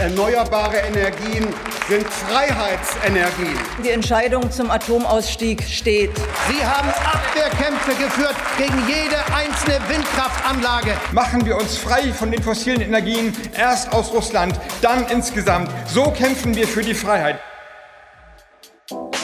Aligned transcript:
Erneuerbare 0.00 0.78
Energien 0.78 1.46
sind 1.86 2.06
Freiheitsenergien. 2.06 3.58
Die 3.84 3.90
Entscheidung 3.90 4.50
zum 4.50 4.70
Atomausstieg 4.70 5.62
steht. 5.62 6.10
Sie 6.48 6.64
haben 6.64 6.88
Abwehrkämpfe 6.88 7.90
geführt 8.02 8.34
gegen 8.56 8.78
jede 8.88 9.18
einzelne 9.34 9.78
Windkraftanlage. 9.90 10.92
Machen 11.12 11.44
wir 11.44 11.58
uns 11.58 11.76
frei 11.76 12.14
von 12.14 12.30
den 12.30 12.42
fossilen 12.42 12.80
Energien, 12.80 13.36
erst 13.54 13.92
aus 13.92 14.10
Russland, 14.10 14.58
dann 14.80 15.06
insgesamt. 15.08 15.70
So 15.86 16.10
kämpfen 16.12 16.56
wir 16.56 16.66
für 16.66 16.82
die 16.82 16.94
Freiheit. 16.94 17.38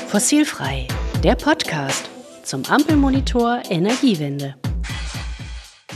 Fossilfrei, 0.09 0.89
der 1.25 1.37
Podcast 1.37 2.11
zum 2.43 2.67
Ampelmonitor 2.67 3.63
Energiewende. 3.71 4.57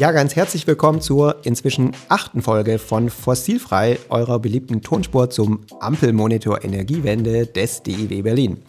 Ja, 0.00 0.12
ganz 0.12 0.34
herzlich 0.34 0.66
willkommen 0.66 1.02
zur 1.02 1.44
inzwischen 1.44 1.92
achten 2.08 2.40
Folge 2.40 2.78
von 2.78 3.10
Fossilfrei, 3.10 3.98
eurer 4.08 4.38
beliebten 4.38 4.80
Tonspur 4.80 5.28
zum 5.28 5.60
Ampelmonitor 5.78 6.64
Energiewende 6.64 7.44
des 7.44 7.82
DIW 7.82 8.22
Berlin. 8.22 8.62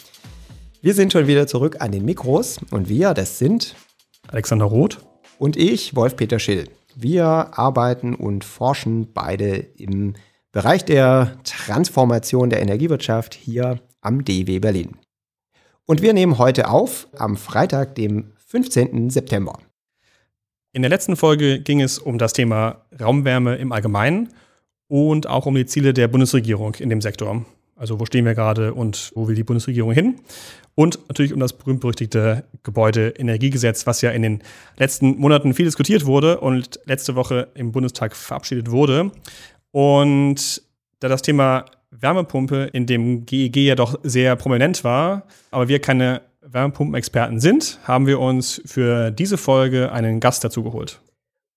Wir 0.82 0.94
sind 0.94 1.14
schon 1.14 1.28
wieder 1.28 1.48
zurück 1.48 1.78
an 1.80 1.94
den 1.94 2.04
Mikros 2.04 2.60
und 2.72 2.90
wir, 2.90 3.14
das 3.14 3.40
sind 3.40 3.76
Alexander 4.28 4.66
Roth 4.66 4.98
und 5.40 5.56
ich, 5.56 5.96
Wolf-Peter 5.96 6.38
Schill. 6.38 6.68
Wir 6.98 7.24
arbeiten 7.58 8.14
und 8.14 8.44
forschen 8.44 9.14
beide 9.14 9.56
im 9.78 10.16
Bereich 10.52 10.84
der 10.84 11.38
Transformation 11.46 12.50
der 12.50 12.62
Energiewirtschaft 12.62 13.36
hier 13.36 13.80
am 14.02 14.26
DIW 14.26 14.60
Berlin. 14.60 14.98
Und 15.86 16.02
wir 16.02 16.12
nehmen 16.12 16.40
heute 16.40 16.70
auf 16.70 17.08
am 17.18 17.38
Freitag, 17.38 17.96
dem 17.96 18.34
15. 18.48 19.10
September. 19.10 19.58
In 20.74 20.84
der 20.84 20.90
letzten 20.90 21.18
Folge 21.18 21.60
ging 21.60 21.82
es 21.82 22.00
um 22.00 22.18
das 22.18 22.32
Thema 22.32 22.86
Raumwärme 22.98 23.56
im 23.58 23.74
Allgemeinen 23.74 24.30
und 24.88 25.28
auch 25.28 25.46
um 25.46 25.56
die 25.56 25.66
Ziele 25.66 25.94
der 25.94 26.08
Bundesregierung 26.08 26.76
in 26.76 26.90
dem 26.90 27.02
Sektor. 27.02 27.46
Also 27.76 28.00
wo 28.00 28.06
stehen 28.06 28.24
wir 28.24 28.36
gerade 28.36 28.74
und 28.74 29.12
wo 29.14 29.28
will 29.28 29.36
die 29.36 29.44
Bundesregierung 29.44 29.92
hin? 29.92 30.20
Und 30.74 31.00
natürlich 31.10 31.34
um 31.34 31.42
das 31.42 31.52
berühmt-berüchtigte 31.52 32.46
Gebäudeenergiegesetz, 32.64 33.86
was 33.86 34.02
ja 34.02 34.12
in 34.12 34.22
den 34.22 34.44
letzten 34.78 35.18
Monaten 35.18 35.54
viel 35.54 35.66
diskutiert 35.66 36.06
wurde 36.06 36.40
und 36.40 36.80
letzte 36.86 37.16
Woche 37.16 37.50
im 37.54 37.74
Bundestag 37.74 38.16
verabschiedet 38.16 38.72
wurde. 38.72 39.12
Und 39.72 40.62
da 41.02 41.10
das 41.10 41.22
Thema 41.22 41.66
Wärmepumpe 41.90 42.70
in 42.72 42.86
dem 42.86 43.26
GEG 43.26 43.58
ja 43.58 43.76
doch 43.76 44.00
sehr 44.04 44.38
prominent 44.38 44.86
war, 44.86 45.24
aber 45.52 45.68
wir 45.68 45.80
keine 45.80 46.22
Wärmepumpenexperten 46.52 47.40
sind, 47.40 47.80
haben 47.84 48.08
wir 48.08 48.20
uns 48.20 48.62
für 48.66 49.12
diese 49.12 49.38
Folge 49.38 49.92
einen 49.92 50.20
Gast 50.20 50.44
dazu 50.44 50.64
geholt. 50.64 51.02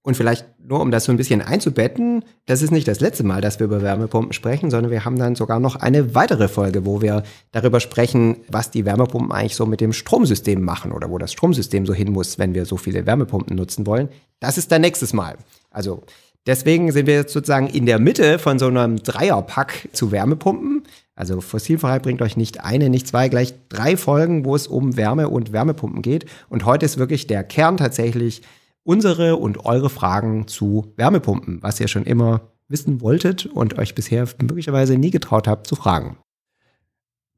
Und 0.06 0.18
vielleicht 0.18 0.44
nur, 0.62 0.80
um 0.80 0.90
das 0.90 1.04
so 1.04 1.12
ein 1.12 1.16
bisschen 1.16 1.40
einzubetten, 1.40 2.26
das 2.44 2.60
ist 2.60 2.70
nicht 2.70 2.86
das 2.86 3.00
letzte 3.00 3.24
Mal, 3.24 3.40
dass 3.40 3.58
wir 3.58 3.64
über 3.64 3.80
Wärmepumpen 3.80 4.34
sprechen, 4.34 4.70
sondern 4.70 4.92
wir 4.92 5.06
haben 5.06 5.18
dann 5.18 5.34
sogar 5.34 5.60
noch 5.60 5.76
eine 5.76 6.14
weitere 6.14 6.48
Folge, 6.48 6.84
wo 6.84 7.00
wir 7.00 7.22
darüber 7.52 7.80
sprechen, 7.80 8.36
was 8.48 8.70
die 8.70 8.84
Wärmepumpen 8.84 9.32
eigentlich 9.32 9.56
so 9.56 9.64
mit 9.64 9.80
dem 9.80 9.94
Stromsystem 9.94 10.60
machen 10.60 10.92
oder 10.92 11.08
wo 11.08 11.16
das 11.16 11.32
Stromsystem 11.32 11.86
so 11.86 11.94
hin 11.94 12.12
muss, 12.12 12.38
wenn 12.38 12.52
wir 12.52 12.66
so 12.66 12.76
viele 12.76 13.06
Wärmepumpen 13.06 13.56
nutzen 13.56 13.86
wollen. 13.86 14.10
Das 14.40 14.58
ist 14.58 14.70
dann 14.70 14.82
nächstes 14.82 15.14
Mal. 15.14 15.38
Also 15.70 16.02
deswegen 16.46 16.92
sind 16.92 17.06
wir 17.06 17.14
jetzt 17.14 17.32
sozusagen 17.32 17.68
in 17.68 17.86
der 17.86 17.98
Mitte 17.98 18.38
von 18.38 18.58
so 18.58 18.66
einem 18.66 19.02
Dreierpack 19.02 19.88
zu 19.92 20.12
Wärmepumpen. 20.12 20.82
Also 21.16 21.40
fossilfrei 21.40 22.00
bringt 22.00 22.22
euch 22.22 22.36
nicht 22.36 22.64
eine, 22.64 22.90
nicht 22.90 23.06
zwei, 23.06 23.28
gleich 23.28 23.54
drei 23.68 23.96
Folgen, 23.96 24.44
wo 24.44 24.56
es 24.56 24.66
um 24.66 24.96
Wärme 24.96 25.28
und 25.28 25.52
Wärmepumpen 25.52 26.02
geht. 26.02 26.26
Und 26.48 26.64
heute 26.64 26.84
ist 26.84 26.98
wirklich 26.98 27.26
der 27.26 27.44
Kern 27.44 27.76
tatsächlich 27.76 28.42
unsere 28.82 29.36
und 29.36 29.64
eure 29.64 29.90
Fragen 29.90 30.48
zu 30.48 30.92
Wärmepumpen, 30.96 31.62
was 31.62 31.80
ihr 31.80 31.88
schon 31.88 32.04
immer 32.04 32.52
wissen 32.68 33.00
wolltet 33.00 33.46
und 33.46 33.78
euch 33.78 33.94
bisher 33.94 34.26
möglicherweise 34.42 34.98
nie 34.98 35.10
getraut 35.10 35.46
habt 35.46 35.66
zu 35.66 35.76
fragen. 35.76 36.18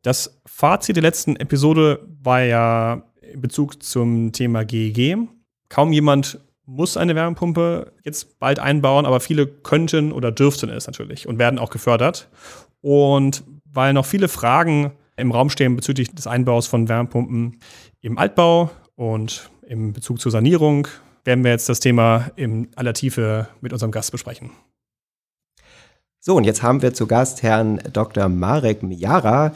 Das 0.02 0.40
Fazit 0.46 0.96
der 0.96 1.02
letzten 1.02 1.36
Episode 1.36 2.06
war 2.22 2.42
ja 2.42 3.02
in 3.20 3.40
Bezug 3.40 3.82
zum 3.82 4.32
Thema 4.32 4.64
GEG. 4.64 5.18
Kaum 5.68 5.92
jemand 5.92 6.40
muss 6.64 6.96
eine 6.96 7.14
Wärmepumpe 7.14 7.92
jetzt 8.04 8.38
bald 8.38 8.58
einbauen, 8.58 9.06
aber 9.06 9.20
viele 9.20 9.46
könnten 9.46 10.12
oder 10.12 10.32
dürften 10.32 10.70
es 10.70 10.86
natürlich 10.86 11.28
und 11.28 11.38
werden 11.38 11.58
auch 11.58 11.70
gefördert. 11.70 12.28
Und 12.80 13.42
weil 13.76 13.92
noch 13.92 14.06
viele 14.06 14.28
Fragen 14.28 14.92
im 15.16 15.30
Raum 15.30 15.50
stehen 15.50 15.76
bezüglich 15.76 16.14
des 16.14 16.26
Einbaus 16.26 16.66
von 16.66 16.88
Wärmepumpen 16.88 17.60
im 18.00 18.18
Altbau 18.18 18.70
und 18.96 19.50
im 19.66 19.92
Bezug 19.92 20.20
zur 20.20 20.32
Sanierung, 20.32 20.88
werden 21.24 21.44
wir 21.44 21.50
jetzt 21.50 21.68
das 21.68 21.80
Thema 21.80 22.30
in 22.36 22.68
aller 22.76 22.94
Tiefe 22.94 23.48
mit 23.60 23.72
unserem 23.72 23.92
Gast 23.92 24.12
besprechen. 24.12 24.50
So, 26.20 26.36
und 26.36 26.44
jetzt 26.44 26.62
haben 26.62 26.82
wir 26.82 26.94
zu 26.94 27.06
Gast 27.06 27.42
Herrn 27.42 27.80
Dr. 27.92 28.28
Marek 28.28 28.82
Mijara 28.82 29.52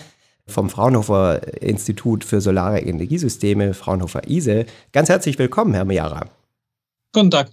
vom 0.47 0.69
Fraunhofer 0.69 1.63
Institut 1.63 2.25
für 2.25 2.41
Solare 2.41 2.81
Energiesysteme, 2.81 3.75
Fraunhofer 3.75 4.29
ISE. 4.29 4.67
Ganz 4.93 5.09
herzlich 5.09 5.39
willkommen, 5.39 5.75
Herr 5.75 5.85
Mijara. 5.85 6.27
Guten 7.13 7.31
Tag. 7.31 7.51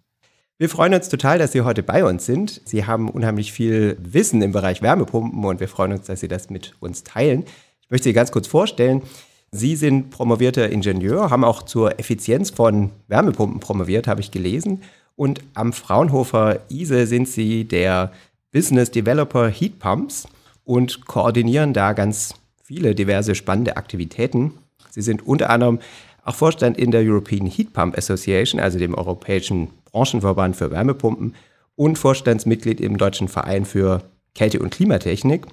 Wir 0.60 0.70
freuen 0.70 0.96
uns 0.96 1.08
total, 1.08 1.38
dass 1.38 1.52
Sie 1.52 1.62
heute 1.62 1.84
bei 1.84 2.04
uns 2.04 2.26
sind. 2.26 2.62
Sie 2.66 2.84
haben 2.86 3.12
unheimlich 3.12 3.52
viel 3.52 3.96
Wissen 4.02 4.42
im 4.42 4.54
Bereich 4.54 4.82
Wärmepumpen 4.82 5.46
und 5.46 5.60
wir 5.60 5.68
freuen 5.68 5.92
uns, 5.92 6.08
dass 6.08 6.22
Sie 6.22 6.28
das 6.28 6.50
mit 6.50 6.74
uns 6.80 7.04
teilen. 7.04 7.44
Ich 7.82 7.92
möchte 7.92 8.06
Sie 8.06 8.14
ganz 8.14 8.32
kurz 8.32 8.48
vorstellen. 8.48 9.04
Sie 9.52 9.76
sind 9.76 10.10
promovierter 10.10 10.68
Ingenieur, 10.72 11.30
haben 11.30 11.44
auch 11.44 11.62
zur 11.62 12.00
Effizienz 12.00 12.50
von 12.50 12.90
Wärmepumpen 13.08 13.60
promoviert, 13.60 14.08
habe 14.08 14.22
ich 14.22 14.32
gelesen. 14.32 14.82
Und 15.16 15.42
am 15.54 15.74
Fraunhofer 15.74 16.62
ISE 16.70 17.06
sind 17.06 17.28
Sie 17.28 17.66
der 17.66 18.12
Business 18.52 18.90
Developer 18.90 19.50
Heat 19.50 19.78
Pumps 19.78 20.28
und 20.64 21.06
koordinieren 21.06 21.74
da 21.74 21.94
ganz 21.94 22.34
viele 22.64 22.96
diverse 22.96 23.36
spannende 23.36 23.78
Aktivitäten. 23.78 24.54
Sie 24.90 25.04
sind 25.04 25.28
unter 25.28 25.52
anderem 25.52 25.78
auch 26.24 26.36
Vorstand 26.36 26.80
in 26.80 26.90
der 26.90 27.02
European 27.04 27.46
Heat 27.46 27.74
Pump 27.74 27.96
Association, 27.96 28.60
also 28.60 28.80
dem 28.80 28.96
europäischen 28.96 29.70
Branchenverband 29.98 30.56
für 30.56 30.70
Wärmepumpen 30.70 31.34
und 31.76 31.98
Vorstandsmitglied 31.98 32.80
im 32.80 32.98
Deutschen 32.98 33.28
Verein 33.28 33.66
für 33.66 34.04
Kälte- 34.36 34.60
und 34.60 34.70
Klimatechnik 34.70 35.48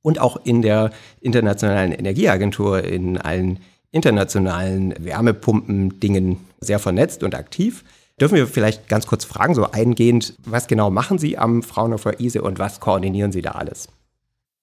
und 0.00 0.18
auch 0.18 0.38
in 0.44 0.62
der 0.62 0.90
Internationalen 1.20 1.92
Energieagentur 1.92 2.82
in 2.82 3.18
allen 3.18 3.60
internationalen 3.90 4.94
Wärmepumpen-Dingen 4.98 6.38
sehr 6.60 6.78
vernetzt 6.78 7.22
und 7.22 7.34
aktiv. 7.34 7.84
Dürfen 8.18 8.36
wir 8.36 8.46
vielleicht 8.46 8.88
ganz 8.88 9.06
kurz 9.06 9.26
fragen, 9.26 9.54
so 9.54 9.70
eingehend, 9.70 10.34
was 10.46 10.66
genau 10.66 10.88
machen 10.88 11.18
Sie 11.18 11.36
am 11.36 11.62
Fraunhofer 11.62 12.20
ISE 12.20 12.40
und 12.40 12.58
was 12.58 12.80
koordinieren 12.80 13.32
Sie 13.32 13.42
da 13.42 13.50
alles? 13.50 13.88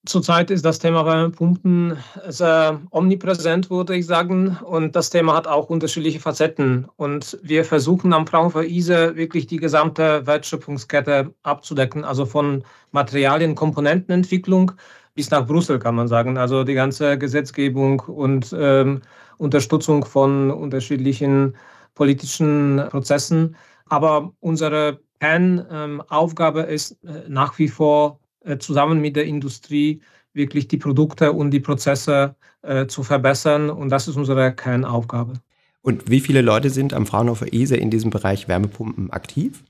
Zurzeit 0.04 0.50
ist 0.50 0.64
das 0.64 0.80
Thema 0.80 1.06
Wärmepumpen 1.06 1.96
sehr 2.26 2.80
omnipräsent, 2.90 3.70
würde 3.70 3.94
ich 3.94 4.04
sagen. 4.04 4.58
Und 4.64 4.96
das 4.96 5.10
Thema 5.10 5.36
hat 5.36 5.46
auch 5.46 5.70
unterschiedliche 5.70 6.18
Facetten. 6.18 6.88
Und 6.96 7.38
wir 7.40 7.64
versuchen 7.64 8.12
am 8.12 8.26
Fraunhofer 8.26 8.64
ISE 8.64 9.14
wirklich 9.14 9.46
die 9.46 9.58
gesamte 9.58 10.26
Wertschöpfungskette 10.26 11.32
abzudecken, 11.44 12.04
also 12.04 12.26
von 12.26 12.64
Materialien, 12.90 13.54
Komponentenentwicklung 13.54 14.72
bis 15.14 15.30
nach 15.30 15.46
Brüssel, 15.46 15.78
kann 15.78 15.94
man 15.94 16.08
sagen. 16.08 16.36
Also 16.36 16.64
die 16.64 16.74
ganze 16.74 17.16
Gesetzgebung 17.16 18.00
und 18.00 18.52
ähm, 18.58 19.02
Unterstützung 19.38 20.04
von 20.04 20.50
unterschiedlichen 20.50 21.54
politischen 21.94 22.82
Prozessen. 22.90 23.54
Aber 23.86 24.32
unsere 24.40 24.98
Kernaufgabe 25.20 26.62
ist 26.62 26.92
äh, 27.04 27.28
nach 27.28 27.56
wie 27.60 27.68
vor 27.68 28.18
zusammen 28.58 29.00
mit 29.00 29.16
der 29.16 29.24
Industrie 29.24 30.00
wirklich 30.34 30.68
die 30.68 30.78
Produkte 30.78 31.32
und 31.32 31.50
die 31.50 31.60
Prozesse 31.60 32.34
äh, 32.62 32.86
zu 32.86 33.02
verbessern. 33.02 33.70
Und 33.70 33.90
das 33.90 34.08
ist 34.08 34.16
unsere 34.16 34.54
Kernaufgabe. 34.54 35.34
Und 35.82 36.08
wie 36.08 36.20
viele 36.20 36.42
Leute 36.42 36.70
sind 36.70 36.94
am 36.94 37.06
Fraunhofer 37.06 37.52
ISE 37.52 37.76
in 37.76 37.90
diesem 37.90 38.10
Bereich 38.10 38.48
Wärmepumpen 38.48 39.10
aktiv? 39.10 39.64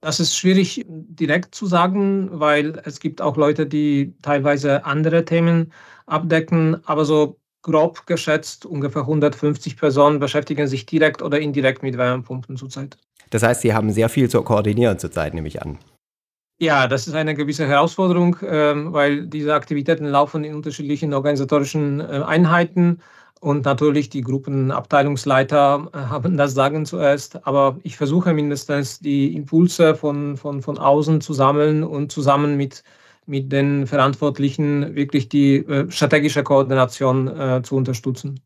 Das 0.00 0.18
ist 0.18 0.36
schwierig 0.36 0.84
direkt 0.88 1.54
zu 1.54 1.66
sagen, 1.66 2.28
weil 2.32 2.82
es 2.84 2.98
gibt 2.98 3.20
auch 3.20 3.36
Leute, 3.36 3.66
die 3.66 4.14
teilweise 4.22 4.84
andere 4.84 5.24
Themen 5.24 5.72
abdecken. 6.06 6.78
Aber 6.86 7.04
so 7.04 7.38
grob 7.62 8.06
geschätzt, 8.06 8.66
ungefähr 8.66 9.02
150 9.02 9.76
Personen 9.76 10.18
beschäftigen 10.18 10.66
sich 10.66 10.86
direkt 10.86 11.22
oder 11.22 11.38
indirekt 11.38 11.82
mit 11.84 11.96
Wärmepumpen 11.96 12.56
zurzeit. 12.56 12.96
Das 13.30 13.44
heißt, 13.44 13.60
Sie 13.60 13.72
haben 13.72 13.92
sehr 13.92 14.08
viel 14.08 14.28
zu 14.28 14.42
koordinieren 14.42 14.98
zurzeit, 14.98 15.34
nehme 15.34 15.46
ich 15.46 15.62
an. 15.62 15.78
Ja, 16.62 16.86
das 16.86 17.08
ist 17.08 17.14
eine 17.14 17.34
gewisse 17.34 17.66
Herausforderung, 17.66 18.36
ähm, 18.46 18.92
weil 18.92 19.26
diese 19.26 19.52
Aktivitäten 19.52 20.04
laufen 20.04 20.44
in 20.44 20.54
unterschiedlichen 20.54 21.12
organisatorischen 21.12 21.98
äh, 21.98 22.22
Einheiten 22.24 23.00
und 23.40 23.64
natürlich 23.64 24.10
die 24.10 24.20
Gruppenabteilungsleiter 24.20 25.88
äh, 25.92 25.96
haben 25.96 26.36
das 26.36 26.54
Sagen 26.54 26.86
zuerst. 26.86 27.44
Aber 27.48 27.80
ich 27.82 27.96
versuche 27.96 28.32
mindestens 28.32 29.00
die 29.00 29.34
Impulse 29.34 29.96
von, 29.96 30.36
von, 30.36 30.62
von 30.62 30.78
außen 30.78 31.20
zu 31.20 31.32
sammeln 31.32 31.82
und 31.82 32.12
zusammen 32.12 32.56
mit, 32.56 32.84
mit 33.26 33.50
den 33.50 33.88
Verantwortlichen 33.88 34.94
wirklich 34.94 35.28
die 35.28 35.66
äh, 35.66 35.90
strategische 35.90 36.44
Koordination 36.44 37.64
zu 37.64 37.74
unterstützen. 37.74 38.38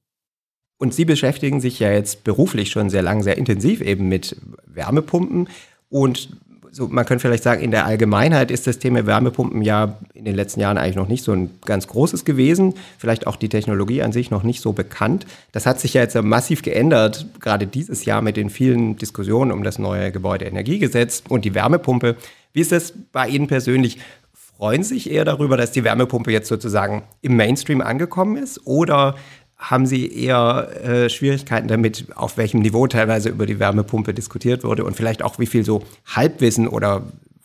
Und 0.79 0.95
Sie 0.95 1.05
beschäftigen 1.05 1.61
sich 1.61 1.81
ja 1.81 1.93
jetzt 1.93 2.25
beruflich 2.25 2.71
schon 2.71 2.89
sehr 2.89 3.03
lang, 3.03 3.23
sehr 3.23 3.37
intensiv 3.37 3.83
eben 3.83 4.09
mit 4.09 4.41
Wärmepumpen. 4.65 5.51
Und 5.91 6.31
so, 6.77 6.89
man 6.89 7.07
könnte 7.07 7.23
vielleicht 7.23 7.43
sagen, 7.43 7.63
in 7.63 7.71
der 7.71 7.87
Allgemeinheit 7.87 8.51
ist 8.51 8.67
das 8.67 8.79
Thema 8.79 9.07
Wärmepumpen 9.07 9.63
ja 9.63 9.97
in 10.13 10.27
den 10.27 10.35
letzten 10.35 10.61
Jahren 10.61 10.77
eigentlich 10.77 10.97
noch 10.97 11.09
nicht 11.09 11.25
so 11.25 11.33
ein 11.33 11.51
ganz 11.65 11.87
großes 11.87 12.27
gewesen. 12.27 12.75
Vielleicht 12.99 13.27
auch 13.27 13.37
die 13.37 13.49
Technologie 13.49 14.03
an 14.03 14.13
sich 14.13 14.31
noch 14.31 14.43
nicht 14.43 14.61
so 14.61 14.75
bekannt. 14.75 15.25
Das 15.53 15.65
hat 15.65 15.81
sich 15.81 15.95
ja 15.95 16.03
jetzt 16.03 16.21
massiv 16.23 16.61
geändert, 16.61 17.27
gerade 17.41 17.67
dieses 17.67 18.05
Jahr 18.05 18.21
mit 18.21 18.37
den 18.37 18.51
vielen 18.51 18.97
Diskussionen 18.97 19.53
um 19.53 19.63
das 19.63 19.79
neue 19.79 20.13
Gebäudeenergiegesetz 20.13 21.23
und 21.31 21.47
die 21.47 21.55
Wärmepumpe. 21.55 22.17
Wie 22.53 22.61
ist 22.61 22.73
das 22.73 22.93
bei 23.11 23.27
Ihnen 23.27 23.47
persönlich? 23.47 23.99
Freuen 24.35 24.83
Sie 24.83 24.95
sich 24.95 25.11
eher 25.11 25.25
darüber, 25.25 25.57
dass 25.57 25.73
die 25.73 25.83
Wärmepumpe 25.83 26.31
jetzt 26.31 26.49
sozusagen 26.49 27.05
im 27.23 27.37
Mainstream 27.37 27.81
angekommen 27.81 28.37
ist? 28.37 28.67
Oder 28.67 29.15
haben 29.59 29.87
Sie 29.87 30.07
eher 30.13 30.69
äh, 30.85 31.09
Schwierigkeiten 31.09 31.69
damit, 31.69 32.07
auf 32.15 32.37
welchem 32.37 32.61
Niveau 32.61 32.87
teilweise 32.87 33.31
über 33.31 33.47
die 33.47 33.59
Wärmepumpe 33.59 34.13
diskutiert 34.13 34.65
wurde 34.65 34.85
und 34.85 34.97
vielleicht 34.97 35.23
auch 35.23 35.39
wie 35.39 35.47
viel 35.47 35.65
so 35.65 35.83
Halbwissen 36.07 36.69
oder 36.69 37.05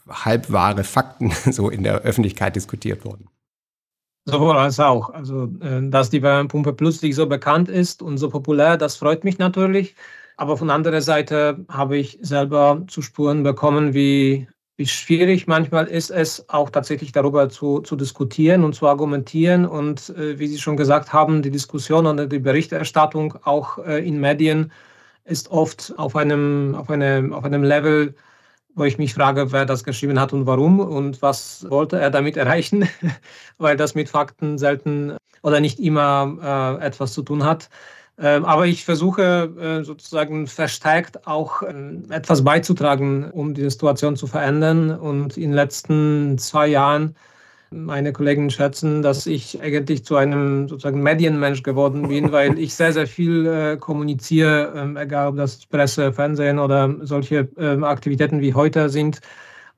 halbwahre 0.10 0.84
Fakten 0.84 1.32
so 1.52 1.70
in 1.70 1.84
der 1.84 2.02
Öffentlichkeit 2.02 2.56
diskutiert 2.56 3.06
wurden? 3.06 3.28
Sowohl 4.26 4.58
als 4.58 4.80
auch. 4.80 5.10
Also, 5.10 5.50
äh, 5.62 5.90
dass 5.90 6.10
die 6.10 6.22
Wärmepumpe 6.22 6.74
plötzlich 6.74 7.16
so 7.16 7.28
bekannt 7.28 7.70
ist 7.70 8.02
und 8.02 8.18
so 8.18 8.30
populär, 8.30 8.78
das 8.78 8.98
freut 8.98 9.24
mich 9.24 9.40
natürlich. 9.40 9.96
Aber 10.38 10.58
von 10.58 10.70
anderer 10.70 11.02
Seite 11.02 11.66
habe 11.70 11.98
ich 11.98 12.20
selber 12.22 12.84
zu 12.88 13.02
Spuren 13.02 13.44
bekommen, 13.44 13.94
wie 13.94 14.48
wie 14.78 14.88
schwierig 14.88 15.48
manchmal 15.48 15.88
ist 15.88 16.10
es, 16.10 16.48
auch 16.50 16.70
tatsächlich 16.70 17.12
darüber 17.12 17.50
zu, 17.50 17.82
zu 17.82 17.96
diskutieren 17.96 18.64
und 18.64 18.74
zu 18.74 18.88
argumentieren. 18.88 19.66
Und 19.66 20.10
äh, 20.10 20.40
wie 20.40 20.48
Sie 20.48 20.58
schon 20.60 20.78
gesagt 20.78 21.14
haben, 21.14 21.42
die 21.42 21.52
Diskussion 21.52 22.06
und 22.06 22.32
die 22.32 22.40
Berichterstattung 22.40 23.36
auch 23.44 23.78
äh, 23.80 24.06
in 24.06 24.20
Medien 24.20 24.72
ist 25.26 25.52
oft 25.52 25.94
auf 25.98 26.16
einem, 26.16 26.76
auf, 26.76 26.90
eine, 26.90 27.30
auf 27.32 27.44
einem 27.44 27.64
Level, 27.64 28.16
wo 28.76 28.86
ich 28.86 28.98
mich 28.98 29.14
frage, 29.14 29.52
wer 29.52 29.66
das 29.66 29.84
geschrieben 29.84 30.20
hat 30.20 30.34
und 30.34 30.46
warum 30.48 30.80
und 30.80 31.22
was 31.22 31.70
wollte 31.70 32.00
er 32.00 32.10
damit 32.10 32.38
erreichen, 32.38 32.88
weil 33.58 33.78
das 33.78 33.96
mit 33.96 34.10
Fakten 34.10 34.58
selten 34.58 35.18
oder 35.44 35.60
nicht 35.60 35.80
immer 35.80 36.78
äh, 36.82 36.86
etwas 36.86 37.14
zu 37.14 37.22
tun 37.24 37.44
hat. 37.44 37.70
Ähm, 38.18 38.46
aber 38.46 38.68
ich 38.68 38.86
versuche 38.86 39.80
äh, 39.82 39.84
sozusagen 39.84 40.48
verstärkt 40.48 41.26
auch 41.28 41.64
ähm, 41.64 42.04
etwas 42.10 42.44
beizutragen, 42.44 43.32
um 43.32 43.54
die 43.54 43.70
Situation 43.70 44.16
zu 44.16 44.28
verändern. 44.28 44.92
Und 44.92 45.38
in 45.38 45.44
den 45.44 45.54
letzten 45.54 46.38
zwei 46.38 46.68
Jahren, 46.68 47.16
meine 47.72 48.12
Kollegen 48.12 48.50
schätzen, 48.50 49.02
dass 49.02 49.26
ich 49.26 49.62
eigentlich 49.62 50.04
zu 50.04 50.18
einem 50.18 50.68
sozusagen 50.68 51.02
Medienmensch 51.02 51.64
geworden 51.64 52.10
bin, 52.10 52.32
weil 52.34 52.60
ich 52.60 52.76
sehr, 52.76 52.94
sehr 52.94 53.08
viel 53.08 53.48
äh, 53.48 53.78
kommuniziere, 53.78 54.74
ähm, 54.76 54.98
egal 54.98 55.30
ob 55.30 55.38
das 55.38 55.66
Presse, 55.66 56.14
Fernsehen 56.14 56.60
oder 56.60 56.94
solche 57.02 57.48
Aktivitäten 57.58 58.42
wie 58.42 58.54
heute 58.54 58.90
sind. 58.90 59.22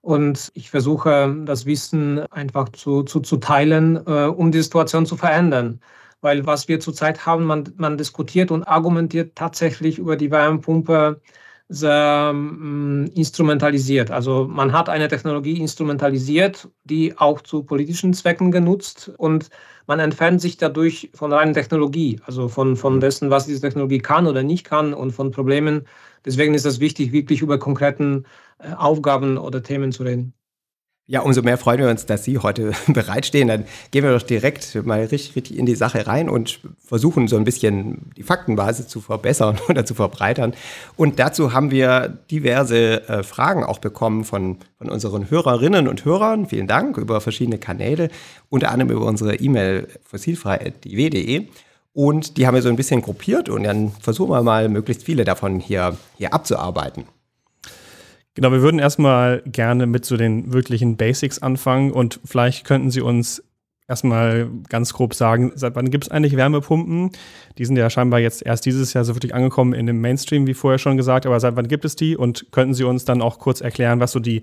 Und 0.01 0.51
ich 0.53 0.69
versuche, 0.69 1.33
das 1.45 1.65
Wissen 1.65 2.19
einfach 2.31 2.69
zu, 2.69 3.03
zu, 3.03 3.21
zu 3.21 3.37
teilen, 3.37 4.05
äh, 4.05 4.25
um 4.25 4.51
die 4.51 4.61
Situation 4.61 5.05
zu 5.05 5.15
verändern 5.15 5.79
weil 6.23 6.45
was 6.45 6.67
wir 6.69 6.79
zurzeit 6.79 7.25
haben, 7.25 7.43
man, 7.45 7.73
man 7.77 7.97
diskutiert 7.97 8.49
und 8.51 8.63
argumentiert 8.63 9.35
tatsächlich 9.35 9.99
über 9.99 10.15
die 10.15 10.31
Wärmepumpe 10.31 11.21
sehr 11.69 12.31
ähm, 12.33 13.09
instrumentalisiert. 13.13 14.09
Also 14.11 14.47
man 14.49 14.73
hat 14.73 14.89
eine 14.89 15.07
Technologie 15.09 15.59
instrumentalisiert, 15.59 16.69
die 16.85 17.17
auch 17.17 17.41
zu 17.41 17.63
politischen 17.63 18.13
Zwecken 18.13 18.51
genutzt 18.51 19.11
und 19.17 19.49
man 19.85 19.99
entfernt 19.99 20.39
sich 20.41 20.57
dadurch 20.57 21.09
von 21.13 21.33
reiner 21.33 21.53
Technologie, 21.53 22.21
also 22.25 22.47
von, 22.47 22.77
von 22.77 22.99
dessen, 23.01 23.29
was 23.29 23.47
diese 23.47 23.61
Technologie 23.61 23.99
kann 23.99 24.27
oder 24.27 24.43
nicht 24.43 24.65
kann 24.65 24.93
und 24.93 25.11
von 25.11 25.31
Problemen. 25.31 25.87
Deswegen 26.25 26.53
ist 26.53 26.65
es 26.65 26.79
wichtig, 26.79 27.11
wirklich 27.11 27.41
über 27.41 27.59
konkreten 27.59 28.25
äh, 28.59 28.73
Aufgaben 28.73 29.37
oder 29.37 29.61
Themen 29.63 29.91
zu 29.91 30.03
reden. 30.03 30.33
Ja, 31.05 31.19
umso 31.19 31.41
mehr 31.41 31.57
freuen 31.57 31.79
wir 31.79 31.89
uns, 31.89 32.05
dass 32.05 32.23
Sie 32.23 32.37
heute 32.37 32.71
bereitstehen. 32.87 33.49
Dann 33.49 33.65
gehen 33.91 34.05
wir 34.05 34.13
doch 34.13 34.21
direkt 34.21 34.73
mal 34.85 35.01
richtig, 35.01 35.35
richtig 35.35 35.57
in 35.57 35.65
die 35.65 35.75
Sache 35.75 36.07
rein 36.07 36.29
und 36.29 36.61
versuchen 36.79 37.27
so 37.27 37.35
ein 37.35 37.43
bisschen 37.43 38.11
die 38.15 38.23
Faktenbasis 38.23 38.87
zu 38.87 39.01
verbessern 39.01 39.59
oder 39.67 39.85
zu 39.85 39.95
verbreitern. 39.95 40.53
Und 40.95 41.19
dazu 41.19 41.51
haben 41.51 41.71
wir 41.71 42.07
diverse 42.31 43.07
äh, 43.09 43.23
Fragen 43.23 43.65
auch 43.65 43.79
bekommen 43.79 44.23
von, 44.23 44.59
von 44.77 44.89
unseren 44.89 45.29
Hörerinnen 45.29 45.89
und 45.89 46.05
Hörern. 46.05 46.47
Vielen 46.47 46.67
Dank 46.67 46.97
über 46.97 47.19
verschiedene 47.19 47.57
Kanäle, 47.57 48.07
unter 48.49 48.71
anderem 48.71 48.91
über 48.91 49.05
unsere 49.05 49.35
E-Mail 49.35 49.89
fossilfrei.iw.de. 50.05 51.47
Und 51.91 52.37
die 52.37 52.47
haben 52.47 52.55
wir 52.55 52.61
so 52.61 52.69
ein 52.69 52.77
bisschen 52.77 53.01
gruppiert 53.01 53.49
und 53.49 53.63
dann 53.63 53.91
versuchen 53.91 54.31
wir 54.31 54.41
mal, 54.41 54.69
möglichst 54.69 55.03
viele 55.03 55.25
davon 55.25 55.59
hier, 55.59 55.97
hier 56.17 56.33
abzuarbeiten. 56.33 57.03
Genau, 58.35 58.51
wir 58.51 58.61
würden 58.61 58.79
erstmal 58.79 59.43
gerne 59.45 59.85
mit 59.85 60.05
so 60.05 60.17
den 60.17 60.53
wirklichen 60.53 60.97
Basics 60.97 61.39
anfangen 61.39 61.91
und 61.91 62.19
vielleicht 62.25 62.65
könnten 62.65 62.89
Sie 62.89 63.01
uns 63.01 63.43
erstmal 63.87 64.49
ganz 64.69 64.93
grob 64.93 65.13
sagen, 65.13 65.51
seit 65.55 65.75
wann 65.75 65.91
gibt 65.91 66.05
es 66.05 66.11
eigentlich 66.11 66.35
Wärmepumpen? 66.35 67.11
Die 67.57 67.65
sind 67.65 67.75
ja 67.75 67.89
scheinbar 67.89 68.19
jetzt 68.19 68.43
erst 68.43 68.65
dieses 68.65 68.93
Jahr 68.93 69.05
so 69.05 69.15
wirklich 69.15 69.35
angekommen 69.35 69.73
in 69.73 69.85
dem 69.85 70.01
Mainstream, 70.01 70.47
wie 70.47 70.55
vorher 70.55 70.79
schon 70.79 70.97
gesagt, 70.97 71.25
aber 71.27 71.39
seit 71.39 71.55
wann 71.55 71.67
gibt 71.67 71.85
es 71.85 71.95
die? 71.95 72.17
Und 72.17 72.51
könnten 72.51 72.73
Sie 72.73 72.85
uns 72.85 73.05
dann 73.05 73.21
auch 73.21 73.37
kurz 73.37 73.61
erklären, 73.61 73.99
was 73.99 74.13
so 74.13 74.19
die 74.19 74.41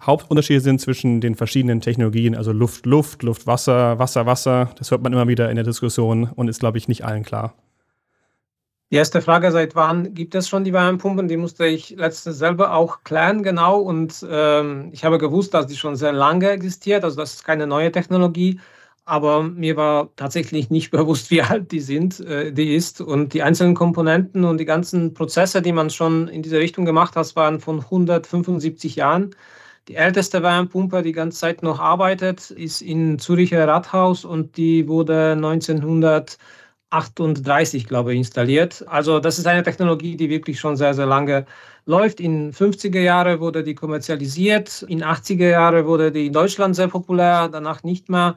Hauptunterschiede 0.00 0.60
sind 0.60 0.80
zwischen 0.80 1.20
den 1.20 1.34
verschiedenen 1.34 1.80
Technologien, 1.80 2.36
also 2.36 2.52
Luft, 2.52 2.86
Luft, 2.86 3.22
Luft, 3.22 3.46
Wasser, 3.46 3.98
Wasser, 3.98 4.26
Wasser. 4.26 4.70
Das 4.78 4.90
hört 4.90 5.02
man 5.02 5.12
immer 5.12 5.28
wieder 5.28 5.50
in 5.50 5.56
der 5.56 5.64
Diskussion 5.64 6.30
und 6.34 6.48
ist, 6.48 6.60
glaube 6.60 6.78
ich, 6.78 6.88
nicht 6.88 7.04
allen 7.04 7.24
klar. 7.24 7.54
Die 8.90 8.96
erste 8.96 9.20
Frage, 9.22 9.50
seit 9.50 9.74
wann 9.74 10.14
gibt 10.14 10.34
es 10.34 10.48
schon 10.48 10.62
die 10.62 10.72
Wärmepumpen? 10.72 11.26
Die 11.26 11.36
musste 11.36 11.66
ich 11.66 11.90
letztens 11.90 12.38
selber 12.38 12.74
auch 12.74 13.02
klären, 13.02 13.42
genau. 13.42 13.80
Und 13.80 14.24
ähm, 14.28 14.90
ich 14.92 15.04
habe 15.04 15.18
gewusst, 15.18 15.54
dass 15.54 15.66
die 15.66 15.76
schon 15.76 15.96
sehr 15.96 16.12
lange 16.12 16.50
existiert. 16.50 17.02
Also 17.02 17.16
das 17.16 17.34
ist 17.34 17.44
keine 17.44 17.66
neue 17.66 17.90
Technologie. 17.90 18.60
Aber 19.06 19.42
mir 19.42 19.76
war 19.76 20.10
tatsächlich 20.16 20.70
nicht 20.70 20.90
bewusst, 20.92 21.30
wie 21.30 21.42
alt 21.42 21.72
die 21.72 21.80
sind, 21.80 22.20
äh, 22.20 22.52
die 22.52 22.74
ist. 22.74 23.00
Und 23.00 23.34
die 23.34 23.42
einzelnen 23.42 23.74
Komponenten 23.74 24.44
und 24.44 24.58
die 24.58 24.64
ganzen 24.64 25.14
Prozesse, 25.14 25.62
die 25.62 25.72
man 25.72 25.90
schon 25.90 26.28
in 26.28 26.42
diese 26.42 26.58
Richtung 26.58 26.84
gemacht 26.84 27.16
hat, 27.16 27.34
waren 27.36 27.60
von 27.60 27.80
175 27.80 28.96
Jahren. 28.96 29.34
Die 29.88 29.96
älteste 29.96 30.42
Wärmepumpe, 30.42 31.02
die 31.02 31.12
ganze 31.12 31.38
Zeit 31.40 31.62
noch 31.62 31.80
arbeitet, 31.80 32.50
ist 32.50 32.80
in 32.80 33.18
Züricher 33.18 33.66
Rathaus 33.68 34.24
und 34.24 34.56
die 34.56 34.88
wurde 34.88 35.32
1900 35.32 36.38
38, 36.94 37.86
glaube 37.86 38.12
ich, 38.12 38.18
installiert. 38.18 38.84
Also 38.88 39.20
das 39.20 39.38
ist 39.38 39.46
eine 39.46 39.62
Technologie, 39.62 40.16
die 40.16 40.30
wirklich 40.30 40.60
schon 40.60 40.76
sehr, 40.76 40.94
sehr 40.94 41.06
lange 41.06 41.46
läuft. 41.86 42.20
In 42.20 42.52
50er 42.52 43.00
Jahren 43.00 43.40
wurde 43.40 43.64
die 43.64 43.74
kommerzialisiert, 43.74 44.82
in 44.88 45.02
80er 45.02 45.48
Jahren 45.50 45.86
wurde 45.86 46.12
die 46.12 46.26
in 46.26 46.32
Deutschland 46.32 46.76
sehr 46.76 46.88
populär, 46.88 47.48
danach 47.48 47.82
nicht 47.82 48.08
mehr. 48.08 48.36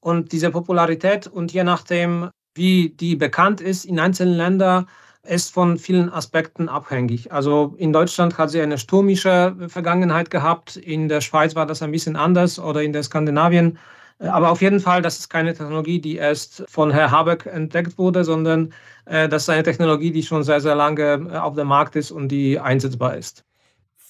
Und 0.00 0.32
diese 0.32 0.50
Popularität 0.50 1.26
und 1.26 1.52
je 1.52 1.64
nachdem, 1.64 2.30
wie 2.54 2.90
die 2.90 3.16
bekannt 3.16 3.60
ist 3.60 3.84
in 3.86 3.98
einzelnen 3.98 4.36
Ländern, 4.36 4.86
ist 5.26 5.54
von 5.54 5.78
vielen 5.78 6.10
Aspekten 6.12 6.68
abhängig. 6.68 7.32
Also 7.32 7.74
in 7.78 7.92
Deutschland 7.94 8.36
hat 8.36 8.50
sie 8.50 8.60
eine 8.60 8.76
stürmische 8.76 9.56
Vergangenheit 9.68 10.30
gehabt, 10.30 10.76
in 10.76 11.08
der 11.08 11.22
Schweiz 11.22 11.54
war 11.54 11.64
das 11.66 11.82
ein 11.82 11.90
bisschen 11.90 12.16
anders 12.16 12.58
oder 12.58 12.82
in 12.82 12.92
der 12.92 13.02
Skandinavien 13.02 13.78
aber 14.28 14.50
auf 14.50 14.62
jeden 14.62 14.80
Fall, 14.80 15.02
das 15.02 15.18
ist 15.18 15.28
keine 15.28 15.54
Technologie, 15.54 16.00
die 16.00 16.16
erst 16.16 16.64
von 16.68 16.90
Herrn 16.90 17.10
Habeck 17.10 17.46
entdeckt 17.46 17.98
wurde, 17.98 18.24
sondern 18.24 18.72
äh, 19.06 19.28
das 19.28 19.42
ist 19.42 19.50
eine 19.50 19.62
Technologie, 19.62 20.10
die 20.10 20.22
schon 20.22 20.42
sehr, 20.42 20.60
sehr 20.60 20.74
lange 20.74 21.28
äh, 21.30 21.36
auf 21.36 21.54
dem 21.54 21.68
Markt 21.68 21.96
ist 21.96 22.10
und 22.10 22.28
die 22.28 22.58
einsetzbar 22.58 23.16
ist. 23.16 23.44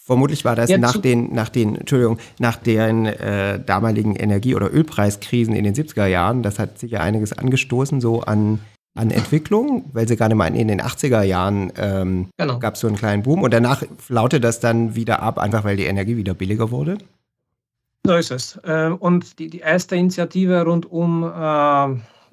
Vermutlich 0.07 0.45
war 0.45 0.55
das 0.55 0.69
ja, 0.69 0.77
nach 0.77 0.99
den, 0.99 1.33
nach 1.33 1.49
den, 1.49 1.77
Entschuldigung, 1.77 2.19
nach 2.39 2.57
den 2.57 3.07
äh, 3.07 3.59
damaligen 3.65 4.17
Energie- 4.17 4.55
oder 4.55 4.71
Ölpreiskrisen 4.71 5.55
in 5.55 5.65
den 5.65 5.75
70er 5.75 6.05
Jahren. 6.05 6.43
Das 6.43 6.59
hat 6.59 6.79
sicher 6.79 7.01
einiges 7.01 7.33
angestoßen, 7.33 8.03
so 8.03 8.21
an, 8.21 8.61
an 8.95 9.11
Entwicklung, 9.11 9.87
weil 9.95 10.07
sie 10.07 10.17
gerade 10.17 10.35
mal 10.35 10.55
in 10.55 10.69
den 10.69 10.83
80er 10.83 11.23
Jahren 11.23 11.73
ähm, 11.79 12.29
genau. 12.37 12.59
gab 12.59 12.75
es 12.75 12.81
so 12.81 12.87
einen 12.87 12.97
kleinen 12.97 13.23
Boom 13.23 13.43
und 13.43 13.55
danach 13.55 13.83
flaute 13.97 14.41
das 14.41 14.61
dann 14.61 14.95
wieder 14.95 15.23
ab, 15.23 15.39
einfach 15.39 15.65
weil 15.65 15.79
die 15.79 15.87
Energie 15.87 16.19
wieder 16.19 16.35
billiger 16.35 16.71
wurde. 16.71 16.99
So 18.07 18.15
ist 18.17 18.31
es. 18.31 18.61
Ähm, 18.65 18.97
und 18.97 19.39
die, 19.39 19.49
die 19.49 19.61
erste 19.61 19.97
Initiative 19.97 20.63
rund 20.63 20.91
um, 20.93 21.25
äh, 21.25 21.27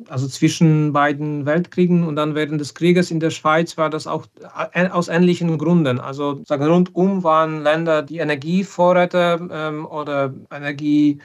also 0.10 0.28
zwischen 0.28 0.92
beiden 0.92 1.46
Weltkriegen 1.46 2.06
und 2.06 2.18
dann 2.18 2.36
während 2.36 2.60
des 2.60 2.74
Krieges 2.74 3.10
in 3.10 3.22
der 3.22 3.30
Schweiz 3.30 3.78
war 3.78 3.90
das 3.90 4.06
auch 4.06 4.25
äh, 4.74 4.90
aus 4.90 5.08
ähnlichen 5.08 5.58
Gründen. 5.58 6.01
Also 6.01 6.42
sagen 6.44 6.66
rundum 6.66 7.24
waren 7.24 7.63
Länder, 7.63 8.01
die 8.01 8.18
Energievorräte 8.18 9.48
ähm, 9.50 9.86
oder 9.86 10.34
Energie 10.51 11.20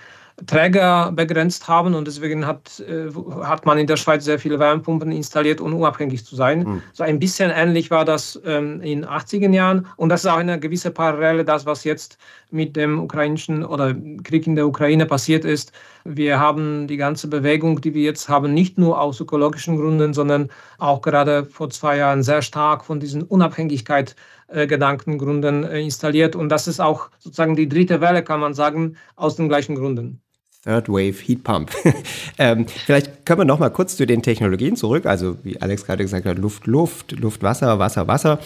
Träger 0.44 1.12
begrenzt 1.12 1.66
haben 1.66 1.94
und 1.94 2.06
deswegen 2.06 2.46
hat, 2.46 2.80
äh, 2.80 3.10
hat 3.42 3.64
man 3.64 3.78
in 3.78 3.86
der 3.86 3.96
Schweiz 3.96 4.24
sehr 4.26 4.38
viele 4.38 4.58
Wärmepumpen 4.58 5.10
installiert, 5.10 5.62
um 5.62 5.72
unabhängig 5.72 6.26
zu 6.26 6.36
sein. 6.36 6.58
Mhm. 6.58 6.82
So 6.92 7.04
ein 7.04 7.18
bisschen 7.18 7.50
ähnlich 7.50 7.90
war 7.90 8.04
das 8.04 8.38
ähm, 8.44 8.82
in 8.82 9.00
den 9.00 9.08
80er 9.08 9.50
Jahren 9.50 9.86
und 9.96 10.10
das 10.10 10.24
ist 10.24 10.30
auch 10.30 10.36
eine 10.36 10.60
gewisse 10.60 10.90
Parallele, 10.90 11.42
das, 11.44 11.64
was 11.64 11.84
jetzt 11.84 12.18
mit 12.50 12.76
dem 12.76 13.00
ukrainischen 13.00 13.64
oder 13.64 13.94
Krieg 14.24 14.46
in 14.46 14.56
der 14.56 14.66
Ukraine 14.66 15.06
passiert 15.06 15.46
ist. 15.46 15.72
Wir 16.04 16.38
haben 16.38 16.86
die 16.86 16.98
ganze 16.98 17.28
Bewegung, 17.28 17.80
die 17.80 17.94
wir 17.94 18.02
jetzt 18.02 18.28
haben, 18.28 18.52
nicht 18.52 18.76
nur 18.76 19.00
aus 19.00 19.20
ökologischen 19.20 19.78
Gründen, 19.78 20.12
sondern 20.12 20.50
auch 20.78 21.00
gerade 21.00 21.46
vor 21.46 21.70
zwei 21.70 21.96
Jahren 21.96 22.22
sehr 22.22 22.42
stark 22.42 22.84
von 22.84 23.00
dieser 23.00 23.22
Unabhängigkeit 23.30 24.14
äh, 24.48 24.66
Gedankengründen 24.66 25.64
äh, 25.64 25.80
installiert. 25.80 26.36
Und 26.36 26.50
das 26.50 26.68
ist 26.68 26.78
auch 26.78 27.10
sozusagen 27.18 27.56
die 27.56 27.68
dritte 27.68 28.00
Welle, 28.02 28.22
kann 28.22 28.40
man 28.40 28.54
sagen, 28.54 28.96
aus 29.16 29.36
den 29.36 29.48
gleichen 29.48 29.74
Gründen. 29.74 30.20
Third 30.66 30.88
Wave 30.88 31.16
Heat 31.22 31.44
Pump. 31.44 31.70
ähm, 32.38 32.66
vielleicht 32.66 33.24
können 33.24 33.40
wir 33.40 33.44
noch 33.44 33.60
mal 33.60 33.70
kurz 33.70 33.96
zu 33.96 34.04
den 34.04 34.22
Technologien 34.22 34.76
zurück. 34.76 35.06
Also 35.06 35.38
wie 35.44 35.60
Alex 35.62 35.86
gerade 35.86 36.02
gesagt 36.02 36.26
hat, 36.26 36.38
Luft, 36.38 36.66
Luft, 36.66 37.12
Luft, 37.12 37.42
Wasser, 37.42 37.78
Wasser, 37.78 38.08
Wasser. 38.08 38.40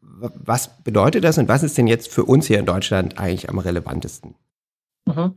Was 0.00 0.82
bedeutet 0.82 1.22
das 1.22 1.38
und 1.38 1.46
was 1.48 1.62
ist 1.62 1.78
denn 1.78 1.86
jetzt 1.86 2.10
für 2.10 2.24
uns 2.24 2.46
hier 2.46 2.58
in 2.58 2.66
Deutschland 2.66 3.18
eigentlich 3.18 3.48
am 3.48 3.58
relevantesten? 3.58 4.34
Mhm. 5.04 5.36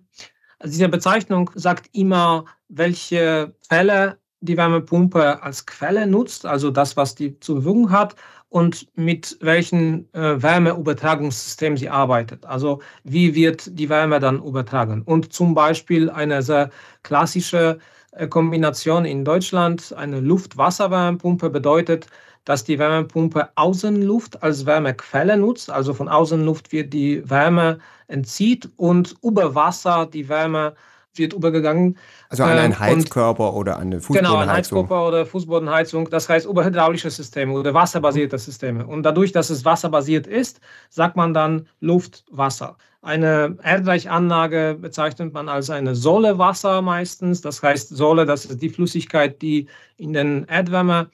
Also 0.58 0.74
diese 0.74 0.90
Bezeichnung 0.90 1.52
sagt 1.54 1.90
immer, 1.94 2.46
welche 2.70 3.54
Fälle 3.68 4.18
die 4.40 4.58
Wärmepumpe 4.58 5.44
als 5.44 5.66
Quelle 5.66 6.08
nutzt, 6.08 6.46
also 6.46 6.72
das, 6.72 6.98
was 6.98 7.14
die 7.14 7.40
zur 7.40 7.58
Verfügung 7.58 7.92
hat, 7.92 8.16
und 8.52 8.88
mit 8.96 9.38
welchem 9.40 10.10
äh, 10.12 10.42
Wärmeübertragungssystem 10.42 11.78
sie 11.78 11.90
arbeitet. 11.90 12.46
Also 12.46 12.82
wie 13.06 13.34
wird 13.34 13.80
die 13.80 13.88
Wärme 13.88 14.20
dann 14.20 14.44
übertragen? 14.44 15.04
Und 15.04 15.32
zum 15.32 15.56
Beispiel 15.56 16.10
eine 16.10 16.42
sehr 16.42 16.70
klassische 17.02 17.80
äh, 18.12 18.28
Kombination 18.28 19.06
in 19.06 19.24
Deutschland, 19.24 19.94
eine 19.98 20.20
Luft-Wasser-Wärmepumpe 20.20 21.50
bedeutet, 21.50 22.08
dass 22.44 22.66
die 22.66 22.78
Wärmepumpe 22.78 23.50
Außenluft 23.56 24.44
als 24.44 24.66
Wärmequelle 24.66 25.38
nutzt. 25.38 25.70
Also 25.72 25.94
von 25.94 26.10
Außenluft 26.10 26.74
wird 26.74 26.92
die 26.92 27.28
Wärme 27.30 27.80
entzieht 28.10 28.70
und 28.76 29.16
über 29.24 29.56
Wasser 29.56 30.08
die 30.08 30.28
Wärme 30.28 30.76
wird 31.16 31.34
übergegangen. 31.34 31.98
Also 32.30 32.44
an 32.44 32.52
einen 32.52 32.74
ähm, 32.74 32.80
Heizkörper 32.80 33.54
und, 33.54 33.60
oder 33.60 33.76
an 33.76 33.88
eine 33.88 34.02
Fußbodenheizung. 34.02 34.32
Genau, 34.32 34.42
an 34.42 34.58
Heizkörper 34.58 35.08
oder 35.08 35.26
Fußbodenheizung. 35.26 36.10
Das 36.10 36.30
heißt 36.30 36.46
über 36.46 36.64
hydraulische 36.64 37.10
Systeme 37.10 37.54
oder 37.54 37.74
wasserbasierte 37.74 38.38
Systeme. 38.38 38.86
Und 38.86 39.04
dadurch, 39.04 39.32
dass 39.32 39.50
es 39.50 39.66
wasserbasiert 39.66 40.28
ist, 40.28 40.62
sagt 40.90 41.16
man 41.16 41.34
dann 41.34 41.68
Luft, 41.80 42.24
Wasser. 42.32 42.78
Eine 43.04 43.58
Erdreichanlage 43.64 44.78
bezeichnet 44.80 45.34
man 45.34 45.50
als 45.50 45.70
eine 45.72 45.96
Sohle 45.96 46.38
Wasser 46.38 46.82
meistens. 46.84 47.42
Das 47.42 47.62
heißt, 47.64 47.90
Sohle, 47.90 48.26
das 48.26 48.46
ist 48.46 48.62
die 48.62 48.70
Flüssigkeit, 48.70 49.42
die 49.42 49.68
in 49.98 50.14
den 50.14 50.46
Erdwärme 50.46 51.10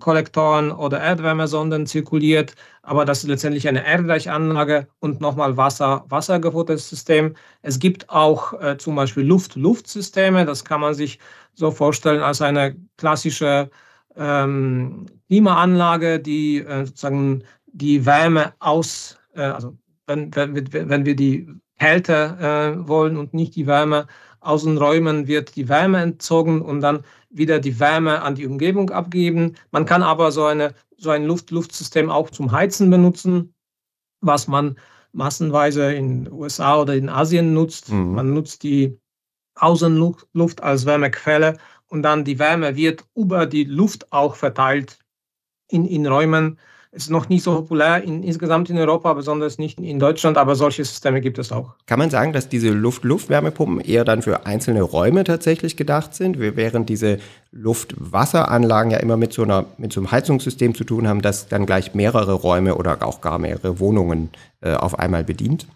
Kollektoren 0.00 0.72
oder 0.72 1.00
Erdwärmesonden 1.00 1.86
zirkuliert, 1.86 2.54
aber 2.82 3.04
das 3.04 3.22
ist 3.22 3.28
letztendlich 3.28 3.68
eine 3.68 3.84
Erdreichanlage 3.84 4.88
und 4.98 5.20
nochmal 5.20 5.56
Wasser, 5.56 6.04
wassergefuttertes 6.08 6.88
System. 6.88 7.34
Es 7.62 7.78
gibt 7.78 8.10
auch 8.10 8.60
äh, 8.60 8.76
zum 8.78 8.96
Beispiel 8.96 9.24
Luft-Luft-Systeme, 9.24 10.44
das 10.44 10.64
kann 10.64 10.80
man 10.80 10.94
sich 10.94 11.18
so 11.54 11.70
vorstellen 11.70 12.22
als 12.22 12.42
eine 12.42 12.76
klassische 12.96 13.70
ähm, 14.16 15.06
Klimaanlage, 15.28 16.18
die 16.20 16.58
äh, 16.58 16.86
sozusagen 16.86 17.44
die 17.66 18.04
Wärme 18.04 18.54
aus, 18.58 19.18
äh, 19.34 19.42
also 19.42 19.76
wenn, 20.06 20.34
wenn, 20.34 20.72
wenn 20.72 21.06
wir 21.06 21.14
die 21.14 21.48
Kälte 21.78 22.36
äh, 22.40 22.88
wollen 22.88 23.16
und 23.16 23.32
nicht 23.32 23.56
die 23.56 23.66
Wärme 23.66 24.06
aus 24.40 24.64
den 24.64 24.78
Räumen, 24.78 25.26
wird 25.26 25.56
die 25.56 25.68
Wärme 25.68 25.98
entzogen 25.98 26.62
und 26.62 26.80
dann 26.80 27.04
wieder 27.30 27.60
die 27.60 27.78
Wärme 27.78 28.22
an 28.22 28.34
die 28.34 28.46
Umgebung 28.46 28.90
abgeben. 28.90 29.56
Man 29.70 29.86
kann 29.86 30.02
aber 30.02 30.32
so, 30.32 30.44
eine, 30.44 30.74
so 30.96 31.10
ein 31.10 31.24
Luft-Luft-System 31.24 32.10
auch 32.10 32.30
zum 32.30 32.52
Heizen 32.52 32.90
benutzen, 32.90 33.54
was 34.20 34.48
man 34.48 34.76
massenweise 35.12 35.92
in 35.92 36.24
den 36.24 36.32
USA 36.32 36.80
oder 36.80 36.94
in 36.94 37.08
Asien 37.08 37.52
nutzt. 37.52 37.90
Mhm. 37.90 38.14
Man 38.14 38.34
nutzt 38.34 38.62
die 38.62 38.98
Außenluft 39.56 40.62
als 40.62 40.86
Wärmequelle 40.86 41.58
und 41.88 42.02
dann 42.02 42.24
die 42.24 42.38
Wärme 42.38 42.76
wird 42.76 43.04
über 43.14 43.46
die 43.46 43.64
Luft 43.64 44.12
auch 44.12 44.36
verteilt 44.36 44.98
in, 45.68 45.84
in 45.84 46.06
Räumen, 46.06 46.58
ist 46.92 47.10
noch 47.10 47.28
nicht 47.28 47.44
so 47.44 47.54
populär 47.54 48.02
in, 48.02 48.22
insgesamt 48.22 48.68
in 48.68 48.76
Europa, 48.76 49.12
besonders 49.12 49.58
nicht 49.58 49.78
in 49.78 50.00
Deutschland, 50.00 50.36
aber 50.36 50.56
solche 50.56 50.84
Systeme 50.84 51.20
gibt 51.20 51.38
es 51.38 51.52
auch. 51.52 51.74
Kann 51.86 52.00
man 52.00 52.10
sagen, 52.10 52.32
dass 52.32 52.48
diese 52.48 52.70
Luft-Luft-Wärmepumpen 52.70 53.80
eher 53.80 54.04
dann 54.04 54.22
für 54.22 54.44
einzelne 54.46 54.82
Räume 54.82 55.22
tatsächlich 55.24 55.76
gedacht 55.76 56.14
sind, 56.14 56.38
während 56.38 56.88
diese 56.88 57.18
Luft-Wasser-Anlagen 57.52 58.90
ja 58.90 58.98
immer 58.98 59.16
mit 59.16 59.32
so, 59.32 59.42
einer, 59.42 59.66
mit 59.78 59.92
so 59.92 60.00
einem 60.00 60.10
Heizungssystem 60.10 60.74
zu 60.74 60.84
tun 60.84 61.06
haben, 61.06 61.22
das 61.22 61.48
dann 61.48 61.66
gleich 61.66 61.94
mehrere 61.94 62.32
Räume 62.32 62.74
oder 62.74 63.06
auch 63.06 63.20
gar 63.20 63.38
mehrere 63.38 63.78
Wohnungen 63.78 64.30
äh, 64.60 64.74
auf 64.74 64.98
einmal 64.98 65.22
bedient? 65.22 65.68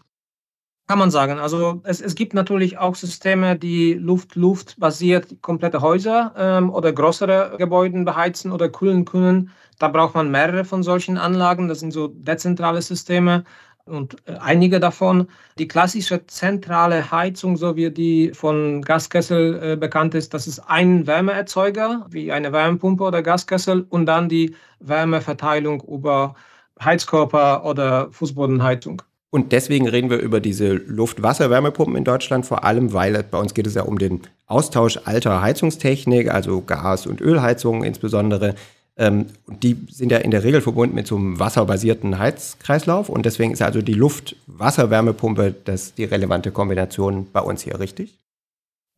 Kann 0.87 0.99
man 0.99 1.11
sagen. 1.11 1.39
Also 1.39 1.81
es, 1.85 2.03
es 2.03 2.15
gibt 2.15 2.35
natürlich 2.35 2.77
auch 2.77 2.95
Systeme, 2.95 3.57
die 3.57 3.95
Luft-Luft 3.95 4.79
basiert 4.79 5.41
komplette 5.41 5.81
Häuser 5.81 6.35
ähm, 6.37 6.71
oder 6.71 6.93
größere 6.93 7.57
Gebäude 7.59 8.05
beheizen 8.05 8.53
oder 8.53 8.69
kühlen 8.69 9.07
können. 9.07 9.51
Da 9.79 9.89
braucht 9.89 10.15
man 10.15 10.31
mehrere 10.31 10.65
von 10.67 10.83
solchen 10.83 11.17
Anlagen. 11.17 11.69
Das 11.69 11.81
sind 11.81 11.93
so 11.93 12.09
dezentrale 12.09 12.83
Systeme 12.83 13.45
und 13.87 14.17
äh, 14.29 14.37
einige 14.41 14.79
davon. 14.79 15.29
Die 15.59 15.69
klassische 15.69 16.27
zentrale 16.27 17.11
Heizung, 17.11 17.57
so 17.57 17.77
wie 17.77 17.91
die 17.91 18.33
von 18.35 18.83
Gaskessel 18.83 19.73
äh, 19.73 19.77
bekannt 19.77 20.15
ist, 20.15 20.35
das 20.35 20.47
ist 20.47 20.59
ein 20.61 21.07
Wärmeerzeuger, 21.07 22.07
wie 22.11 22.31
eine 22.31 22.53
Wärmepumpe 22.53 23.05
oder 23.05 23.23
Gaskessel 23.23 23.87
und 23.89 24.05
dann 24.07 24.29
die 24.29 24.55
Wärmeverteilung 24.81 25.83
über 25.83 26.35
Heizkörper 26.83 27.65
oder 27.65 28.11
Fußbodenheizung. 28.13 29.03
Und 29.35 29.51
deswegen 29.51 29.89
reden 29.89 30.11
wir 30.11 30.19
über 30.19 30.39
diese 30.39 30.75
Luft-Wasser-Wärmepumpen 30.75 31.97
in 31.97 32.05
Deutschland, 32.05 32.47
vor 32.47 32.63
allem, 32.63 32.93
weil 32.93 33.21
bei 33.25 33.37
uns 33.37 33.53
geht 33.53 33.67
es 33.67 33.75
ja 33.75 33.83
um 33.83 33.99
den 33.99 34.21
Austausch 34.47 35.01
alter 35.07 35.43
Heizungstechnik, 35.43 36.31
also 36.31 36.61
Gas- 36.61 37.09
und 37.09 37.21
Ölheizungen 37.21 37.83
insbesondere. 37.83 38.55
Ähm, 38.97 39.27
die 39.49 39.77
sind 39.91 40.13
ja 40.13 40.19
in 40.19 40.31
der 40.31 40.45
Regel 40.45 40.61
verbunden 40.61 40.95
mit 40.95 41.09
so 41.09 41.17
einem 41.17 41.41
wasserbasierten 41.41 42.17
Heizkreislauf 42.17 43.09
und 43.09 43.27
deswegen 43.27 43.53
ist 43.53 43.61
also 43.61 43.83
die 43.83 43.95
Luft-Wasser-Wärmepumpe 43.95 45.53
das 45.65 45.95
die 45.95 46.05
relevante 46.05 46.53
Kombination 46.53 47.27
bei 47.33 47.41
uns 47.41 47.63
hier, 47.63 47.81
richtig? 47.81 48.17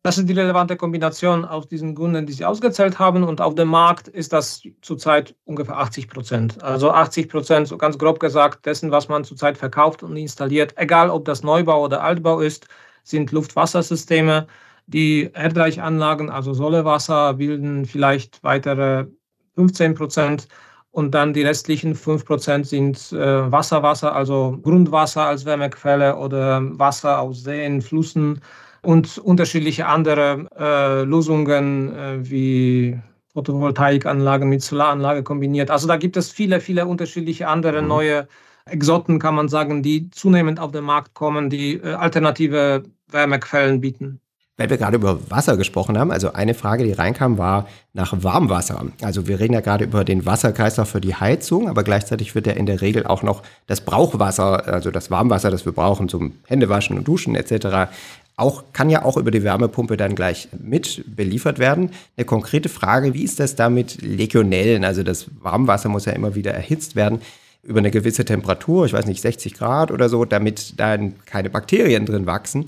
Das 0.07 0.17
ist 0.17 0.29
die 0.29 0.39
relevante 0.39 0.77
Kombination 0.77 1.43
aus 1.43 1.67
diesen 1.67 1.93
Gründen, 1.93 2.25
die 2.25 2.31
Sie 2.31 2.45
ausgezählt 2.45 2.97
haben. 2.97 3.25
Und 3.25 3.41
auf 3.41 3.55
dem 3.55 3.67
Markt 3.67 4.07
ist 4.07 4.31
das 4.31 4.63
zurzeit 4.81 5.35
ungefähr 5.43 5.77
80 5.77 6.07
Prozent. 6.07 6.63
Also 6.63 6.91
80 6.91 7.27
Prozent, 7.27 7.67
so 7.67 7.77
ganz 7.77 7.97
grob 7.97 8.21
gesagt, 8.21 8.65
dessen, 8.65 8.89
was 8.89 9.09
man 9.09 9.25
zurzeit 9.25 9.57
verkauft 9.57 10.03
und 10.03 10.15
installiert, 10.15 10.73
egal 10.77 11.09
ob 11.09 11.25
das 11.25 11.43
Neubau 11.43 11.83
oder 11.83 12.01
Altbau 12.01 12.39
ist, 12.39 12.67
sind 13.03 13.33
Luft-Wasser-Systeme. 13.33 14.47
Die 14.85 15.29
Erdreichanlagen, 15.33 16.29
also 16.29 16.53
Sollewasser, 16.53 17.33
bilden 17.33 17.83
vielleicht 17.85 18.41
weitere 18.45 19.07
15 19.55 19.93
Prozent. 19.93 20.47
Und 20.91 21.11
dann 21.15 21.33
die 21.33 21.43
restlichen 21.43 21.95
5 21.95 22.23
Prozent 22.23 22.65
sind 22.65 23.11
äh, 23.11 23.51
Wasser, 23.51 23.83
also 23.83 24.57
Grundwasser 24.63 25.25
als 25.25 25.43
Wärmequelle 25.43 26.15
oder 26.15 26.61
Wasser 26.79 27.19
aus 27.19 27.43
Seen, 27.43 27.81
Flüssen 27.81 28.39
und 28.87 29.17
unterschiedliche 29.17 29.85
andere 29.85 30.47
äh, 30.57 31.03
Lösungen 31.03 31.93
äh, 31.93 32.17
wie 32.21 32.97
Photovoltaikanlagen 33.33 34.47
mit 34.47 34.63
Solaranlage 34.63 35.23
kombiniert. 35.23 35.69
Also 35.69 35.89
da 35.89 35.97
gibt 35.97 36.15
es 36.15 36.31
viele, 36.31 36.61
viele 36.61 36.85
unterschiedliche 36.85 37.49
andere 37.49 37.81
mhm. 37.81 37.89
neue 37.89 38.27
Exoten, 38.65 39.19
kann 39.19 39.35
man 39.35 39.49
sagen, 39.49 39.83
die 39.83 40.09
zunehmend 40.11 40.61
auf 40.61 40.71
den 40.71 40.85
Markt 40.85 41.13
kommen, 41.15 41.49
die 41.49 41.73
äh, 41.73 41.95
alternative 41.95 42.83
Wärmequellen 43.09 43.81
bieten. 43.81 44.21
Weil 44.55 44.69
wir 44.69 44.77
gerade 44.77 44.95
über 44.95 45.29
Wasser 45.29 45.57
gesprochen 45.57 45.99
haben, 45.99 46.09
also 46.09 46.31
eine 46.31 46.53
Frage, 46.53 46.85
die 46.85 46.93
reinkam, 46.93 47.37
war 47.37 47.67
nach 47.93 48.13
Warmwasser. 48.23 48.85
Also 49.03 49.27
wir 49.27 49.39
reden 49.39 49.53
ja 49.53 49.59
gerade 49.59 49.83
über 49.83 50.05
den 50.05 50.25
Wasserkreislauf 50.25 50.89
für 50.89 51.01
die 51.01 51.13
Heizung, 51.13 51.69
aber 51.69 51.83
gleichzeitig 51.83 52.35
wird 52.35 52.47
ja 52.47 52.53
in 52.53 52.65
der 52.65 52.81
Regel 52.81 53.05
auch 53.05 53.21
noch 53.21 53.43
das 53.67 53.81
Brauchwasser, 53.81 54.65
also 54.65 54.91
das 54.91 55.11
Warmwasser, 55.11 55.51
das 55.51 55.65
wir 55.65 55.73
brauchen 55.73 56.07
zum 56.07 56.33
Händewaschen 56.47 56.97
und 56.97 57.05
Duschen 57.07 57.35
etc., 57.35 57.91
auch, 58.37 58.71
kann 58.71 58.89
ja 58.89 59.03
auch 59.03 59.17
über 59.17 59.31
die 59.31 59.43
Wärmepumpe 59.43 59.97
dann 59.97 60.15
gleich 60.15 60.47
mit 60.57 61.03
beliefert 61.07 61.57
werden. 61.59 61.89
Eine 62.15 62.25
konkrete 62.25 62.69
Frage, 62.69 63.13
wie 63.13 63.23
ist 63.23 63.39
das 63.39 63.55
da 63.55 63.69
mit 63.69 64.01
Legionellen? 64.01 64.85
Also 64.85 65.03
das 65.03 65.27
Warmwasser 65.41 65.89
muss 65.89 66.05
ja 66.05 66.13
immer 66.13 66.35
wieder 66.35 66.53
erhitzt 66.53 66.95
werden 66.95 67.19
über 67.63 67.79
eine 67.79 67.91
gewisse 67.91 68.23
Temperatur, 68.23 68.85
ich 68.85 68.93
weiß 68.93 69.07
nicht, 69.07 69.21
60 69.21 69.53
Grad 69.53 69.91
oder 69.91 70.07
so, 70.07 70.23
damit 70.23 70.79
dann 70.79 71.15
keine 71.25 71.49
Bakterien 71.49 72.05
drin 72.05 72.25
wachsen. 72.25 72.65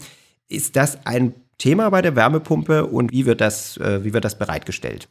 Ist 0.49 0.75
das 0.75 1.05
ein 1.05 1.33
Thema 1.57 1.89
bei 1.89 2.01
der 2.01 2.15
Wärmepumpe 2.15 2.85
und 2.85 3.11
wie 3.11 3.25
wird 3.25 3.39
das, 3.39 3.77
äh, 3.77 4.03
wie 4.03 4.13
wird 4.13 4.25
das 4.25 4.37
bereitgestellt? 4.37 5.07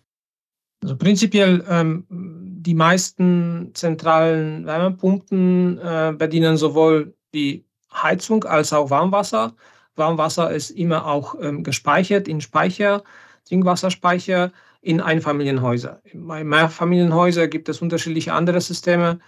Also 0.83 0.97
prinzipiell 0.97 1.65
ähm, 1.69 2.05
die 2.09 2.75
meisten 2.75 3.71
zentralen 3.75 4.67
Wärmepumpen 4.67 5.79
äh, 5.79 6.12
bedienen 6.17 6.57
sowohl 6.57 7.15
die 7.35 7.65
Heizung 7.93 8.45
als 8.45 8.73
auch 8.73 8.91
Warmwasser. 8.91 9.55
Warmwasser 9.99 10.50
ist 10.50 10.71
immer 10.71 11.07
auch 11.07 11.35
ähm, 11.40 11.62
gespeichert 11.62 12.28
in 12.28 12.40
Speicher, 12.40 13.02
Trinkwasserspeicher 13.49 14.52
in 14.81 15.00
Einfamilienhäuser. 15.00 16.00
Bei 16.14 16.45
Mehrfamilienhäusern 16.45 17.50
gibt 17.50 17.69
es 17.69 17.83
unterschiedliche 17.83 18.33
andere 18.33 18.61
Systeme. 18.61 19.19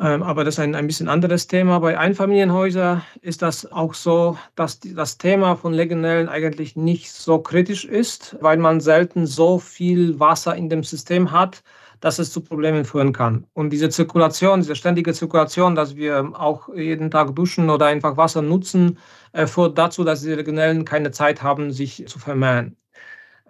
Ähm, 0.00 0.24
aber 0.24 0.42
das 0.42 0.54
ist 0.54 0.60
ein, 0.60 0.74
ein 0.74 0.88
bisschen 0.88 1.08
anderes 1.08 1.46
Thema. 1.46 1.78
Bei 1.78 1.96
Einfamilienhäusern 1.96 3.02
ist 3.20 3.42
das 3.42 3.70
auch 3.70 3.94
so, 3.94 4.36
dass 4.56 4.80
die, 4.80 4.92
das 4.92 5.18
Thema 5.18 5.54
von 5.56 5.72
Legionellen 5.72 6.28
eigentlich 6.28 6.74
nicht 6.74 7.12
so 7.12 7.38
kritisch 7.38 7.84
ist, 7.84 8.36
weil 8.40 8.56
man 8.56 8.80
selten 8.80 9.26
so 9.26 9.58
viel 9.58 10.18
Wasser 10.18 10.56
in 10.56 10.68
dem 10.68 10.82
System 10.82 11.30
hat, 11.30 11.62
dass 12.04 12.18
es 12.18 12.30
zu 12.30 12.42
Problemen 12.42 12.84
führen 12.84 13.14
kann. 13.14 13.46
Und 13.54 13.70
diese 13.70 13.88
Zirkulation, 13.88 14.60
diese 14.60 14.76
ständige 14.76 15.14
Zirkulation, 15.14 15.74
dass 15.74 15.96
wir 15.96 16.32
auch 16.34 16.68
jeden 16.74 17.10
Tag 17.10 17.34
duschen 17.34 17.70
oder 17.70 17.86
einfach 17.86 18.18
Wasser 18.18 18.42
nutzen, 18.42 18.98
äh, 19.32 19.46
führt 19.46 19.78
dazu, 19.78 20.04
dass 20.04 20.20
die 20.20 20.34
Legionellen 20.34 20.84
keine 20.84 21.12
Zeit 21.12 21.42
haben, 21.42 21.72
sich 21.72 22.06
zu 22.06 22.18
vermehren. 22.18 22.76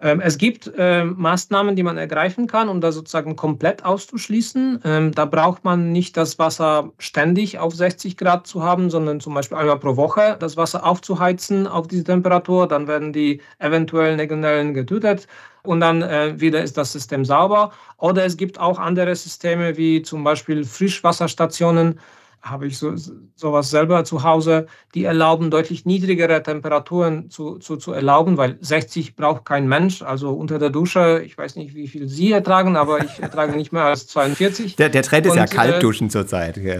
Ähm, 0.05 0.21
es 0.21 0.37
gibt 0.37 0.71
ähm, 0.77 1.15
Maßnahmen, 1.17 1.75
die 1.75 1.81
man 1.81 1.97
ergreifen 1.97 2.45
kann, 2.45 2.69
um 2.69 2.79
das 2.79 2.93
sozusagen 2.93 3.35
komplett 3.35 3.83
auszuschließen. 3.83 4.81
Ähm, 4.85 5.11
da 5.13 5.25
braucht 5.25 5.63
man 5.63 5.91
nicht 5.91 6.15
das 6.15 6.37
Wasser 6.37 6.91
ständig 6.99 7.57
auf 7.57 7.73
60 7.73 8.15
Grad 8.15 8.45
zu 8.45 8.61
haben, 8.61 8.91
sondern 8.91 9.19
zum 9.19 9.33
Beispiel 9.33 9.57
einmal 9.57 9.79
pro 9.79 9.95
Woche 9.95 10.37
das 10.39 10.57
Wasser 10.57 10.85
aufzuheizen 10.85 11.65
auf 11.65 11.87
diese 11.87 12.03
Temperatur. 12.03 12.67
Dann 12.67 12.87
werden 12.87 13.13
die 13.13 13.41
eventuellen 13.57 14.17
Legionellen 14.17 14.75
getötet 14.75 15.25
und 15.63 15.79
dann 15.79 16.03
äh, 16.03 16.39
wieder 16.39 16.61
ist 16.61 16.77
das 16.77 16.91
System 16.91 17.25
sauber. 17.25 17.71
Oder 17.97 18.25
es 18.25 18.37
gibt 18.37 18.59
auch 18.59 18.77
andere 18.77 19.15
Systeme 19.15 19.75
wie 19.75 20.03
zum 20.03 20.23
Beispiel 20.23 20.65
Frischwasserstationen, 20.65 21.99
habe 22.45 22.67
ich 22.67 22.77
so, 22.77 22.93
sowas 23.35 23.71
selber 23.71 24.03
zu 24.03 24.23
Hause, 24.23 24.67
die 24.93 25.03
erlauben, 25.03 25.49
deutlich 25.49 25.85
niedrigere 25.85 26.43
Temperaturen 26.43 27.31
zu, 27.31 27.57
zu, 27.57 27.75
zu 27.77 27.91
erlauben, 27.91 28.37
weil 28.37 28.57
60 28.61 29.15
braucht 29.15 29.45
kein 29.45 29.67
Mensch. 29.67 30.03
Also 30.03 30.31
unter 30.31 30.59
der 30.59 30.69
Dusche, 30.69 31.23
ich 31.25 31.35
weiß 31.37 31.55
nicht, 31.55 31.73
wie 31.73 31.87
viel 31.87 32.07
Sie 32.07 32.31
ertragen, 32.31 32.77
aber 32.77 33.03
ich 33.03 33.19
ertrage 33.19 33.55
nicht 33.55 33.71
mehr 33.71 33.85
als 33.85 34.07
42. 34.07 34.75
Der, 34.75 34.89
der 34.89 35.01
Trend 35.01 35.25
ist 35.25 35.31
Und, 35.31 35.37
ja 35.39 35.47
Kaltduschen 35.47 36.07
äh, 36.07 36.11
zurzeit. 36.11 36.57
Ja. 36.57 36.75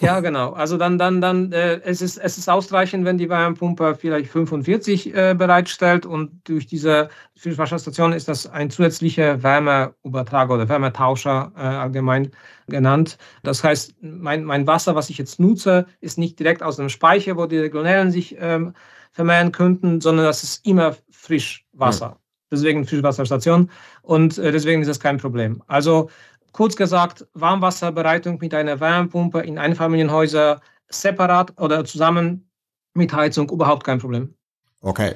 ja, 0.00 0.20
genau. 0.20 0.52
Also 0.52 0.76
dann, 0.76 0.98
dann, 0.98 1.20
dann 1.20 1.50
äh, 1.50 1.80
es, 1.82 2.00
ist, 2.00 2.16
es 2.16 2.38
ist 2.38 2.48
ausreichend, 2.48 3.04
wenn 3.04 3.18
die 3.18 3.28
Wärmepumpe 3.28 3.96
vielleicht 4.00 4.30
45 4.30 5.14
äh, 5.14 5.34
bereitstellt 5.36 6.06
und 6.06 6.30
durch 6.44 6.66
diese 6.66 7.08
Frischwasserstation 7.36 8.12
ist 8.12 8.28
das 8.28 8.46
ein 8.46 8.70
zusätzlicher 8.70 9.42
Wärmeübertrager 9.42 10.54
oder 10.54 10.68
Wärmetauscher 10.68 11.52
äh, 11.56 11.60
allgemein 11.60 12.30
genannt. 12.68 13.18
Das 13.42 13.64
heißt, 13.64 13.94
mein, 14.00 14.44
mein 14.44 14.66
Wasser, 14.66 14.94
was 14.94 15.07
ich 15.10 15.18
jetzt 15.18 15.40
nutze, 15.40 15.86
ist 16.00 16.18
nicht 16.18 16.38
direkt 16.38 16.62
aus 16.62 16.78
einem 16.78 16.88
Speicher, 16.88 17.36
wo 17.36 17.46
die 17.46 17.56
Legionellen 17.56 18.10
sich 18.10 18.36
ähm, 18.38 18.74
vermehren 19.12 19.52
könnten, 19.52 20.00
sondern 20.00 20.26
das 20.26 20.42
ist 20.42 20.66
immer 20.66 20.96
Frischwasser. 21.10 22.06
Ja. 22.06 22.16
Deswegen 22.50 22.86
Frischwasserstation 22.86 23.70
und 24.02 24.38
äh, 24.38 24.52
deswegen 24.52 24.80
ist 24.80 24.88
das 24.88 25.00
kein 25.00 25.18
Problem. 25.18 25.62
Also 25.66 26.10
kurz 26.52 26.76
gesagt, 26.76 27.26
Warmwasserbereitung 27.34 28.38
mit 28.40 28.54
einer 28.54 28.80
Wärmepumpe 28.80 29.40
in 29.40 29.58
Einfamilienhäusern 29.58 30.60
separat 30.88 31.52
oder 31.60 31.84
zusammen 31.84 32.48
mit 32.94 33.12
Heizung 33.12 33.50
überhaupt 33.50 33.84
kein 33.84 33.98
Problem. 33.98 34.34
Okay. 34.80 35.14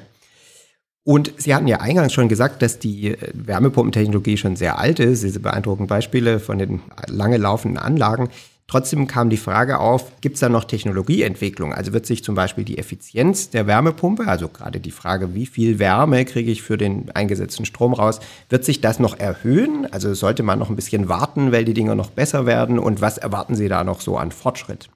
Und 1.05 1.33
Sie 1.37 1.55
hatten 1.55 1.67
ja 1.67 1.81
eingangs 1.81 2.13
schon 2.13 2.29
gesagt, 2.29 2.63
dass 2.63 2.79
die 2.79 3.09
äh, 3.09 3.17
Wärmepumpentechnologie 3.35 4.37
schon 4.37 4.57
sehr 4.57 4.79
alt 4.79 5.01
ist, 5.01 5.25
diese 5.25 5.41
beeindruckenden 5.41 5.89
Beispiele 5.89 6.39
von 6.39 6.59
den 6.59 6.81
lange 7.09 7.39
laufenden 7.39 7.79
Anlagen. 7.79 8.29
Trotzdem 8.69 9.07
kam 9.07 9.29
die 9.29 9.37
Frage 9.37 9.81
auf, 9.81 10.21
gibt 10.21 10.35
es 10.37 10.41
da 10.41 10.49
noch 10.49 10.65
Technologieentwicklung? 10.65 11.75
Also 11.75 11.93
wird 11.93 12.07
sich 12.07 12.25
zum 12.25 12.35
Beispiel 12.35 12.65
die 12.65 12.79
Effizienz 12.79 13.51
der 13.51 13.67
Wärmepumpe, 13.67 14.27
also 14.27 14.49
gerade 14.49 14.81
die 14.81 14.91
Frage, 14.91 15.35
wie 15.35 15.47
viel 15.47 15.79
Wärme 15.79 16.25
kriege 16.25 16.51
ich 16.51 16.63
für 16.63 16.79
den 16.79 17.11
eingesetzten 17.11 17.67
Strom 17.67 17.93
raus, 17.93 18.21
wird 18.49 18.65
sich 18.65 18.81
das 18.81 18.99
noch 18.99 19.19
erhöhen? 19.19 19.87
Also 19.93 20.15
sollte 20.15 20.43
man 20.43 20.59
noch 20.59 20.71
ein 20.71 20.77
bisschen 20.77 21.09
warten, 21.09 21.53
weil 21.53 21.65
die 21.65 21.75
Dinge 21.75 21.95
noch 21.97 22.11
besser 22.11 22.47
werden? 22.47 22.79
Und 22.79 23.01
was 23.01 23.19
erwarten 23.19 23.55
Sie 23.55 23.69
da 23.69 23.85
noch 23.85 24.01
so 24.01 24.17
an 24.17 24.31
Fortschritt? 24.31 24.89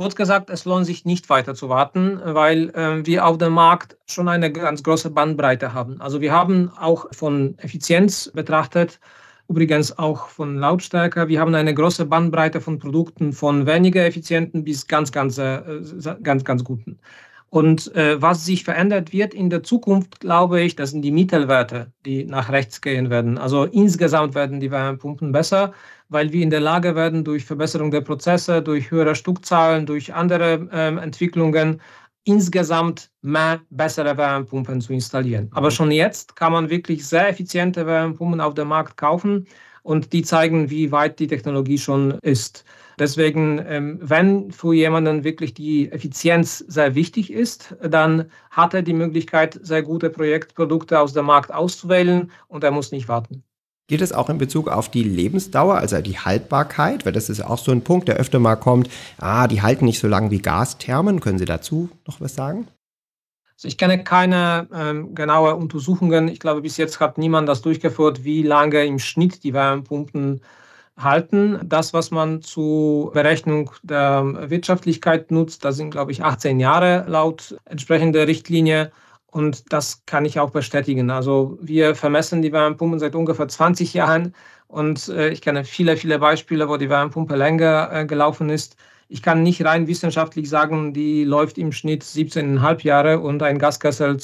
Kurz 0.00 0.16
gesagt, 0.16 0.48
es 0.48 0.64
lohnt 0.64 0.86
sich 0.86 1.04
nicht 1.04 1.28
weiter 1.28 1.54
zu 1.54 1.68
warten, 1.68 2.18
weil 2.24 2.70
äh, 2.70 3.04
wir 3.04 3.26
auf 3.26 3.36
dem 3.36 3.52
Markt 3.52 3.98
schon 4.06 4.28
eine 4.28 4.50
ganz 4.50 4.82
große 4.82 5.10
Bandbreite 5.10 5.74
haben. 5.74 6.00
Also 6.00 6.22
wir 6.22 6.32
haben 6.32 6.70
auch 6.78 7.12
von 7.12 7.58
Effizienz 7.58 8.30
betrachtet, 8.32 8.98
übrigens 9.50 9.98
auch 9.98 10.28
von 10.28 10.56
Lautstärke, 10.56 11.28
wir 11.28 11.40
haben 11.40 11.54
eine 11.54 11.74
große 11.74 12.06
Bandbreite 12.06 12.60
von 12.60 12.78
Produkten 12.78 13.32
von 13.32 13.66
weniger 13.66 14.06
effizienten 14.06 14.64
bis 14.64 14.86
ganz, 14.86 15.12
ganz, 15.12 15.36
äh, 15.38 15.60
ganz, 16.22 16.44
ganz 16.44 16.64
guten. 16.64 16.98
Und 17.50 17.94
äh, 17.96 18.22
was 18.22 18.46
sich 18.46 18.62
verändert 18.62 19.12
wird 19.12 19.34
in 19.34 19.50
der 19.50 19.64
Zukunft, 19.64 20.20
glaube 20.20 20.60
ich, 20.60 20.76
das 20.76 20.92
sind 20.92 21.02
die 21.02 21.10
Mittelwerte, 21.10 21.92
die 22.06 22.24
nach 22.24 22.50
rechts 22.50 22.80
gehen 22.80 23.10
werden. 23.10 23.38
Also 23.38 23.64
insgesamt 23.64 24.36
werden 24.36 24.60
die 24.60 24.70
Wärmepumpen 24.70 25.32
besser 25.32 25.74
weil 26.10 26.32
wir 26.32 26.42
in 26.42 26.50
der 26.50 26.60
Lage 26.60 26.94
werden, 26.94 27.24
durch 27.24 27.44
Verbesserung 27.44 27.90
der 27.90 28.02
Prozesse, 28.02 28.60
durch 28.60 28.90
höhere 28.90 29.14
Stückzahlen, 29.14 29.86
durch 29.86 30.12
andere 30.12 30.68
ähm, 30.72 30.98
Entwicklungen 30.98 31.80
insgesamt 32.24 33.10
mehr 33.22 33.60
bessere 33.70 34.16
Wärmepumpen 34.16 34.80
zu 34.80 34.92
installieren. 34.92 35.48
Aber 35.52 35.68
mhm. 35.68 35.74
schon 35.74 35.90
jetzt 35.90 36.36
kann 36.36 36.52
man 36.52 36.70
wirklich 36.70 37.06
sehr 37.06 37.28
effiziente 37.28 37.86
Wärmepumpen 37.86 38.40
auf 38.40 38.54
dem 38.54 38.68
Markt 38.68 38.96
kaufen 38.96 39.46
und 39.82 40.12
die 40.12 40.22
zeigen, 40.22 40.70
wie 40.70 40.92
weit 40.92 41.18
die 41.18 41.26
Technologie 41.26 41.78
schon 41.78 42.12
ist. 42.22 42.64
Deswegen, 42.98 43.64
ähm, 43.66 43.98
wenn 44.02 44.52
für 44.52 44.74
jemanden 44.74 45.24
wirklich 45.24 45.54
die 45.54 45.90
Effizienz 45.90 46.58
sehr 46.58 46.94
wichtig 46.94 47.32
ist, 47.32 47.74
dann 47.82 48.30
hat 48.50 48.74
er 48.74 48.82
die 48.82 48.92
Möglichkeit, 48.92 49.58
sehr 49.62 49.82
gute 49.82 50.10
Projektprodukte 50.10 51.00
aus 51.00 51.14
dem 51.14 51.24
Markt 51.24 51.52
auszuwählen 51.52 52.30
und 52.48 52.62
er 52.62 52.72
muss 52.72 52.92
nicht 52.92 53.08
warten. 53.08 53.42
Gilt 53.90 54.02
es 54.02 54.12
auch 54.12 54.30
in 54.30 54.38
Bezug 54.38 54.68
auf 54.68 54.88
die 54.88 55.02
Lebensdauer, 55.02 55.74
also 55.74 56.00
die 56.00 56.16
Haltbarkeit? 56.16 57.04
Weil 57.04 57.12
das 57.12 57.28
ist 57.28 57.40
auch 57.40 57.58
so 57.58 57.72
ein 57.72 57.82
Punkt, 57.82 58.06
der 58.06 58.18
öfter 58.18 58.38
mal 58.38 58.54
kommt. 58.54 58.88
Ah, 59.18 59.48
die 59.48 59.62
halten 59.62 59.84
nicht 59.84 59.98
so 59.98 60.06
lange 60.06 60.30
wie 60.30 60.38
Gasthermen. 60.38 61.18
Können 61.18 61.38
Sie 61.38 61.44
dazu 61.44 61.88
noch 62.06 62.20
was 62.20 62.36
sagen? 62.36 62.68
Also 63.56 63.66
ich 63.66 63.78
kenne 63.78 64.04
keine 64.04 64.68
ähm, 64.72 65.16
genaue 65.16 65.56
Untersuchungen. 65.56 66.28
Ich 66.28 66.38
glaube, 66.38 66.60
bis 66.60 66.76
jetzt 66.76 67.00
hat 67.00 67.18
niemand 67.18 67.48
das 67.48 67.62
durchgeführt, 67.62 68.22
wie 68.22 68.44
lange 68.44 68.84
im 68.84 69.00
Schnitt 69.00 69.42
die 69.42 69.54
Wärmepumpen 69.54 70.40
halten. 70.96 71.58
Das, 71.64 71.92
was 71.92 72.12
man 72.12 72.42
zur 72.42 73.10
Berechnung 73.10 73.72
der 73.82 74.50
Wirtschaftlichkeit 74.50 75.32
nutzt, 75.32 75.64
das 75.64 75.74
sind, 75.74 75.90
glaube 75.90 76.12
ich, 76.12 76.22
18 76.22 76.60
Jahre 76.60 77.06
laut 77.08 77.56
entsprechender 77.64 78.28
Richtlinie. 78.28 78.92
Und 79.30 79.72
das 79.72 80.04
kann 80.06 80.24
ich 80.24 80.40
auch 80.40 80.50
bestätigen. 80.50 81.10
Also 81.10 81.58
wir 81.60 81.94
vermessen 81.94 82.42
die 82.42 82.52
Wärmepumpen 82.52 82.98
seit 82.98 83.14
ungefähr 83.14 83.48
20 83.48 83.94
Jahren 83.94 84.34
und 84.66 85.08
äh, 85.08 85.30
ich 85.30 85.40
kenne 85.40 85.64
viele, 85.64 85.96
viele 85.96 86.18
Beispiele, 86.18 86.68
wo 86.68 86.76
die 86.76 86.90
Wärmepumpe 86.90 87.36
länger 87.36 87.90
äh, 87.92 88.06
gelaufen 88.06 88.50
ist. 88.50 88.76
Ich 89.08 89.22
kann 89.22 89.42
nicht 89.42 89.64
rein 89.64 89.88
wissenschaftlich 89.88 90.48
sagen, 90.48 90.92
die 90.92 91.24
läuft 91.24 91.58
im 91.58 91.72
Schnitt 91.72 92.04
17,5 92.04 92.84
Jahre 92.84 93.18
und 93.20 93.42
ein 93.42 93.58
Gaskessel 93.58 94.18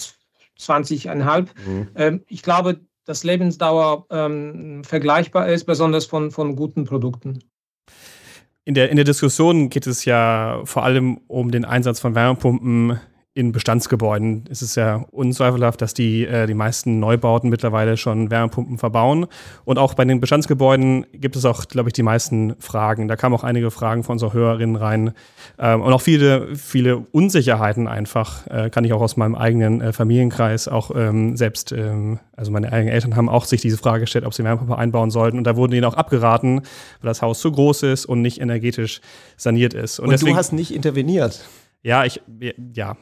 20,5. 0.59 1.49
Mhm. 1.66 1.88
Ähm, 1.97 2.25
ich 2.29 2.42
glaube, 2.42 2.81
dass 3.05 3.25
Lebensdauer 3.25 4.07
ähm, 4.11 4.83
vergleichbar 4.85 5.49
ist, 5.49 5.64
besonders 5.64 6.07
von, 6.07 6.31
von 6.31 6.57
guten 6.57 6.85
Produkten. 6.85 7.40
In 8.64 8.75
der, 8.75 8.90
in 8.90 8.97
der 8.97 9.05
Diskussion 9.05 9.71
geht 9.71 9.87
es 9.87 10.05
ja 10.05 10.61
vor 10.64 10.85
allem 10.85 11.21
um 11.29 11.53
den 11.53 11.64
Einsatz 11.64 12.01
von 12.01 12.16
Wärmepumpen 12.16 12.99
in 13.37 13.53
Bestandsgebäuden 13.53 14.44
ist 14.49 14.62
es 14.62 14.77
ja 14.77 15.05
unzweifelhaft, 15.11 15.83
dass 15.83 15.92
die, 15.92 16.25
äh, 16.25 16.46
die 16.46 16.55
meisten 16.55 17.01
Neubauten 17.01 17.51
mittlerweile 17.51 17.99
schon 17.99 18.31
Wärmepumpen 18.31 18.79
verbauen. 18.79 19.27
Und 19.66 19.79
auch 19.79 19.92
bei 19.92 20.07
den 20.07 20.20
Bestandsgebäuden 20.20 21.05
gibt 21.12 21.37
es 21.37 21.44
auch, 21.44 21.68
glaube 21.68 21.90
ich, 21.90 21.92
die 21.92 22.03
meisten 22.03 22.55
Fragen. 22.61 23.09
Da 23.09 23.16
kamen 23.16 23.35
auch 23.35 23.44
einige 23.44 23.70
Fragen 23.70 24.05
von 24.05 24.14
unseren 24.14 24.33
Hörerinnen 24.33 24.77
rein. 24.77 25.12
Ähm, 25.59 25.83
und 25.83 25.92
auch 25.92 26.01
viele, 26.01 26.57
viele 26.57 26.96
Unsicherheiten 27.12 27.88
einfach, 27.88 28.46
äh, 28.46 28.70
kann 28.70 28.85
ich 28.85 28.94
auch 28.94 29.03
aus 29.03 29.18
meinem 29.18 29.35
eigenen 29.35 29.83
äh, 29.83 29.92
Familienkreis 29.92 30.66
auch 30.66 30.90
ähm, 30.96 31.37
selbst, 31.37 31.72
ähm, 31.72 32.18
also 32.37 32.51
meine 32.51 32.72
eigenen 32.72 32.94
Eltern 32.94 33.16
haben 33.16 33.29
auch 33.29 33.44
sich 33.44 33.61
diese 33.61 33.77
Frage 33.77 34.01
gestellt, 34.01 34.25
ob 34.25 34.33
sie 34.33 34.44
Wärmepumpe 34.44 34.79
einbauen 34.79 35.11
sollten. 35.11 35.37
Und 35.37 35.44
da 35.44 35.57
wurden 35.57 35.75
ihnen 35.75 35.85
auch 35.85 35.94
abgeraten, 35.94 36.62
weil 37.03 37.09
das 37.11 37.20
Haus 37.20 37.40
zu 37.40 37.53
groß 37.53 37.83
ist 37.83 38.07
und 38.07 38.22
nicht 38.22 38.40
energetisch 38.40 39.03
saniert 39.37 39.75
ist. 39.75 39.99
Und, 39.99 40.07
und 40.07 40.12
deswegen, 40.12 40.33
du 40.33 40.38
hast 40.38 40.55
nicht 40.55 40.75
interveniert. 40.75 41.44
Ja, 41.83 42.05
ich, 42.05 42.21
ja, 42.75 42.97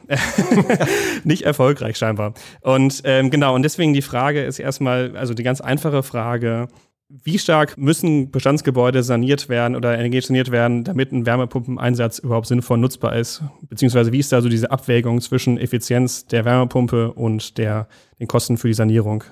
nicht 1.23 1.41
erfolgreich 1.41 1.97
scheinbar. 1.97 2.33
Und 2.61 3.01
ähm, 3.03 3.31
genau, 3.31 3.55
und 3.55 3.63
deswegen 3.63 3.93
die 3.93 4.03
Frage 4.03 4.43
ist 4.43 4.59
erstmal, 4.59 5.17
also 5.17 5.33
die 5.33 5.43
ganz 5.43 5.59
einfache 5.59 6.03
Frage, 6.03 6.67
wie 7.07 7.37
stark 7.37 7.77
müssen 7.77 8.31
Bestandsgebäude 8.31 9.03
saniert 9.03 9.47
werden 9.47 9.75
oder 9.75 9.97
energetisch 9.97 10.27
saniert 10.27 10.51
werden, 10.51 10.83
damit 10.83 11.11
ein 11.11 11.25
Wärmepumpeneinsatz 11.25 12.19
überhaupt 12.19 12.47
sinnvoll 12.47 12.77
nutzbar 12.77 13.15
ist? 13.15 13.43
Beziehungsweise 13.69 14.11
wie 14.11 14.19
ist 14.19 14.31
da 14.31 14.41
so 14.41 14.49
diese 14.49 14.71
Abwägung 14.71 15.21
zwischen 15.21 15.57
Effizienz 15.57 16.25
der 16.25 16.45
Wärmepumpe 16.45 17.13
und 17.13 17.57
der, 17.57 17.87
den 18.19 18.27
Kosten 18.27 18.57
für 18.57 18.67
die 18.67 18.73
Sanierung? 18.73 19.23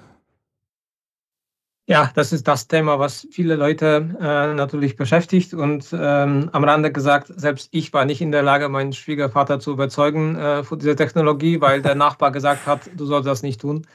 Ja, 1.85 2.09
das 2.15 2.31
ist 2.31 2.47
das 2.47 2.69
Thema, 2.69 2.97
was 2.97 3.27
viele 3.29 3.55
Leute 3.55 4.15
äh, 4.17 4.53
natürlich 4.53 4.95
beschäftigt. 4.95 5.53
Und 5.53 5.89
ähm, 5.91 6.49
am 6.53 6.63
Rande 6.63 6.93
gesagt, 6.93 7.27
selbst 7.35 7.67
ich 7.71 7.91
war 7.91 8.05
nicht 8.05 8.21
in 8.21 8.31
der 8.31 8.41
Lage, 8.41 8.69
meinen 8.69 8.93
Schwiegervater 8.93 9.59
zu 9.59 9.73
überzeugen 9.73 10.37
äh, 10.37 10.63
von 10.63 10.79
dieser 10.79 10.95
Technologie, 10.95 11.59
weil 11.59 11.81
der 11.81 11.95
Nachbar 11.95 12.31
gesagt 12.31 12.67
hat, 12.67 12.89
du 12.95 13.05
sollst 13.05 13.27
das 13.27 13.43
nicht 13.43 13.59
tun. 13.59 13.85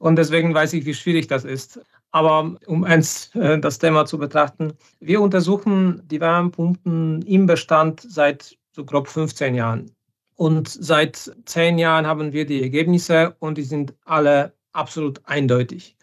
Und 0.00 0.16
deswegen 0.16 0.52
weiß 0.52 0.72
ich, 0.72 0.84
wie 0.84 0.94
schwierig 0.94 1.28
das 1.28 1.44
ist. 1.44 1.80
Aber 2.10 2.56
um 2.66 2.82
eins 2.84 3.32
äh, 3.36 3.58
das 3.60 3.78
Thema 3.78 4.04
zu 4.06 4.18
betrachten, 4.18 4.72
wir 4.98 5.20
untersuchen 5.20 6.02
die 6.06 6.20
Wärmepumpen 6.20 7.22
im 7.22 7.46
Bestand 7.46 8.00
seit 8.00 8.58
so 8.72 8.84
grob 8.84 9.06
15 9.08 9.54
Jahren. 9.54 9.92
Und 10.34 10.68
seit 10.68 11.32
zehn 11.44 11.78
Jahren 11.78 12.06
haben 12.06 12.32
wir 12.32 12.46
die 12.46 12.62
Ergebnisse 12.62 13.36
und 13.38 13.58
die 13.58 13.62
sind 13.62 13.94
alle 14.04 14.54
absolut 14.72 15.20
eindeutig. 15.24 15.97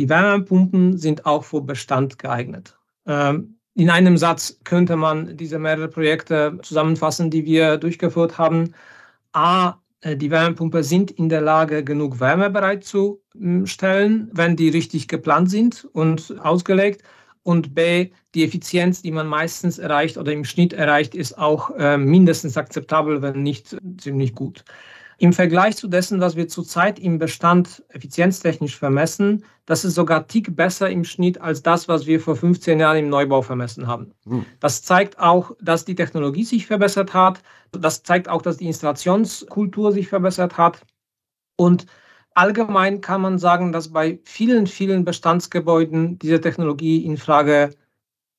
Die 0.00 0.08
Wärmepumpen 0.08 0.96
sind 0.96 1.26
auch 1.26 1.44
für 1.44 1.60
Bestand 1.60 2.18
geeignet. 2.18 2.78
Ähm, 3.06 3.56
in 3.74 3.90
einem 3.90 4.16
Satz 4.16 4.58
könnte 4.64 4.96
man 4.96 5.36
diese 5.36 5.58
mehreren 5.58 5.90
Projekte 5.90 6.58
zusammenfassen, 6.62 7.28
die 7.28 7.44
wir 7.44 7.76
durchgeführt 7.76 8.38
haben. 8.38 8.72
A, 9.34 9.74
äh, 10.00 10.16
die 10.16 10.30
Wärmepumpen 10.30 10.82
sind 10.82 11.10
in 11.10 11.28
der 11.28 11.42
Lage, 11.42 11.84
genug 11.84 12.18
Wärme 12.18 12.48
bereitzustellen, 12.48 14.30
wenn 14.32 14.56
die 14.56 14.70
richtig 14.70 15.06
geplant 15.06 15.50
sind 15.50 15.84
und 15.92 16.34
ausgelegt 16.40 17.02
und 17.42 17.74
B, 17.74 18.08
die 18.34 18.44
Effizienz, 18.44 19.02
die 19.02 19.12
man 19.12 19.26
meistens 19.26 19.78
erreicht 19.78 20.16
oder 20.16 20.32
im 20.32 20.44
Schnitt 20.44 20.72
erreicht, 20.72 21.14
ist 21.14 21.36
auch 21.36 21.76
äh, 21.76 21.98
mindestens 21.98 22.56
akzeptabel, 22.56 23.20
wenn 23.20 23.42
nicht 23.42 23.76
ziemlich 23.98 24.34
gut. 24.34 24.64
Im 25.20 25.34
Vergleich 25.34 25.76
zu 25.76 25.86
dessen, 25.86 26.20
was 26.20 26.34
wir 26.34 26.48
zurzeit 26.48 26.98
im 26.98 27.18
Bestand 27.18 27.84
effizienztechnisch 27.90 28.76
vermessen, 28.78 29.44
das 29.66 29.84
ist 29.84 29.94
sogar 29.94 30.26
tick 30.26 30.56
besser 30.56 30.88
im 30.88 31.04
Schnitt 31.04 31.40
als 31.40 31.62
das, 31.62 31.88
was 31.88 32.06
wir 32.06 32.20
vor 32.20 32.36
15 32.36 32.80
Jahren 32.80 32.96
im 32.96 33.08
Neubau 33.10 33.42
vermessen 33.42 33.86
haben. 33.86 34.12
Mhm. 34.24 34.46
Das 34.60 34.82
zeigt 34.82 35.18
auch, 35.18 35.52
dass 35.60 35.84
die 35.84 35.94
Technologie 35.94 36.44
sich 36.44 36.66
verbessert 36.66 37.12
hat. 37.12 37.42
Das 37.72 38.02
zeigt 38.02 38.30
auch, 38.30 38.40
dass 38.40 38.56
die 38.56 38.66
Installationskultur 38.66 39.92
sich 39.92 40.08
verbessert 40.08 40.56
hat. 40.56 40.80
Und 41.56 41.86
Allgemein 42.34 43.00
kann 43.00 43.20
man 43.20 43.38
sagen, 43.38 43.72
dass 43.72 43.92
bei 43.92 44.20
vielen, 44.24 44.66
vielen 44.66 45.04
Bestandsgebäuden 45.04 46.18
diese 46.18 46.40
Technologie 46.40 47.04
in 47.04 47.16
Frage 47.16 47.74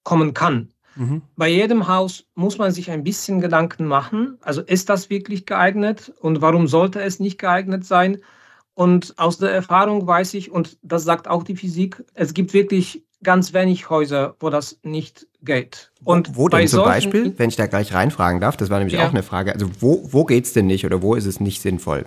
kommen 0.04 0.34
kann. 0.34 0.74
Mhm. 0.96 1.22
Bei 1.36 1.48
jedem 1.48 1.88
Haus 1.88 2.26
muss 2.36 2.58
man 2.58 2.72
sich 2.72 2.92
ein 2.92 3.04
bisschen 3.04 3.42
Gedanken 3.42 3.86
machen. 3.86 4.38
Also 4.42 4.62
ist 4.62 4.90
das 4.90 5.10
wirklich 5.10 5.46
geeignet 5.46 6.14
und 6.20 6.42
warum 6.42 6.68
sollte 6.68 7.02
es 7.02 7.20
nicht 7.20 7.40
geeignet 7.40 7.86
sein? 7.86 8.20
Und 8.74 9.14
aus 9.18 9.38
der 9.38 9.52
Erfahrung 9.52 10.08
weiß 10.08 10.34
ich, 10.34 10.52
und 10.52 10.78
das 10.82 11.04
sagt 11.04 11.28
auch 11.28 11.44
die 11.44 11.56
Physik, 11.56 12.04
es 12.14 12.34
gibt 12.34 12.54
wirklich 12.54 13.04
ganz 13.24 13.54
wenig 13.54 13.90
Häuser, 13.90 14.36
wo 14.40 14.50
das 14.50 14.80
nicht 14.84 15.28
geht. 15.44 15.92
Und 16.04 16.36
wo, 16.36 16.44
wo 16.44 16.50
denn 16.50 16.68
zum 16.68 16.84
Beispiel, 16.84 17.34
wenn 17.38 17.50
ich 17.50 17.56
da 17.56 17.68
gleich 17.68 17.94
reinfragen 17.94 18.42
darf, 18.42 18.58
das 18.58 18.70
war 18.70 18.80
nämlich 18.80 18.96
ja. 18.96 19.06
auch 19.06 19.12
eine 19.12 19.24
Frage, 19.24 19.54
also 19.54 19.70
wo, 19.80 20.08
wo 20.12 20.26
geht 20.26 20.46
es 20.46 20.54
denn 20.54 20.68
nicht 20.68 20.86
oder 20.86 21.02
wo 21.02 21.16
ist 21.16 21.26
es 21.26 21.40
nicht 21.40 21.62
sinnvoll? 21.62 22.06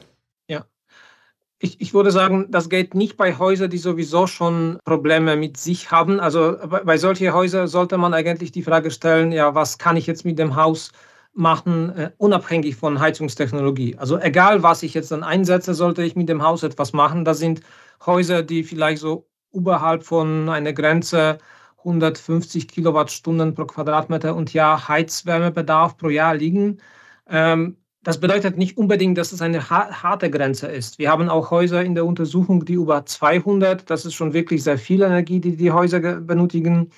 Ich, 1.65 1.81
ich 1.81 1.95
würde 1.95 2.11
sagen, 2.11 2.47
das 2.51 2.69
geht 2.69 2.95
nicht 2.95 3.17
bei 3.17 3.39
Häusern, 3.39 3.71
die 3.71 3.79
sowieso 3.79 4.27
schon 4.27 4.79
Probleme 4.85 5.35
mit 5.35 5.57
sich 5.57 5.91
haben. 5.91 6.21
Also 6.21 6.59
bei, 6.69 6.81
bei 6.85 6.99
solchen 6.99 7.33
Häusern 7.33 7.69
sollte 7.69 7.97
man 7.97 8.13
eigentlich 8.13 8.53
die 8.53 8.63
Frage 8.63 8.91
stellen, 8.91 9.33
ja, 9.33 9.55
was 9.55 9.79
kann 9.79 9.97
ich 9.97 10.07
jetzt 10.07 10.27
mit 10.27 10.39
dem 10.39 10.57
Haus 10.57 10.93
machen, 11.33 11.91
uh, 11.97 12.11
unabhängig 12.19 12.77
von 12.77 13.01
Heizungstechnologie. 13.01 13.97
Also 13.97 14.19
egal, 14.19 14.63
was 14.63 14.83
ich 14.83 14.93
jetzt 14.93 15.11
dann 15.11 15.23
einsetze, 15.25 15.73
sollte 15.73 16.03
ich 16.03 16.17
mit 16.17 16.29
dem 16.29 16.43
Haus 16.43 16.63
etwas 16.65 16.93
machen. 16.93 17.25
Das 17.25 17.39
sind 17.39 17.63
Häuser, 18.05 18.43
die 18.43 18.63
vielleicht 18.63 19.01
so 19.01 19.27
oberhalb 19.51 20.05
von 20.05 20.51
einer 20.51 20.75
Grenze 20.75 21.39
150 21.79 22.69
Kilowattstunden 22.69 23.55
pro 23.55 23.65
Quadratmeter 23.65 24.37
und 24.37 24.53
Jahr 24.53 24.87
Heizwärmebedarf 24.87 25.97
pro 25.97 26.11
Jahr 26.11 26.35
liegen. 26.35 26.79
Ähm, 27.27 27.79
das 28.05 28.21
bedeutet 28.21 28.59
nicht 28.59 28.77
unbedingt, 28.77 29.17
dass 29.17 29.33
es 29.33 29.41
eine 29.41 29.71
harte 29.71 30.31
Grenze 30.31 30.67
ist. 30.67 30.99
Wir 30.99 31.11
haben 31.11 31.31
auch 31.31 31.51
Häuser 31.51 31.83
in 31.83 31.95
der 31.95 32.05
Untersuchung, 32.05 32.65
die 32.65 32.75
über 32.75 33.07
200, 33.07 33.89
das 33.89 34.05
ist 34.05 34.15
schon 34.15 34.35
wirklich 34.35 34.63
sehr 34.63 34.77
viel 34.79 35.03
Energie, 35.03 35.41
die 35.41 35.57
die 35.57 35.73
Häuser 35.73 36.01
benötigen. 36.01 36.91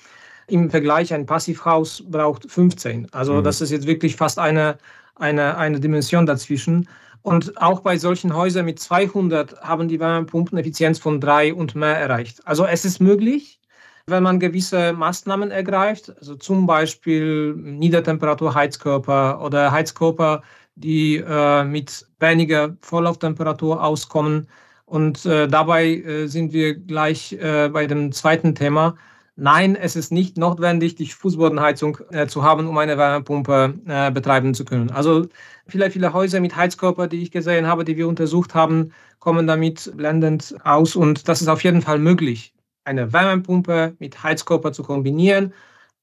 Im 0.47 0.69
Vergleich 0.69 1.13
ein 1.13 1.25
Passivhaus 1.25 2.03
braucht 2.07 2.51
15. 2.51 3.07
Also 3.11 3.35
mhm. 3.35 3.43
das 3.45 3.61
ist 3.61 3.71
jetzt 3.71 3.87
wirklich 3.87 4.17
fast 4.17 4.37
eine, 4.37 4.77
eine, 5.15 5.57
eine 5.57 5.79
Dimension 5.79 6.25
dazwischen. 6.25 6.89
Und 7.21 7.59
auch 7.61 7.79
bei 7.79 7.97
solchen 7.97 8.35
Häusern 8.35 8.65
mit 8.65 8.79
200 8.79 9.61
haben 9.61 9.87
die 9.87 9.99
Wärmepumpen 10.01 10.57
Effizienz 10.57 10.99
von 10.99 11.21
3 11.21 11.53
und 11.53 11.73
mehr 11.73 11.97
erreicht. 11.97 12.45
Also 12.45 12.65
es 12.65 12.83
ist 12.83 12.99
möglich, 12.99 13.59
wenn 14.07 14.23
man 14.23 14.39
gewisse 14.39 14.93
Maßnahmen 14.93 15.51
ergreift, 15.51 16.13
also 16.17 16.35
zum 16.35 16.65
Beispiel 16.65 17.53
Niedertemperatur-Heizkörper 17.55 19.41
oder 19.41 19.71
Heizkörper, 19.71 20.43
die 20.77 21.17
äh, 21.17 21.63
mit 21.63 22.05
weniger 22.19 22.77
Vorlauftemperatur 22.81 23.83
auskommen. 23.83 24.47
Und 24.85 25.25
äh, 25.25 25.47
dabei 25.47 25.87
äh, 25.87 26.27
sind 26.27 26.53
wir 26.53 26.75
gleich 26.75 27.33
äh, 27.33 27.69
bei 27.69 27.87
dem 27.87 28.11
zweiten 28.11 28.55
Thema. 28.55 28.95
Nein, 29.35 29.75
es 29.75 29.95
ist 29.95 30.11
nicht 30.11 30.37
notwendig, 30.37 30.95
die 30.95 31.07
Fußbodenheizung 31.07 31.99
äh, 32.11 32.27
zu 32.27 32.43
haben, 32.43 32.67
um 32.67 32.77
eine 32.77 32.97
Wärmepumpe 32.97 33.75
äh, 33.85 34.11
betreiben 34.11 34.53
zu 34.53 34.65
können. 34.65 34.89
Also 34.91 35.27
viele, 35.67 35.91
viele 35.91 36.13
Häuser 36.13 36.39
mit 36.39 36.55
Heizkörper, 36.55 37.07
die 37.07 37.21
ich 37.21 37.31
gesehen 37.31 37.67
habe, 37.67 37.83
die 37.83 37.97
wir 37.97 38.07
untersucht 38.07 38.55
haben, 38.55 38.93
kommen 39.19 39.45
damit 39.47 39.91
blendend 39.95 40.55
aus. 40.63 40.95
Und 40.95 41.27
das 41.27 41.41
ist 41.41 41.49
auf 41.49 41.63
jeden 41.63 41.81
Fall 41.81 41.99
möglich, 41.99 42.53
eine 42.85 43.13
Wärmepumpe 43.13 43.95
mit 43.99 44.23
Heizkörper 44.23 44.71
zu 44.73 44.83
kombinieren 44.83 45.53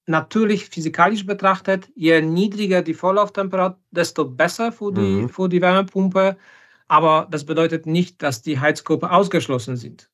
natürlich 0.07 0.67
physikalisch 0.67 1.27
betrachtet, 1.27 1.91
je 1.95 2.21
niedriger 2.21 2.83
die 2.83 2.95
Vorlauftemperatur, 2.95 3.79
desto 3.91 4.25
besser 4.25 4.73
für 4.73 4.93
die, 4.93 5.01
mhm. 5.01 5.29
für 5.29 5.49
die 5.49 5.61
Wärmepumpe. 5.61 6.37
Aber 6.89 7.27
das 7.31 7.45
bedeutet 7.45 7.87
nicht, 7.87 8.23
dass 8.23 8.43
die 8.43 8.61
Heizkörper 8.61 9.13
ausgeschlossen 9.13 9.77
sind. 9.77 10.11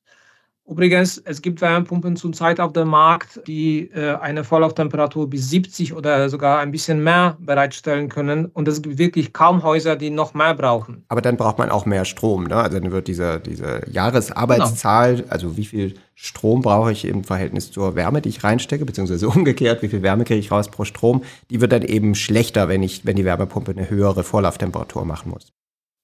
Übrigens, 0.67 1.17
es 1.17 1.41
gibt 1.41 1.59
Wärmepumpen 1.59 2.15
zurzeit 2.15 2.59
auf 2.59 2.71
dem 2.71 2.87
Markt, 2.87 3.41
die 3.47 3.89
äh, 3.91 4.15
eine 4.15 4.43
Vorlauftemperatur 4.43 5.29
bis 5.29 5.49
70 5.49 5.93
oder 5.93 6.29
sogar 6.29 6.59
ein 6.59 6.71
bisschen 6.71 7.03
mehr 7.03 7.35
bereitstellen 7.39 8.09
können. 8.09 8.45
Und 8.45 8.67
es 8.67 8.81
gibt 8.81 8.97
wirklich 8.97 9.33
kaum 9.33 9.63
Häuser, 9.63 9.95
die 9.95 10.11
noch 10.11 10.33
mehr 10.33 10.53
brauchen. 10.53 11.03
Aber 11.09 11.21
dann 11.21 11.35
braucht 11.35 11.57
man 11.57 11.69
auch 11.69 11.85
mehr 11.85 12.05
Strom. 12.05 12.45
Ne? 12.45 12.55
Also 12.55 12.79
dann 12.79 12.91
wird 12.91 13.07
diese, 13.07 13.39
diese 13.39 13.81
Jahresarbeitszahl, 13.89 15.15
genau. 15.17 15.27
also 15.29 15.57
wie 15.57 15.65
viel 15.65 15.95
Strom 16.15 16.61
brauche 16.61 16.91
ich 16.91 17.05
im 17.05 17.23
Verhältnis 17.23 17.71
zur 17.71 17.95
Wärme, 17.95 18.21
die 18.21 18.29
ich 18.29 18.43
reinstecke, 18.43 18.85
beziehungsweise 18.85 19.27
umgekehrt, 19.29 19.81
wie 19.81 19.89
viel 19.89 20.03
Wärme 20.03 20.23
kriege 20.23 20.39
ich 20.39 20.51
raus 20.51 20.69
pro 20.69 20.85
Strom, 20.85 21.23
die 21.49 21.59
wird 21.59 21.71
dann 21.71 21.81
eben 21.81 22.15
schlechter, 22.15 22.69
wenn 22.69 22.83
ich, 22.83 23.05
wenn 23.05 23.15
die 23.15 23.25
Wärmepumpe 23.25 23.71
eine 23.71 23.89
höhere 23.89 24.23
Vorlauftemperatur 24.23 25.03
machen 25.05 25.31
muss. 25.31 25.51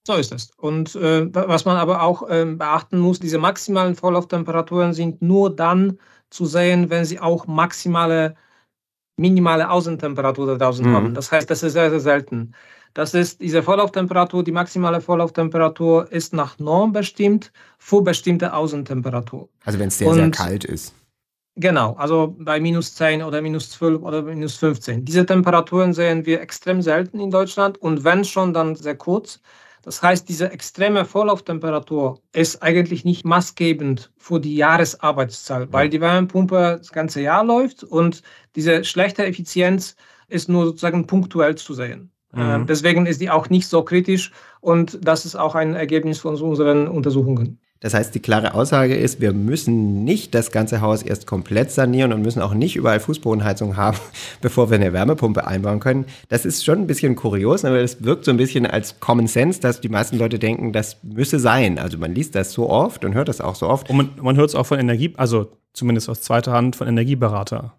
So 0.07 0.13
ist 0.13 0.31
es. 0.31 0.51
Und 0.55 0.95
äh, 0.95 1.27
was 1.33 1.65
man 1.65 1.75
aber 1.75 2.01
auch 2.01 2.29
äh, 2.29 2.45
beachten 2.45 2.97
muss, 2.97 3.19
diese 3.19 3.37
maximalen 3.39 3.93
Vorlauftemperaturen 3.93 4.93
sind 4.93 5.21
nur 5.21 5.53
dann 5.53 5.99
zu 6.29 6.45
sehen, 6.45 6.89
wenn 6.89 7.03
sie 7.03 7.19
auch 7.19 7.45
maximale, 7.45 8.37
minimale 9.17 9.69
Außentemperatur 9.69 10.47
da 10.47 10.55
draußen 10.55 10.89
mhm. 10.89 10.95
haben. 10.95 11.13
Das 11.13 11.29
heißt, 11.29 11.49
das 11.49 11.61
ist 11.61 11.73
sehr, 11.73 11.89
sehr 11.89 11.99
selten. 11.99 12.53
Das 12.93 13.13
ist 13.13 13.41
diese 13.41 13.61
Vorlauftemperatur, 13.61 14.45
die 14.45 14.53
maximale 14.53 15.01
Vorlauftemperatur 15.01 16.09
ist 16.09 16.33
nach 16.33 16.57
Norm 16.57 16.93
bestimmt 16.93 17.51
für 17.77 18.01
bestimmte 18.01 18.53
Außentemperatur. 18.53 19.49
Also 19.65 19.77
wenn 19.77 19.89
es 19.89 19.97
sehr, 19.97 20.07
Und, 20.07 20.15
sehr 20.15 20.31
kalt 20.31 20.63
ist. 20.63 20.95
Genau, 21.57 21.95
also 21.95 22.33
bei 22.39 22.61
minus 22.61 22.95
10 22.95 23.23
oder 23.23 23.41
minus 23.41 23.71
12 23.71 24.01
oder 24.03 24.21
minus 24.21 24.55
15. 24.55 25.03
Diese 25.03 25.25
Temperaturen 25.25 25.91
sehen 25.91 26.25
wir 26.25 26.39
extrem 26.39 26.81
selten 26.81 27.19
in 27.19 27.29
Deutschland 27.29 27.77
und 27.79 28.05
wenn 28.05 28.23
schon, 28.23 28.53
dann 28.53 28.73
sehr 28.75 28.95
kurz. 28.95 29.41
Das 29.87 30.01
heißt, 30.01 30.27
diese 30.27 30.51
extreme 30.51 31.05
Vorlauftemperatur 31.05 32.19
ist 32.33 32.61
eigentlich 32.61 33.05
nicht 33.05 33.23
maßgebend 33.23 34.11
für 34.17 34.41
die 34.41 34.57
Jahresarbeitszahl, 34.57 35.71
weil 35.71 35.87
die 35.87 36.01
Wärmepumpe 36.01 36.75
das 36.79 36.91
ganze 36.91 37.21
Jahr 37.21 37.45
läuft 37.45 37.85
und 37.85 38.21
diese 38.57 38.83
schlechte 38.83 39.25
Effizienz 39.25 39.95
ist 40.27 40.49
nur 40.49 40.65
sozusagen 40.65 41.07
punktuell 41.07 41.55
zu 41.55 41.73
sehen. 41.73 42.11
Mhm. 42.33 42.41
Ähm, 42.41 42.65
deswegen 42.67 43.05
ist 43.05 43.21
die 43.21 43.29
auch 43.29 43.49
nicht 43.49 43.69
so 43.69 43.81
kritisch 43.81 44.33
und 44.59 44.99
das 45.01 45.25
ist 45.25 45.37
auch 45.37 45.55
ein 45.55 45.73
Ergebnis 45.73 46.19
von 46.19 46.35
unseren 46.35 46.89
Untersuchungen. 46.89 47.61
Das 47.79 47.93
heißt, 47.93 48.15
die 48.15 48.19
klare 48.19 48.53
Aussage 48.53 48.95
ist, 48.95 49.21
wir 49.21 49.33
müssen 49.33 50.03
nicht 50.03 50.33
das 50.33 50.51
ganze 50.51 50.81
Haus 50.81 51.03
erst 51.03 51.27
komplett 51.27 51.71
sanieren 51.71 52.11
und 52.11 52.21
müssen 52.21 52.41
auch 52.41 52.53
nicht 52.53 52.75
überall 52.75 52.99
Fußbodenheizung 52.99 53.77
haben, 53.77 53.97
bevor 54.41 54.69
wir 54.69 54.75
eine 54.75 54.93
Wärmepumpe 54.93 55.45
einbauen 55.45 55.79
können. 55.79 56.05
Das 56.29 56.45
ist 56.45 56.65
schon 56.65 56.79
ein 56.79 56.87
bisschen 56.87 57.15
kurios, 57.15 57.65
aber 57.65 57.79
es 57.79 58.03
wirkt 58.03 58.25
so 58.25 58.31
ein 58.31 58.37
bisschen 58.37 58.65
als 58.65 58.99
Common 58.99 59.27
Sense, 59.27 59.59
dass 59.59 59.81
die 59.81 59.89
meisten 59.89 60.17
Leute 60.17 60.39
denken, 60.39 60.73
das 60.73 60.97
müsse 61.03 61.39
sein. 61.39 61.77
Also 61.77 61.97
man 61.97 62.13
liest 62.13 62.35
das 62.35 62.51
so 62.51 62.69
oft 62.69 63.05
und 63.05 63.13
hört 63.13 63.27
das 63.27 63.41
auch 63.41 63.55
so 63.55 63.67
oft. 63.67 63.89
Und 63.89 63.97
man, 63.97 64.09
man 64.21 64.35
hört 64.37 64.49
es 64.49 64.55
auch 64.55 64.65
von 64.65 64.79
Energie, 64.79 65.13
also 65.17 65.51
zumindest 65.73 66.09
aus 66.09 66.21
zweiter 66.21 66.51
Hand 66.53 66.75
von 66.75 66.87
Energieberater. 66.87 67.73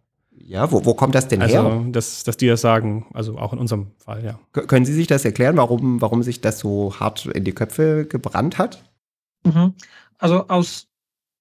Ja, 0.49 0.73
wo, 0.73 0.85
wo 0.85 0.95
kommt 0.95 1.15
das 1.15 1.29
denn 1.29 1.43
also, 1.43 1.55
her? 1.55 1.65
Also, 1.65 1.91
dass, 1.91 2.25
dass 2.25 2.37
die 2.37 2.47
das 2.47 2.61
sagen, 2.61 3.07
also 3.13 3.37
auch 3.37 3.53
in 3.53 3.59
unserem 3.59 3.89
Fall, 3.99 4.25
ja. 4.25 4.39
Können 4.53 4.87
Sie 4.87 4.95
sich 4.95 5.07
das 5.07 5.25
erklären, 5.25 5.57
warum, 5.57 6.01
warum 6.01 6.23
sich 6.23 6.41
das 6.41 6.59
so 6.59 6.95
hart 6.99 7.27
in 7.27 7.45
die 7.45 7.53
Köpfe 7.53 8.07
gebrannt 8.07 8.57
hat? 8.57 8.83
Mhm. 9.44 9.74
Also 10.18 10.46
aus, 10.48 10.88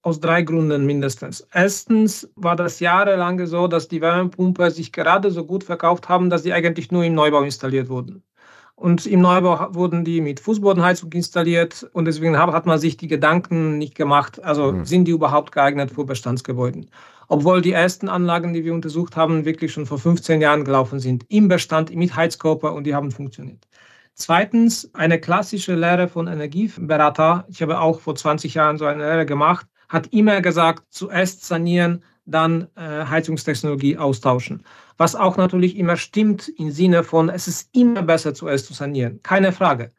aus 0.02 0.20
drei 0.20 0.42
Gründen 0.42 0.86
mindestens. 0.86 1.48
Erstens 1.52 2.30
war 2.36 2.56
das 2.56 2.80
jahrelang 2.80 3.46
so, 3.46 3.68
dass 3.68 3.88
die 3.88 4.02
Wärmepumpen 4.02 4.70
sich 4.72 4.92
gerade 4.92 5.32
so 5.32 5.46
gut 5.46 5.64
verkauft 5.64 6.10
haben, 6.10 6.30
dass 6.30 6.44
sie 6.44 6.54
eigentlich 6.54 6.92
nur 6.92 7.04
im 7.04 7.16
Neubau 7.16 7.42
installiert 7.42 7.90
wurden. 7.90 8.24
Und 8.76 9.08
im 9.08 9.22
Neubau 9.22 9.74
wurden 9.74 10.06
die 10.06 10.22
mit 10.22 10.40
Fußbodenheizung 10.40 11.12
installiert 11.12 11.90
und 11.94 12.06
deswegen 12.06 12.38
hat 12.38 12.68
man 12.68 12.78
sich 12.78 12.96
die 12.96 13.08
Gedanken 13.08 13.80
nicht 13.80 13.96
gemacht, 13.96 14.44
also 14.44 14.72
mhm. 14.72 14.86
sind 14.86 15.06
die 15.06 15.12
überhaupt 15.12 15.52
geeignet 15.52 15.90
für 15.90 16.06
Bestandsgebäude. 16.06 16.86
Obwohl 17.28 17.62
die 17.62 17.72
ersten 17.72 18.08
Anlagen, 18.08 18.54
die 18.54 18.64
wir 18.64 18.76
untersucht 18.76 19.16
haben, 19.16 19.46
wirklich 19.46 19.74
schon 19.74 19.88
vor 19.88 19.98
15 19.98 20.42
Jahren 20.42 20.64
gelaufen 20.64 21.00
sind, 21.00 21.26
im 21.28 21.48
Bestand 21.48 21.94
mit 21.96 22.16
Heizkörper 22.16 22.74
und 22.74 22.84
die 22.84 22.94
haben 22.94 23.10
funktioniert. 23.10 23.68
Zweitens, 24.20 24.90
eine 24.96 25.20
klassische 25.20 25.76
Lehre 25.76 26.08
von 26.08 26.26
Energieberater, 26.28 27.46
ich 27.50 27.62
habe 27.62 27.80
auch 27.80 28.00
vor 28.00 28.16
20 28.16 28.56
Jahren 28.56 28.80
so 28.80 28.86
eine 28.86 29.04
Lehre 29.04 29.28
gemacht, 29.28 29.68
hat 29.90 30.08
immer 30.12 30.42
gesagt, 30.42 30.86
zuerst 30.90 31.46
sanieren, 31.46 32.04
dann 32.26 32.68
äh, 32.76 33.06
Heizungstechnologie 33.06 33.96
austauschen. 33.96 34.64
Was 34.98 35.16
auch 35.16 35.38
natürlich 35.38 35.78
immer 35.78 35.98
stimmt 35.98 36.50
im 36.58 36.72
Sinne 36.72 37.04
von, 37.04 37.30
es 37.30 37.48
ist 37.48 37.70
immer 37.74 38.02
besser 38.02 38.34
zuerst 38.34 38.66
zu 38.66 38.74
sanieren, 38.74 39.22
keine 39.22 39.52
Frage. 39.52 39.94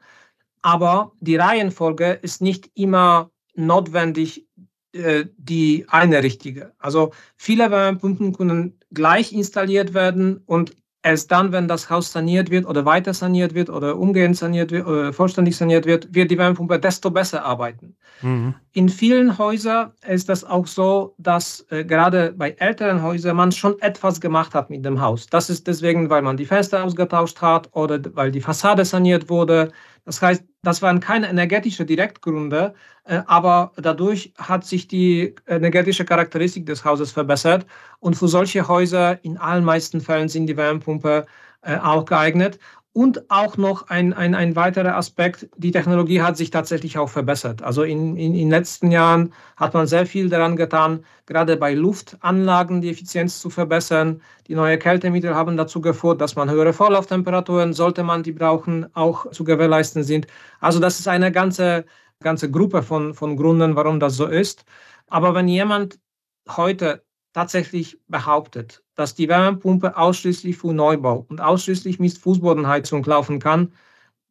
Aber 0.62 1.12
die 1.20 1.36
Reihenfolge 1.36 2.10
ist 2.20 2.42
nicht 2.42 2.72
immer 2.74 3.30
notwendig 3.54 4.48
äh, 4.94 5.26
die 5.36 5.86
eine 5.88 6.24
richtige. 6.24 6.74
Also 6.78 7.12
viele 7.36 7.70
Wärmepumpen 7.70 8.36
können 8.36 8.80
gleich 8.90 9.32
installiert 9.32 9.94
werden 9.94 10.42
und 10.44 10.74
Erst 11.02 11.30
dann, 11.30 11.52
wenn 11.52 11.68
das 11.68 11.90
Haus 11.90 12.10
saniert 12.10 12.50
wird 12.50 12.66
oder 12.66 12.84
weiter 12.84 13.14
saniert 13.14 13.54
wird 13.54 13.70
oder 13.70 13.96
umgehend 13.96 14.36
saniert 14.36 14.72
wird 14.72 14.84
oder 14.84 15.12
vollständig 15.12 15.56
saniert 15.56 15.86
wird, 15.86 16.12
wird 16.12 16.28
die 16.28 16.36
Wärmepumpe 16.38 16.80
desto 16.80 17.12
besser 17.12 17.44
arbeiten. 17.44 17.96
Mhm. 18.20 18.54
In 18.72 18.88
vielen 18.88 19.38
Häusern 19.38 19.92
ist 20.06 20.28
das 20.28 20.42
auch 20.42 20.66
so, 20.66 21.14
dass 21.18 21.64
äh, 21.70 21.84
gerade 21.84 22.34
bei 22.36 22.50
älteren 22.50 23.02
Häusern 23.02 23.36
man 23.36 23.52
schon 23.52 23.80
etwas 23.80 24.20
gemacht 24.20 24.54
hat 24.54 24.70
mit 24.70 24.84
dem 24.84 25.00
Haus. 25.00 25.26
Das 25.28 25.50
ist 25.50 25.68
deswegen, 25.68 26.10
weil 26.10 26.22
man 26.22 26.36
die 26.36 26.46
Fenster 26.46 26.82
ausgetauscht 26.82 27.40
hat 27.40 27.68
oder 27.72 28.00
weil 28.14 28.32
die 28.32 28.40
Fassade 28.40 28.84
saniert 28.84 29.28
wurde. 29.28 29.70
Das 30.08 30.22
heißt, 30.22 30.42
das 30.62 30.80
waren 30.80 31.00
keine 31.00 31.28
energetischen 31.28 31.86
Direktgründe, 31.86 32.72
äh, 33.04 33.20
aber 33.26 33.72
dadurch 33.76 34.32
hat 34.38 34.64
sich 34.64 34.88
die 34.88 35.34
energetische 35.46 36.06
Charakteristik 36.06 36.64
des 36.64 36.82
Hauses 36.82 37.12
verbessert. 37.12 37.66
Und 38.00 38.14
für 38.16 38.26
solche 38.26 38.66
Häuser 38.68 39.22
in 39.22 39.36
allen 39.36 39.64
meisten 39.64 40.00
Fällen 40.00 40.30
sind 40.30 40.46
die 40.46 40.56
Wärmepumpe 40.56 41.26
äh, 41.60 41.76
auch 41.76 42.06
geeignet. 42.06 42.58
Und 42.98 43.30
auch 43.30 43.56
noch 43.56 43.90
ein, 43.90 44.12
ein, 44.12 44.34
ein 44.34 44.56
weiterer 44.56 44.96
Aspekt, 44.96 45.48
die 45.56 45.70
Technologie 45.70 46.20
hat 46.20 46.36
sich 46.36 46.50
tatsächlich 46.50 46.98
auch 46.98 47.08
verbessert. 47.08 47.62
Also 47.62 47.84
in, 47.84 48.16
in, 48.16 48.34
in 48.34 48.40
den 48.40 48.50
letzten 48.50 48.90
Jahren 48.90 49.32
hat 49.56 49.72
man 49.72 49.86
sehr 49.86 50.04
viel 50.04 50.28
daran 50.28 50.56
getan, 50.56 51.04
gerade 51.24 51.56
bei 51.56 51.74
Luftanlagen 51.74 52.80
die 52.80 52.90
Effizienz 52.90 53.40
zu 53.40 53.50
verbessern. 53.50 54.20
Die 54.48 54.56
neuen 54.56 54.80
Kältemittel 54.80 55.32
haben 55.32 55.56
dazu 55.56 55.80
geführt, 55.80 56.20
dass 56.20 56.34
man 56.34 56.50
höhere 56.50 56.72
Vorlauftemperaturen, 56.72 57.72
sollte 57.72 58.02
man 58.02 58.24
die 58.24 58.32
brauchen, 58.32 58.92
auch 58.96 59.30
zu 59.30 59.44
gewährleisten 59.44 60.02
sind. 60.02 60.26
Also 60.58 60.80
das 60.80 60.98
ist 60.98 61.06
eine 61.06 61.30
ganze, 61.30 61.84
ganze 62.18 62.50
Gruppe 62.50 62.82
von, 62.82 63.14
von 63.14 63.36
Gründen, 63.36 63.76
warum 63.76 64.00
das 64.00 64.16
so 64.16 64.26
ist. 64.26 64.64
Aber 65.06 65.36
wenn 65.36 65.46
jemand 65.46 66.00
heute 66.48 67.04
tatsächlich 67.32 67.96
behauptet, 68.08 68.82
dass 68.98 69.14
die 69.14 69.28
Wärmepumpe 69.28 69.96
ausschließlich 69.96 70.56
für 70.58 70.74
Neubau 70.74 71.24
und 71.28 71.40
ausschließlich 71.40 72.00
mit 72.00 72.18
Fußbodenheizung 72.18 73.04
laufen 73.04 73.38
kann, 73.38 73.72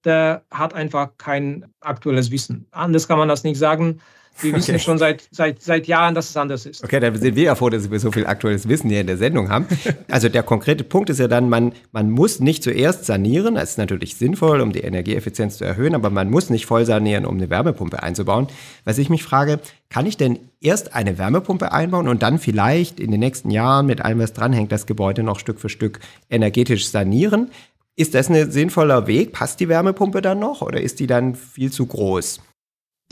der 0.03 0.45
hat 0.51 0.73
einfach 0.73 1.17
kein 1.17 1.73
aktuelles 1.79 2.31
Wissen. 2.31 2.67
Anders 2.71 3.07
kann 3.07 3.17
man 3.17 3.29
das 3.29 3.45
nicht 3.45 3.57
sagen. 3.57 4.01
Wir 4.41 4.53
wissen 4.53 4.75
okay. 4.75 4.83
schon 4.83 4.97
seit, 4.97 5.27
seit, 5.31 5.61
seit 5.61 5.87
Jahren, 5.87 6.15
dass 6.15 6.29
es 6.29 6.37
anders 6.37 6.65
ist. 6.65 6.83
Okay, 6.83 6.99
dann 6.99 7.15
sind 7.15 7.35
wir 7.35 7.43
ja 7.43 7.55
froh, 7.55 7.69
dass 7.69 7.89
wir 7.89 7.99
so 7.99 8.11
viel 8.11 8.25
aktuelles 8.25 8.67
Wissen 8.67 8.89
hier 8.89 9.01
in 9.01 9.07
der 9.07 9.17
Sendung 9.17 9.49
haben. 9.49 9.67
Also 10.09 10.29
der 10.29 10.43
konkrete 10.43 10.83
Punkt 10.83 11.09
ist 11.09 11.19
ja 11.19 11.27
dann, 11.27 11.49
man, 11.49 11.73
man 11.91 12.09
muss 12.09 12.39
nicht 12.39 12.63
zuerst 12.63 13.05
sanieren. 13.05 13.55
Das 13.55 13.71
ist 13.71 13.77
natürlich 13.77 14.15
sinnvoll, 14.15 14.61
um 14.61 14.71
die 14.71 14.79
Energieeffizienz 14.79 15.57
zu 15.57 15.65
erhöhen, 15.65 15.95
aber 15.95 16.09
man 16.09 16.29
muss 16.29 16.49
nicht 16.49 16.65
voll 16.65 16.85
sanieren, 16.85 17.25
um 17.25 17.35
eine 17.35 17.49
Wärmepumpe 17.49 18.01
einzubauen. 18.01 18.47
Was 18.85 18.97
ich 18.97 19.09
mich 19.09 19.23
frage, 19.23 19.59
kann 19.89 20.05
ich 20.05 20.17
denn 20.17 20.39
erst 20.61 20.93
eine 20.93 21.17
Wärmepumpe 21.17 21.71
einbauen 21.71 22.07
und 22.07 22.23
dann 22.23 22.39
vielleicht 22.39 22.99
in 22.99 23.11
den 23.11 23.19
nächsten 23.19 23.51
Jahren 23.51 23.85
mit 23.85 24.01
allem, 24.01 24.19
was 24.19 24.33
dranhängt, 24.33 24.71
das 24.71 24.85
Gebäude 24.85 25.23
noch 25.23 25.39
Stück 25.39 25.59
für 25.59 25.69
Stück 25.69 25.99
energetisch 26.29 26.87
sanieren? 26.89 27.51
Ist 27.95 28.13
das 28.13 28.29
ein 28.29 28.51
sinnvoller 28.51 29.07
Weg? 29.07 29.33
Passt 29.33 29.59
die 29.59 29.69
Wärmepumpe 29.69 30.21
dann 30.21 30.39
noch 30.39 30.61
oder 30.61 30.79
ist 30.79 30.99
die 30.99 31.07
dann 31.07 31.35
viel 31.35 31.71
zu 31.71 31.87
groß? 31.87 32.39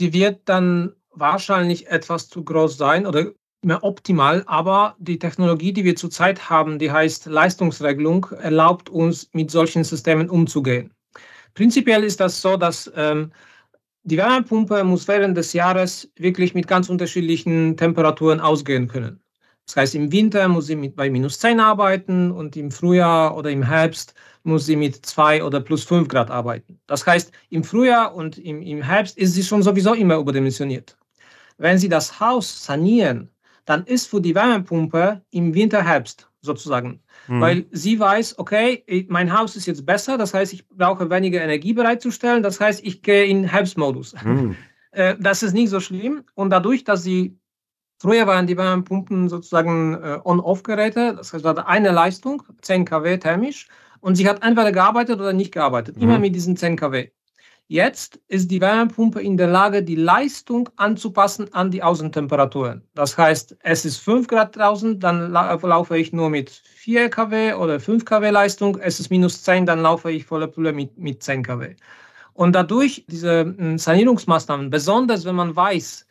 Die 0.00 0.12
wird 0.12 0.42
dann 0.44 0.92
wahrscheinlich 1.16 1.88
etwas 1.88 2.28
zu 2.28 2.44
groß 2.44 2.76
sein 2.76 3.06
oder 3.06 3.32
mehr 3.62 3.82
optimal, 3.82 4.44
aber 4.46 4.94
die 4.98 5.18
Technologie, 5.18 5.72
die 5.72 5.84
wir 5.84 5.96
zurzeit 5.96 6.48
haben, 6.48 6.78
die 6.78 6.92
heißt 6.92 7.26
Leistungsregelung, 7.26 8.26
erlaubt 8.40 8.88
uns, 8.88 9.28
mit 9.32 9.50
solchen 9.50 9.82
Systemen 9.82 10.30
umzugehen. 10.30 10.92
Prinzipiell 11.54 12.04
ist 12.04 12.20
das 12.20 12.40
so, 12.40 12.56
dass 12.56 12.90
ähm, 12.94 13.32
die 14.04 14.18
Wärmepumpe 14.18 14.84
muss 14.84 15.08
während 15.08 15.36
des 15.36 15.52
Jahres 15.52 16.08
wirklich 16.16 16.54
mit 16.54 16.68
ganz 16.68 16.88
unterschiedlichen 16.88 17.76
Temperaturen 17.76 18.40
ausgehen 18.40 18.86
können. 18.86 19.20
Das 19.66 19.76
heißt, 19.76 19.94
im 19.96 20.12
Winter 20.12 20.46
muss 20.46 20.66
sie 20.66 20.76
mit 20.76 20.94
bei 20.94 21.10
minus 21.10 21.40
10 21.40 21.58
arbeiten 21.58 22.30
und 22.30 22.56
im 22.56 22.70
Frühjahr 22.70 23.36
oder 23.36 23.50
im 23.50 23.64
Herbst 23.64 24.14
muss 24.44 24.66
sie 24.66 24.76
mit 24.76 25.04
2 25.04 25.42
oder 25.42 25.60
plus 25.60 25.82
5 25.82 26.06
Grad 26.06 26.30
arbeiten. 26.30 26.78
Das 26.86 27.04
heißt, 27.04 27.32
im 27.50 27.64
Frühjahr 27.64 28.14
und 28.14 28.38
im, 28.38 28.62
im 28.62 28.80
Herbst 28.80 29.18
ist 29.18 29.34
sie 29.34 29.42
schon 29.42 29.64
sowieso 29.64 29.92
immer 29.94 30.18
überdimensioniert. 30.18 30.96
Wenn 31.58 31.78
Sie 31.78 31.88
das 31.88 32.20
Haus 32.20 32.64
sanieren, 32.64 33.30
dann 33.64 33.84
ist 33.84 34.08
für 34.08 34.20
die 34.20 34.34
Wärmepumpe 34.34 35.22
im 35.30 35.54
Winter, 35.54 35.82
Herbst 35.84 36.30
sozusagen. 36.40 37.00
Mhm. 37.28 37.40
Weil 37.40 37.66
sie 37.72 37.98
weiß, 37.98 38.38
okay, 38.38 39.06
mein 39.08 39.36
Haus 39.36 39.56
ist 39.56 39.66
jetzt 39.66 39.84
besser, 39.84 40.16
das 40.16 40.32
heißt, 40.32 40.52
ich 40.54 40.66
brauche 40.68 41.10
weniger 41.10 41.42
Energie 41.42 41.74
bereitzustellen, 41.74 42.42
das 42.42 42.60
heißt, 42.60 42.82
ich 42.84 43.02
gehe 43.02 43.26
in 43.26 43.44
Herbstmodus. 43.44 44.14
Mhm. 44.24 44.56
Das 45.20 45.42
ist 45.42 45.52
nicht 45.52 45.68
so 45.68 45.78
schlimm. 45.78 46.24
Und 46.34 46.48
dadurch, 46.48 46.82
dass 46.82 47.02
sie, 47.02 47.38
früher 48.00 48.26
waren 48.26 48.46
die 48.46 48.56
Wärmepumpen 48.56 49.28
sozusagen 49.28 49.92
äh, 49.92 50.20
On-Off-Geräte, 50.24 51.14
das 51.14 51.34
heißt, 51.34 51.44
war 51.44 51.68
eine 51.68 51.90
Leistung, 51.90 52.42
10 52.62 52.86
kW 52.86 53.18
thermisch, 53.18 53.68
und 54.00 54.14
sie 54.14 54.26
hat 54.26 54.42
entweder 54.42 54.72
gearbeitet 54.72 55.20
oder 55.20 55.34
nicht 55.34 55.52
gearbeitet, 55.52 55.96
mhm. 55.96 56.02
immer 56.02 56.18
mit 56.18 56.34
diesen 56.34 56.56
10 56.56 56.76
kW. 56.76 57.10
Jetzt 57.68 58.20
ist 58.28 58.52
die 58.52 58.60
Wärmepumpe 58.60 59.20
in 59.20 59.36
der 59.36 59.48
Lage, 59.48 59.82
die 59.82 59.96
Leistung 59.96 60.68
anzupassen 60.76 61.52
an 61.52 61.72
die 61.72 61.82
Außentemperaturen. 61.82 62.82
Das 62.94 63.18
heißt, 63.18 63.56
es 63.60 63.84
ist 63.84 63.96
5 63.96 64.28
Grad 64.28 64.54
draußen, 64.54 65.00
dann 65.00 65.32
laufe 65.32 65.98
ich 65.98 66.12
nur 66.12 66.30
mit 66.30 66.50
4 66.50 67.10
kW 67.10 67.54
oder 67.54 67.80
5 67.80 68.04
kW 68.04 68.30
Leistung. 68.30 68.78
Es 68.78 69.00
ist 69.00 69.10
minus 69.10 69.42
10, 69.42 69.66
dann 69.66 69.82
laufe 69.82 70.12
ich 70.12 70.26
voller 70.26 70.46
Pulle 70.46 70.72
mit, 70.72 70.96
mit 70.96 71.24
10 71.24 71.42
kW. 71.42 71.74
Und 72.34 72.52
dadurch 72.52 73.04
diese 73.08 73.40
hm, 73.40 73.78
Sanierungsmaßnahmen, 73.78 74.70
besonders 74.70 75.24
wenn 75.24 75.34
man 75.34 75.56
weiß, 75.56 76.05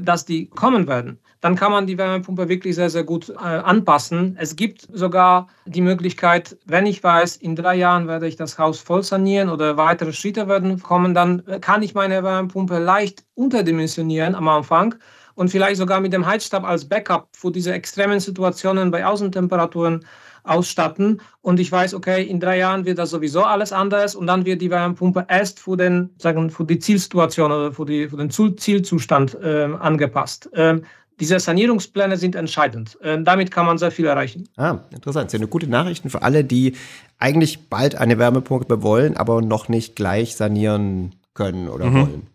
dass 0.00 0.24
die 0.26 0.46
kommen 0.50 0.86
werden, 0.86 1.18
dann 1.40 1.56
kann 1.56 1.72
man 1.72 1.86
die 1.86 1.96
Wärmepumpe 1.96 2.48
wirklich 2.48 2.74
sehr, 2.74 2.90
sehr 2.90 3.04
gut 3.04 3.30
äh, 3.30 3.34
anpassen. 3.34 4.36
Es 4.38 4.56
gibt 4.56 4.86
sogar 4.92 5.48
die 5.64 5.80
Möglichkeit, 5.80 6.58
wenn 6.66 6.86
ich 6.86 7.02
weiß, 7.02 7.36
in 7.36 7.56
drei 7.56 7.76
Jahren 7.76 8.06
werde 8.06 8.26
ich 8.26 8.36
das 8.36 8.58
Haus 8.58 8.80
voll 8.80 9.02
sanieren 9.02 9.48
oder 9.48 9.76
weitere 9.76 10.12
Schritte 10.12 10.48
werden 10.48 10.82
kommen, 10.82 11.14
dann 11.14 11.42
kann 11.60 11.82
ich 11.82 11.94
meine 11.94 12.22
Wärmepumpe 12.22 12.78
leicht 12.78 13.24
unterdimensionieren 13.34 14.34
am 14.34 14.48
Anfang 14.48 14.96
und 15.34 15.48
vielleicht 15.48 15.78
sogar 15.78 16.00
mit 16.00 16.12
dem 16.12 16.26
Heizstab 16.26 16.64
als 16.64 16.86
Backup 16.86 17.28
für 17.32 17.50
diese 17.50 17.72
extremen 17.72 18.20
Situationen 18.20 18.90
bei 18.90 19.06
Außentemperaturen 19.06 20.04
ausstatten 20.44 21.20
und 21.42 21.60
ich 21.60 21.70
weiß, 21.70 21.94
okay, 21.94 22.22
in 22.22 22.40
drei 22.40 22.58
Jahren 22.58 22.84
wird 22.84 22.98
das 22.98 23.10
sowieso 23.10 23.42
alles 23.42 23.72
anders 23.72 24.14
und 24.14 24.26
dann 24.26 24.44
wird 24.44 24.62
die 24.62 24.70
Wärmepumpe 24.70 25.26
erst 25.28 25.60
für 25.60 25.76
den, 25.76 26.10
sagen, 26.18 26.50
für 26.50 26.64
die 26.64 26.78
Zielsituation 26.78 27.52
oder 27.52 27.72
für, 27.72 27.84
die, 27.84 28.08
für 28.08 28.16
den 28.16 28.30
Zielzustand 28.30 29.36
äh, 29.42 29.68
angepasst. 29.78 30.50
Ähm, 30.54 30.82
diese 31.20 31.38
Sanierungspläne 31.38 32.16
sind 32.16 32.34
entscheidend. 32.34 32.98
Äh, 33.02 33.22
damit 33.22 33.50
kann 33.50 33.66
man 33.66 33.76
sehr 33.76 33.90
viel 33.90 34.06
erreichen. 34.06 34.48
Ah, 34.56 34.78
interessant. 34.90 35.26
Das 35.26 35.38
sind 35.38 35.50
gute 35.50 35.68
Nachrichten 35.68 36.08
für 36.08 36.22
alle, 36.22 36.44
die 36.44 36.74
eigentlich 37.18 37.68
bald 37.68 37.94
eine 37.94 38.18
Wärmepumpe 38.18 38.82
wollen, 38.82 39.16
aber 39.16 39.42
noch 39.42 39.68
nicht 39.68 39.96
gleich 39.96 40.34
sanieren 40.34 41.14
können 41.34 41.68
oder 41.68 41.86
mhm. 41.86 41.94
wollen. 41.94 42.26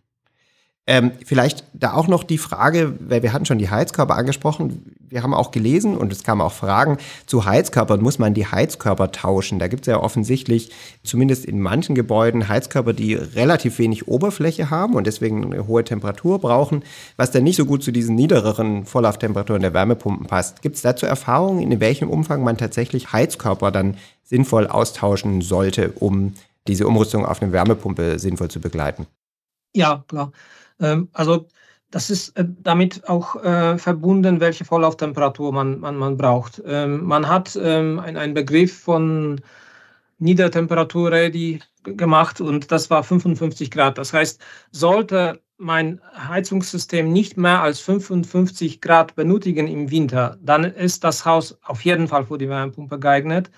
Ähm, 0.88 1.12
vielleicht 1.26 1.64
da 1.74 1.94
auch 1.94 2.08
noch 2.08 2.24
die 2.24 2.38
Frage, 2.38 2.94
weil 3.00 3.24
wir 3.24 3.34
hatten 3.34 3.46
schon 3.46 3.58
die 3.58 3.72
Heizkörper 3.72 4.16
angesprochen. 4.16 4.95
Wir 5.10 5.24
haben 5.24 5.34
auch 5.34 5.52
gelesen 5.52 5.96
und 5.98 6.12
es 6.12 6.24
kamen 6.24 6.42
auch 6.42 6.52
Fragen 6.52 6.98
zu 7.26 7.46
Heizkörpern. 7.46 8.02
Muss 8.02 8.20
man 8.20 8.34
die 8.34 8.48
Heizkörper 8.48 9.12
tauschen? 9.12 9.60
Da 9.60 9.68
gibt 9.68 9.82
es 9.82 9.88
ja 9.88 10.00
offensichtlich, 10.02 10.72
zumindest 11.04 11.46
in 11.46 11.62
manchen 11.62 11.96
Gebäuden, 11.96 12.48
Heizkörper, 12.48 12.94
die 12.94 13.14
relativ 13.14 13.78
wenig 13.80 14.08
Oberfläche 14.08 14.70
haben 14.70 14.96
und 14.96 15.08
deswegen 15.08 15.46
eine 15.46 15.68
hohe 15.68 15.84
Temperatur 15.84 16.40
brauchen, 16.40 16.84
was 17.18 17.32
dann 17.32 17.44
nicht 17.44 17.58
so 17.58 17.66
gut 17.66 17.84
zu 17.84 17.92
diesen 17.92 18.16
niedrigeren 18.16 18.86
Vorlauftemperaturen 18.86 19.62
der 19.62 19.74
Wärmepumpen 19.74 20.28
passt. 20.28 20.62
Gibt 20.62 20.76
es 20.76 20.82
dazu 20.82 21.06
Erfahrungen, 21.06 21.62
in 21.62 21.80
welchem 21.80 22.10
Umfang 22.10 22.44
man 22.44 22.58
tatsächlich 22.58 23.12
Heizkörper 23.14 23.72
dann 23.72 23.98
sinnvoll 24.24 24.68
austauschen 24.68 25.42
sollte, 25.42 25.92
um 26.00 26.34
diese 26.68 26.88
Umrüstung 26.88 27.26
auf 27.26 27.42
eine 27.42 27.52
Wärmepumpe 27.52 28.18
sinnvoll 28.18 28.50
zu 28.50 28.60
begleiten? 28.60 29.06
Ja, 29.76 30.04
klar. 30.08 30.32
Ähm, 30.80 31.10
also 31.14 31.48
das 31.96 32.10
ist 32.10 32.38
äh, 32.38 32.44
damit 32.62 33.08
auch 33.08 33.42
äh, 33.42 33.78
verbunden, 33.78 34.42
welche 34.42 34.66
Vorlauftemperatur 34.66 35.54
man, 35.54 35.80
man, 35.80 35.96
man 35.96 36.18
braucht. 36.18 36.62
Ähm, 36.66 37.06
man 37.06 37.30
hat 37.30 37.58
ähm, 37.62 38.00
einen 38.00 38.34
Begriff 38.34 38.78
von 38.78 39.40
Niedertemperatur 40.18 41.10
ready 41.10 41.62
gemacht 41.84 42.42
und 42.42 42.70
das 42.70 42.90
war 42.90 43.02
55 43.02 43.72
Grad. 43.72 43.98
Das 43.98 44.12
heißt, 44.12 44.42
sollte 44.72 45.40
mein 45.56 46.02
Heizungssystem 46.18 47.14
nicht 47.14 47.38
mehr 47.38 47.62
als 47.62 47.80
55 47.80 48.82
Grad 48.82 49.16
benötigen 49.16 49.70
im 49.70 49.90
Winter, 49.90 50.38
dann 50.42 50.66
ist 50.66 51.06
das 51.06 51.26
Haus 51.26 51.58
auf 51.64 51.86
jeden 51.86 52.10
Fall 52.10 52.26
für 52.26 52.38
die 52.38 52.50
Wärmepumpe 52.50 53.00
geeignet. 53.00 53.50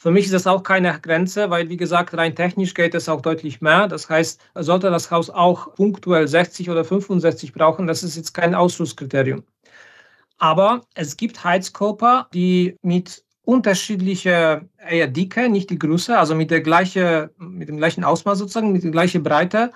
Für 0.00 0.12
mich 0.12 0.26
ist 0.26 0.34
das 0.34 0.46
auch 0.46 0.62
keine 0.62 0.98
Grenze, 1.00 1.50
weil 1.50 1.68
wie 1.68 1.76
gesagt, 1.76 2.16
rein 2.16 2.36
technisch 2.36 2.72
geht 2.74 2.94
es 2.94 3.08
auch 3.08 3.20
deutlich 3.20 3.60
mehr. 3.60 3.88
Das 3.88 4.08
heißt, 4.08 4.40
sollte 4.54 4.90
das 4.90 5.10
Haus 5.10 5.28
auch 5.28 5.74
punktuell 5.74 6.28
60 6.28 6.70
oder 6.70 6.84
65 6.84 7.52
brauchen, 7.52 7.88
das 7.88 8.04
ist 8.04 8.16
jetzt 8.16 8.32
kein 8.32 8.54
Ausschlusskriterium. 8.54 9.42
Aber 10.38 10.82
es 10.94 11.16
gibt 11.16 11.42
Heizkörper, 11.42 12.28
die 12.32 12.76
mit 12.82 13.24
unterschiedlicher 13.42 14.62
eher 14.88 15.08
Dicke, 15.08 15.48
nicht 15.48 15.70
die 15.70 15.78
Größe, 15.78 16.16
also 16.16 16.36
mit 16.36 16.50
der 16.52 16.60
gleiche, 16.60 17.32
mit 17.38 17.68
dem 17.68 17.78
gleichen 17.78 18.04
Ausmaß 18.04 18.38
sozusagen, 18.38 18.72
mit 18.72 18.84
der 18.84 18.92
gleichen 18.92 19.24
Breite, 19.24 19.72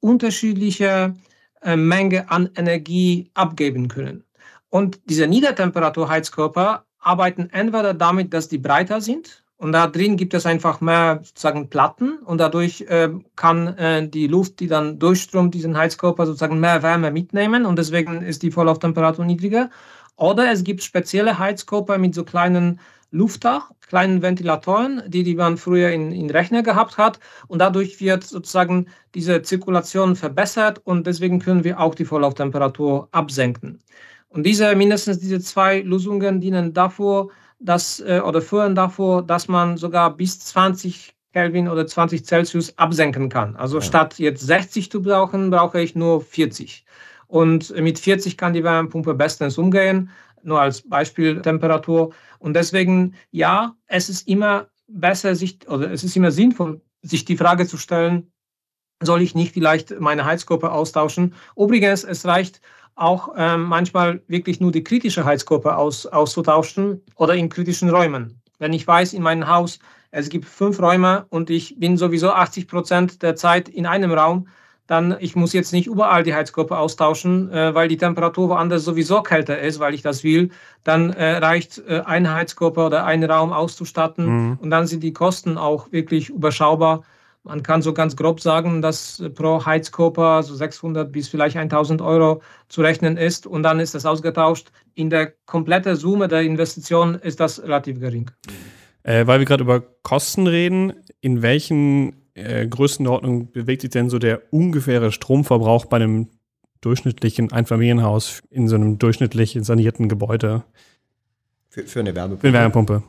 unterschiedliche 0.00 1.14
äh, 1.62 1.76
Menge 1.76 2.30
an 2.30 2.50
Energie 2.56 3.30
abgeben 3.34 3.88
können. 3.88 4.24
Und 4.70 5.00
diese 5.10 5.26
Niedertemperaturheizkörper 5.26 6.86
arbeiten 6.98 7.50
entweder 7.50 7.92
damit, 7.92 8.32
dass 8.32 8.48
die 8.48 8.58
breiter 8.58 9.00
sind, 9.00 9.44
und 9.58 9.72
da 9.72 9.86
drin 9.86 10.16
gibt 10.16 10.34
es 10.34 10.44
einfach 10.44 10.80
mehr 10.80 11.20
sozusagen 11.22 11.70
Platten 11.70 12.18
und 12.18 12.38
dadurch 12.38 12.82
äh, 12.82 13.08
kann 13.36 13.68
äh, 13.78 14.06
die 14.06 14.26
Luft, 14.26 14.60
die 14.60 14.66
dann 14.66 14.98
durchströmt, 14.98 15.54
diesen 15.54 15.76
Heizkörper 15.76 16.26
sozusagen 16.26 16.60
mehr 16.60 16.82
Wärme 16.82 17.10
mitnehmen 17.10 17.64
und 17.64 17.78
deswegen 17.78 18.22
ist 18.22 18.42
die 18.42 18.50
Vorlauftemperatur 18.50 19.24
niedriger. 19.24 19.70
Oder 20.16 20.50
es 20.50 20.62
gibt 20.64 20.82
spezielle 20.82 21.38
Heizkörper 21.38 21.98
mit 21.98 22.14
so 22.14 22.24
kleinen 22.24 22.80
Luftdach, 23.10 23.70
kleinen 23.88 24.20
Ventilatoren, 24.20 25.02
die, 25.06 25.22
die 25.22 25.34
man 25.34 25.56
früher 25.56 25.90
in, 25.90 26.12
in 26.12 26.28
Rechner 26.28 26.62
gehabt 26.62 26.98
hat. 26.98 27.18
Und 27.48 27.60
dadurch 27.60 28.00
wird 28.00 28.24
sozusagen 28.24 28.86
diese 29.14 29.42
Zirkulation 29.42 30.16
verbessert 30.16 30.80
und 30.84 31.06
deswegen 31.06 31.38
können 31.38 31.64
wir 31.64 31.80
auch 31.80 31.94
die 31.94 32.04
Vorlauftemperatur 32.04 33.08
absenken. 33.12 33.80
Und 34.28 34.44
diese 34.44 34.74
mindestens 34.74 35.18
diese 35.18 35.40
zwei 35.40 35.80
Lösungen 35.80 36.40
dienen 36.40 36.74
dafür, 36.74 37.28
dass, 37.58 38.00
äh, 38.00 38.20
oder 38.24 38.42
führen 38.42 38.74
davor, 38.74 39.22
dass 39.22 39.48
man 39.48 39.76
sogar 39.76 40.16
bis 40.16 40.38
20 40.40 41.14
Kelvin 41.32 41.68
oder 41.68 41.86
20 41.86 42.24
Celsius 42.24 42.76
absenken 42.78 43.28
kann. 43.28 43.56
Also 43.56 43.76
ja. 43.78 43.82
statt 43.82 44.18
jetzt 44.18 44.46
60 44.46 44.90
zu 44.90 45.02
brauchen, 45.02 45.50
brauche 45.50 45.80
ich 45.80 45.94
nur 45.94 46.22
40. 46.22 46.84
Und 47.26 47.74
mit 47.76 47.98
40 47.98 48.38
kann 48.38 48.54
die 48.54 48.64
Wärmepumpe 48.64 49.14
bestens 49.14 49.58
umgehen, 49.58 50.10
nur 50.42 50.60
als 50.60 50.88
Beispiel 50.88 51.42
Temperatur. 51.42 52.14
Und 52.38 52.54
deswegen, 52.54 53.14
ja, 53.32 53.74
es 53.86 54.08
ist 54.08 54.26
immer 54.28 54.68
besser, 54.88 55.34
sich, 55.34 55.68
oder 55.68 55.90
es 55.90 56.04
ist 56.04 56.16
immer 56.16 56.30
sinnvoll, 56.30 56.80
sich 57.02 57.24
die 57.24 57.36
Frage 57.36 57.66
zu 57.66 57.76
stellen, 57.76 58.32
soll 59.02 59.20
ich 59.20 59.34
nicht 59.34 59.52
vielleicht 59.52 60.00
meine 60.00 60.24
Heizkörper 60.24 60.72
austauschen? 60.72 61.34
Übrigens, 61.54 62.04
es 62.04 62.24
reicht 62.24 62.60
auch 62.96 63.34
ähm, 63.36 63.64
manchmal 63.64 64.22
wirklich 64.26 64.58
nur 64.58 64.72
die 64.72 64.82
kritische 64.82 65.24
Heizkörper 65.24 65.78
aus, 65.78 66.06
auszutauschen 66.06 67.02
oder 67.14 67.34
in 67.34 67.48
kritischen 67.48 67.90
Räumen. 67.90 68.40
Wenn 68.58 68.72
ich 68.72 68.86
weiß, 68.86 69.12
in 69.12 69.22
meinem 69.22 69.46
Haus, 69.46 69.78
es 70.10 70.30
gibt 70.30 70.46
fünf 70.46 70.80
Räume 70.80 71.26
und 71.28 71.50
ich 71.50 71.78
bin 71.78 71.98
sowieso 71.98 72.30
80 72.30 72.68
Prozent 72.68 73.22
der 73.22 73.36
Zeit 73.36 73.68
in 73.68 73.86
einem 73.86 74.12
Raum, 74.12 74.48
dann 74.86 75.16
ich 75.18 75.36
muss 75.36 75.52
jetzt 75.52 75.72
nicht 75.72 75.88
überall 75.88 76.22
die 76.22 76.34
Heizkörper 76.34 76.78
austauschen, 76.78 77.50
äh, 77.50 77.74
weil 77.74 77.88
die 77.88 77.96
Temperatur 77.96 78.48
woanders 78.48 78.84
sowieso 78.84 79.22
kälter 79.22 79.58
ist, 79.58 79.78
weil 79.78 79.94
ich 79.94 80.02
das 80.02 80.24
will. 80.24 80.50
Dann 80.84 81.10
äh, 81.10 81.38
reicht 81.38 81.82
äh, 81.86 82.02
ein 82.06 82.32
Heizkörper 82.32 82.86
oder 82.86 83.04
ein 83.04 83.24
Raum 83.24 83.52
auszustatten 83.52 84.26
mhm. 84.26 84.58
und 84.60 84.70
dann 84.70 84.86
sind 84.86 85.02
die 85.02 85.12
Kosten 85.12 85.58
auch 85.58 85.90
wirklich 85.92 86.30
überschaubar. 86.30 87.02
Man 87.46 87.62
kann 87.62 87.80
so 87.80 87.92
ganz 87.92 88.16
grob 88.16 88.40
sagen, 88.40 88.82
dass 88.82 89.22
pro 89.36 89.64
Heizkörper 89.64 90.42
so 90.42 90.56
600 90.56 91.12
bis 91.12 91.28
vielleicht 91.28 91.56
1000 91.56 92.02
Euro 92.02 92.42
zu 92.68 92.82
rechnen 92.82 93.16
ist 93.16 93.46
und 93.46 93.62
dann 93.62 93.78
ist 93.78 93.94
das 93.94 94.04
ausgetauscht. 94.04 94.72
In 94.94 95.10
der 95.10 95.32
kompletten 95.46 95.94
Summe 95.94 96.26
der 96.26 96.42
Investition 96.42 97.14
ist 97.14 97.38
das 97.38 97.62
relativ 97.62 98.00
gering. 98.00 98.32
Äh, 99.04 99.28
weil 99.28 99.38
wir 99.38 99.46
gerade 99.46 99.62
über 99.62 99.80
Kosten 100.02 100.48
reden, 100.48 100.92
in 101.20 101.40
welchen 101.40 102.16
äh, 102.34 102.66
Größenordnung 102.66 103.52
bewegt 103.52 103.82
sich 103.82 103.90
denn 103.90 104.10
so 104.10 104.18
der 104.18 104.42
ungefähre 104.52 105.12
Stromverbrauch 105.12 105.84
bei 105.84 105.98
einem 105.98 106.26
durchschnittlichen 106.80 107.52
Einfamilienhaus 107.52 108.42
in 108.50 108.66
so 108.66 108.74
einem 108.74 108.98
durchschnittlich 108.98 109.56
sanierten 109.60 110.08
Gebäude? 110.08 110.64
Für, 111.68 111.84
für 111.84 112.00
eine 112.00 112.12
Wärmepumpe. 112.12 112.40
Für 112.40 112.48
eine 112.48 112.58
Wärmepumpe. 112.58 113.02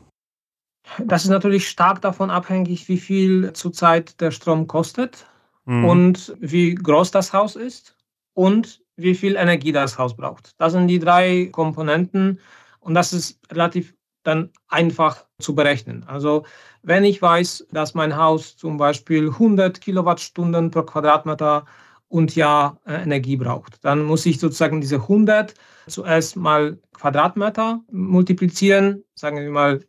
Das 0.98 1.24
ist 1.24 1.30
natürlich 1.30 1.68
stark 1.68 2.00
davon 2.00 2.30
abhängig, 2.30 2.88
wie 2.88 2.98
viel 2.98 3.52
zurzeit 3.52 4.20
der 4.20 4.30
Strom 4.30 4.66
kostet 4.66 5.26
mhm. 5.64 5.84
und 5.84 6.36
wie 6.40 6.74
groß 6.74 7.10
das 7.10 7.32
Haus 7.32 7.56
ist 7.56 7.96
und 8.34 8.82
wie 8.96 9.14
viel 9.14 9.36
Energie 9.36 9.72
das 9.72 9.98
Haus 9.98 10.16
braucht. 10.16 10.54
Das 10.58 10.72
sind 10.72 10.88
die 10.88 10.98
drei 10.98 11.48
Komponenten 11.52 12.40
und 12.80 12.94
das 12.94 13.12
ist 13.12 13.40
relativ 13.52 13.94
dann 14.24 14.50
einfach 14.68 15.24
zu 15.38 15.54
berechnen. 15.54 16.04
Also 16.06 16.44
wenn 16.82 17.04
ich 17.04 17.22
weiß, 17.22 17.66
dass 17.70 17.94
mein 17.94 18.16
Haus 18.16 18.56
zum 18.56 18.76
Beispiel 18.76 19.28
100 19.28 19.80
Kilowattstunden 19.80 20.70
pro 20.70 20.82
Quadratmeter 20.82 21.64
und 22.08 22.34
Jahr 22.36 22.80
äh, 22.86 23.02
Energie 23.02 23.36
braucht, 23.36 23.84
dann 23.84 24.04
muss 24.04 24.26
ich 24.26 24.40
sozusagen 24.40 24.80
diese 24.80 24.96
100 24.96 25.54
zuerst 25.86 26.36
mal 26.36 26.78
Quadratmeter 26.92 27.80
multiplizieren, 27.90 29.04
sagen 29.14 29.38
wir 29.38 29.50
mal 29.50 29.84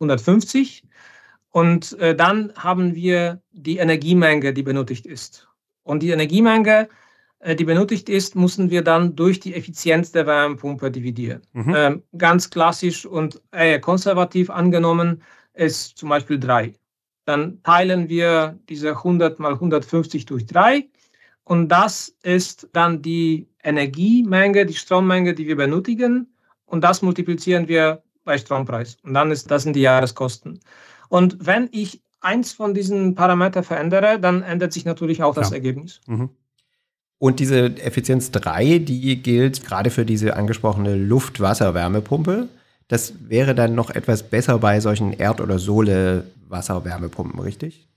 150. 0.00 0.84
Und 1.50 1.98
äh, 2.00 2.16
dann 2.16 2.52
haben 2.56 2.94
wir 2.94 3.40
die 3.52 3.78
Energiemenge, 3.78 4.52
die 4.52 4.62
benötigt 4.62 5.06
ist. 5.06 5.48
Und 5.84 6.02
die 6.02 6.10
Energiemenge, 6.10 6.88
äh, 7.38 7.54
die 7.54 7.64
benötigt 7.64 8.08
ist, 8.08 8.34
müssen 8.34 8.70
wir 8.70 8.82
dann 8.82 9.14
durch 9.14 9.38
die 9.38 9.54
Effizienz 9.54 10.10
der 10.10 10.26
Wärmepumpe 10.26 10.90
dividieren. 10.90 11.42
Mhm. 11.52 11.74
Ähm, 11.76 12.02
ganz 12.18 12.50
klassisch 12.50 13.06
und 13.06 13.40
eher 13.52 13.80
konservativ 13.80 14.50
angenommen 14.50 15.22
ist 15.52 15.96
zum 15.96 16.08
Beispiel 16.08 16.40
3. 16.40 16.72
Dann 17.26 17.62
teilen 17.62 18.08
wir 18.08 18.58
diese 18.68 18.90
100 18.90 19.38
mal 19.38 19.52
150 19.52 20.26
durch 20.26 20.46
3 20.46 20.88
und 21.44 21.68
das 21.68 22.16
ist 22.22 22.68
dann 22.72 23.02
die 23.02 23.48
Energiemenge, 23.62 24.66
die 24.66 24.74
Strommenge, 24.74 25.34
die 25.34 25.46
wir 25.46 25.56
benötigen 25.56 26.34
und 26.66 26.82
das 26.82 27.02
multiplizieren 27.02 27.68
wir 27.68 28.02
bei 28.24 28.38
Strompreis. 28.38 28.96
Und 29.02 29.14
dann 29.14 29.30
ist 29.30 29.50
das 29.50 29.62
sind 29.62 29.76
die 29.76 29.80
Jahreskosten. 29.80 30.60
Und 31.08 31.36
wenn 31.40 31.68
ich 31.72 32.02
eins 32.20 32.52
von 32.52 32.74
diesen 32.74 33.14
Parametern 33.14 33.64
verändere, 33.64 34.18
dann 34.18 34.42
ändert 34.42 34.72
sich 34.72 34.84
natürlich 34.84 35.22
auch 35.22 35.34
das 35.34 35.50
ja. 35.50 35.56
Ergebnis. 35.56 36.00
Mhm. 36.06 36.30
Und 37.18 37.40
diese 37.40 37.76
Effizienz 37.78 38.30
3, 38.32 38.78
die 38.80 39.22
gilt 39.22 39.64
gerade 39.64 39.90
für 39.90 40.04
diese 40.04 40.36
angesprochene 40.36 40.96
Luft-Wasser-Wärmepumpe. 40.96 42.48
Das 42.88 43.14
wäre 43.28 43.54
dann 43.54 43.74
noch 43.74 43.90
etwas 43.90 44.22
besser 44.24 44.58
bei 44.58 44.80
solchen 44.80 45.12
Erd- 45.12 45.40
oder 45.40 45.58
Sohle-Wasserwärmepumpen, 45.58 47.40
richtig? 47.40 47.88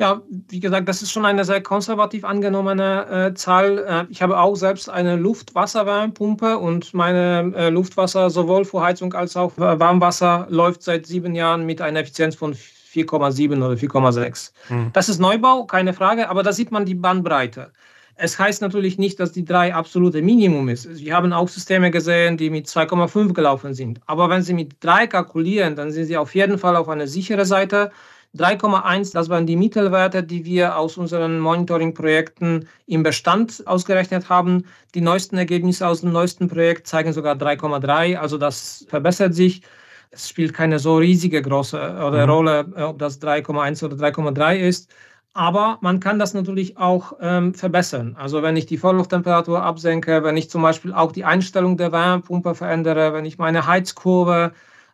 Ja, 0.00 0.22
wie 0.48 0.58
gesagt, 0.58 0.88
das 0.88 1.02
ist 1.02 1.12
schon 1.12 1.24
eine 1.24 1.44
sehr 1.44 1.62
konservativ 1.62 2.24
angenommene 2.24 3.28
äh, 3.30 3.34
Zahl. 3.34 3.78
Äh, 3.78 4.10
ich 4.10 4.22
habe 4.22 4.38
auch 4.40 4.56
selbst 4.56 4.88
eine 4.88 5.16
Luft-Wasserwärmepumpe 5.16 6.58
und 6.58 6.92
meine 6.92 7.52
äh, 7.54 7.68
Luftwasser 7.68 8.30
sowohl 8.30 8.64
für 8.64 8.82
Heizung 8.82 9.12
als 9.14 9.36
auch 9.36 9.52
für 9.52 9.78
Warmwasser 9.78 10.46
läuft 10.50 10.82
seit 10.82 11.06
sieben 11.06 11.34
Jahren 11.34 11.66
mit 11.66 11.80
einer 11.80 12.00
Effizienz 12.00 12.34
von 12.34 12.54
4,7 12.54 13.56
oder 13.58 13.76
4,6. 13.76 14.52
Mhm. 14.70 14.90
Das 14.92 15.08
ist 15.08 15.20
Neubau, 15.20 15.66
keine 15.66 15.92
Frage, 15.92 16.28
aber 16.28 16.42
da 16.42 16.52
sieht 16.52 16.72
man 16.72 16.84
die 16.84 16.94
Bandbreite. 16.94 17.70
Es 18.14 18.38
heißt 18.38 18.60
natürlich 18.60 18.98
nicht, 18.98 19.18
dass 19.20 19.32
die 19.32 19.44
drei 19.44 19.74
absolute 19.74 20.20
Minimum 20.20 20.68
ist. 20.68 20.88
Wir 20.98 21.14
haben 21.14 21.32
auch 21.32 21.48
Systeme 21.48 21.90
gesehen, 21.90 22.36
die 22.36 22.50
mit 22.50 22.66
2,5 22.66 23.32
gelaufen 23.32 23.74
sind. 23.74 24.00
Aber 24.06 24.28
wenn 24.28 24.42
Sie 24.42 24.52
mit 24.54 24.76
drei 24.80 25.06
kalkulieren, 25.06 25.76
dann 25.76 25.90
sind 25.90 26.06
Sie 26.06 26.16
auf 26.16 26.34
jeden 26.34 26.58
Fall 26.58 26.76
auf 26.76 26.88
einer 26.88 27.06
sicheren 27.06 27.44
Seite. 27.46 27.90
3,1, 28.36 29.12
das 29.12 29.28
waren 29.28 29.46
die 29.46 29.56
Mittelwerte, 29.56 30.22
die 30.22 30.44
wir 30.46 30.76
aus 30.76 30.96
unseren 30.96 31.38
Monitoring-Projekten 31.38 32.66
im 32.86 33.02
Bestand 33.02 33.62
ausgerechnet 33.66 34.30
haben. 34.30 34.64
Die 34.94 35.02
neuesten 35.02 35.36
Ergebnisse 35.36 35.86
aus 35.86 36.00
dem 36.00 36.12
neuesten 36.12 36.48
Projekt 36.48 36.86
zeigen 36.86 37.12
sogar 37.12 37.36
3,3, 37.36 38.16
also 38.16 38.38
das 38.38 38.86
verbessert 38.88 39.34
sich. 39.34 39.62
Es 40.10 40.28
spielt 40.28 40.54
keine 40.54 40.78
so 40.78 40.96
riesige 40.96 41.42
große 41.42 41.76
oder 41.76 42.24
mhm. 42.26 42.30
Rolle, 42.30 42.66
ob 42.88 42.98
das 42.98 43.20
3,1 43.20 43.84
oder 43.84 43.96
3,3 43.96 44.56
ist. 44.56 44.90
Aber 45.34 45.78
man 45.80 46.00
kann 46.00 46.18
das 46.18 46.34
natürlich 46.34 46.76
auch 46.76 47.14
ähm, 47.20 47.54
verbessern. 47.54 48.16
Also 48.18 48.42
wenn 48.42 48.56
ich 48.56 48.66
die 48.66 48.76
Vorlufttemperatur 48.76 49.62
absenke, 49.62 50.22
wenn 50.24 50.36
ich 50.36 50.50
zum 50.50 50.60
Beispiel 50.60 50.92
auch 50.92 51.12
die 51.12 51.24
Einstellung 51.24 51.78
der 51.78 51.92
Wärmepumpe 51.92 52.54
verändere, 52.54 53.14
wenn 53.14 53.24
ich 53.24 53.38
meine 53.38 53.66
Heizkurve 53.66 54.52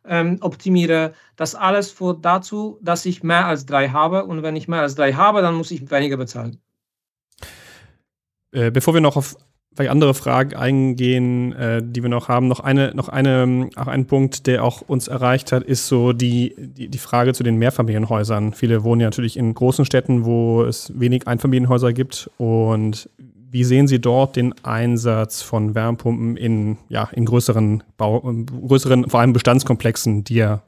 ähm, 0.09 0.39
optimiere. 0.41 1.13
Das 1.37 1.55
alles 1.55 1.91
führt 1.91 2.25
dazu, 2.25 2.79
dass 2.83 3.05
ich 3.07 3.23
mehr 3.23 3.47
als 3.47 3.67
drei 3.67 3.89
habe. 3.89 4.25
Und 4.25 4.43
wenn 4.43 4.57
ich 4.57 4.69
mehr 4.69 4.83
als 4.83 4.95
drei 4.95 5.13
habe, 5.13 5.43
dann 5.43 5.55
muss 5.55 5.71
ich 5.71 5.91
weniger 5.91 6.17
bezahlen. 6.17 6.61
Äh, 8.53 8.71
bevor 8.71 8.95
wir 8.95 9.01
noch 9.01 9.17
auf 9.17 9.37
vielleicht 9.79 9.93
andere 9.93 10.13
Fragen 10.13 10.57
eingehen, 10.57 11.53
äh, 11.53 11.81
die 11.85 12.03
wir 12.03 12.11
noch 12.11 12.27
haben. 12.27 12.49
Noch 12.49 12.59
eine, 12.59 12.93
noch 12.97 13.09
eine, 13.09 13.71
auch 13.77 13.87
ein 13.87 14.07
Punkt, 14.07 14.49
der 14.49 14.65
auch 14.65 14.83
uns 14.83 15.07
erreicht 15.07 15.53
hat, 15.53 15.63
ist 15.63 15.87
so 15.87 16.13
die, 16.13 16.53
die, 16.59 16.89
die 16.89 16.99
Frage 16.99 17.33
zu 17.33 17.45
den 17.45 17.57
Mehrfamilienhäusern. 17.59 18.55
Viele 18.55 18.83
wohnen 18.83 19.03
ja 19.03 19.07
natürlich 19.07 19.37
in 19.37 19.55
großen 19.55 19.85
Städten, 19.85 20.25
wo 20.25 20.65
es 20.65 20.93
wenig 20.99 21.29
Einfamilienhäuser 21.29 21.93
gibt. 21.93 22.29
Und 22.39 23.09
wie 23.51 23.65
sehen 23.65 23.89
Sie 23.89 24.01
dort 24.01 24.37
den 24.37 24.55
Einsatz 24.65 25.43
von 25.43 25.75
Wärmepumpen 25.75 26.37
in, 26.37 26.79
ja, 26.89 27.09
in 27.13 27.25
größeren, 27.25 27.83
Bau, 27.97 28.21
größeren, 28.21 29.09
vor 29.09 29.21
allem 29.21 29.33
Bestandskomplexen, 29.33 30.25
die 30.25 30.37
ja 30.37 30.63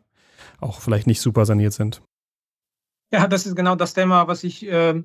auch 0.61 0.81
vielleicht 0.81 1.07
nicht 1.07 1.21
super 1.21 1.45
saniert 1.45 1.73
sind? 1.73 2.03
Ja, 3.13 3.27
das 3.27 3.47
ist 3.47 3.57
genau 3.57 3.75
das 3.75 3.95
Thema, 3.95 4.29
was 4.29 4.45
ich 4.45 4.67
äh, 4.71 5.03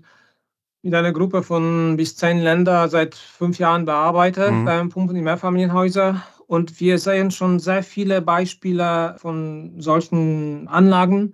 mit 0.85 0.93
einer 0.93 1.11
Gruppe 1.11 1.41
von 1.41 1.97
bis 1.97 2.15
zehn 2.15 2.39
Ländern 2.39 2.89
seit 2.89 3.15
fünf 3.15 3.57
Jahren 3.57 3.85
bearbeite, 3.85 4.51
mhm. 4.51 4.65
Wärmepumpen 4.65 5.15
in 5.15 5.23
Mehrfamilienhäuser. 5.23 6.21
Und 6.47 6.79
wir 6.79 6.99
sehen 6.99 7.31
schon 7.31 7.59
sehr 7.59 7.81
viele 7.81 8.21
Beispiele 8.21 9.15
von 9.17 9.81
solchen 9.81 10.67
Anlagen. 10.67 11.33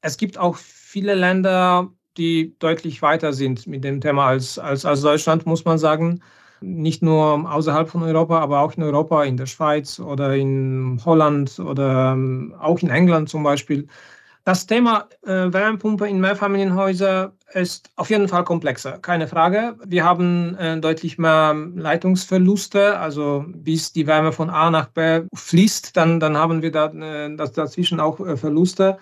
Es 0.00 0.16
gibt 0.16 0.38
auch 0.38 0.56
viele 0.56 1.14
Länder, 1.14 1.90
die 2.16 2.54
deutlich 2.58 3.02
weiter 3.02 3.32
sind 3.32 3.66
mit 3.66 3.84
dem 3.84 4.00
Thema 4.00 4.26
als, 4.26 4.58
als, 4.58 4.84
als 4.84 5.02
Deutschland, 5.02 5.46
muss 5.46 5.64
man 5.64 5.78
sagen. 5.78 6.22
Nicht 6.60 7.02
nur 7.02 7.50
außerhalb 7.52 7.88
von 7.88 8.02
Europa, 8.02 8.38
aber 8.40 8.60
auch 8.60 8.74
in 8.76 8.82
Europa, 8.82 9.24
in 9.24 9.36
der 9.36 9.46
Schweiz 9.46 9.98
oder 9.98 10.36
in 10.36 11.00
Holland 11.04 11.58
oder 11.58 12.12
ähm, 12.12 12.54
auch 12.60 12.80
in 12.80 12.90
England 12.90 13.28
zum 13.28 13.42
Beispiel. 13.42 13.88
Das 14.44 14.66
Thema 14.66 15.08
äh, 15.22 15.52
Wärmepumpe 15.52 16.08
in 16.08 16.20
Mehrfamilienhäusern 16.20 17.30
ist 17.52 17.90
auf 17.94 18.10
jeden 18.10 18.26
Fall 18.26 18.42
komplexer, 18.42 18.98
keine 18.98 19.28
Frage. 19.28 19.76
Wir 19.86 20.04
haben 20.04 20.56
äh, 20.56 20.80
deutlich 20.80 21.16
mehr 21.16 21.54
Leitungsverluste, 21.76 22.98
also 22.98 23.44
bis 23.48 23.92
die 23.92 24.06
Wärme 24.06 24.32
von 24.32 24.50
A 24.50 24.70
nach 24.70 24.88
B 24.88 25.22
fließt, 25.32 25.96
dann, 25.96 26.18
dann 26.18 26.36
haben 26.36 26.60
wir 26.60 26.72
da, 26.72 26.86
äh, 26.86 27.36
das, 27.36 27.52
dazwischen 27.52 28.00
auch 28.00 28.18
äh, 28.18 28.36
Verluste. 28.36 28.98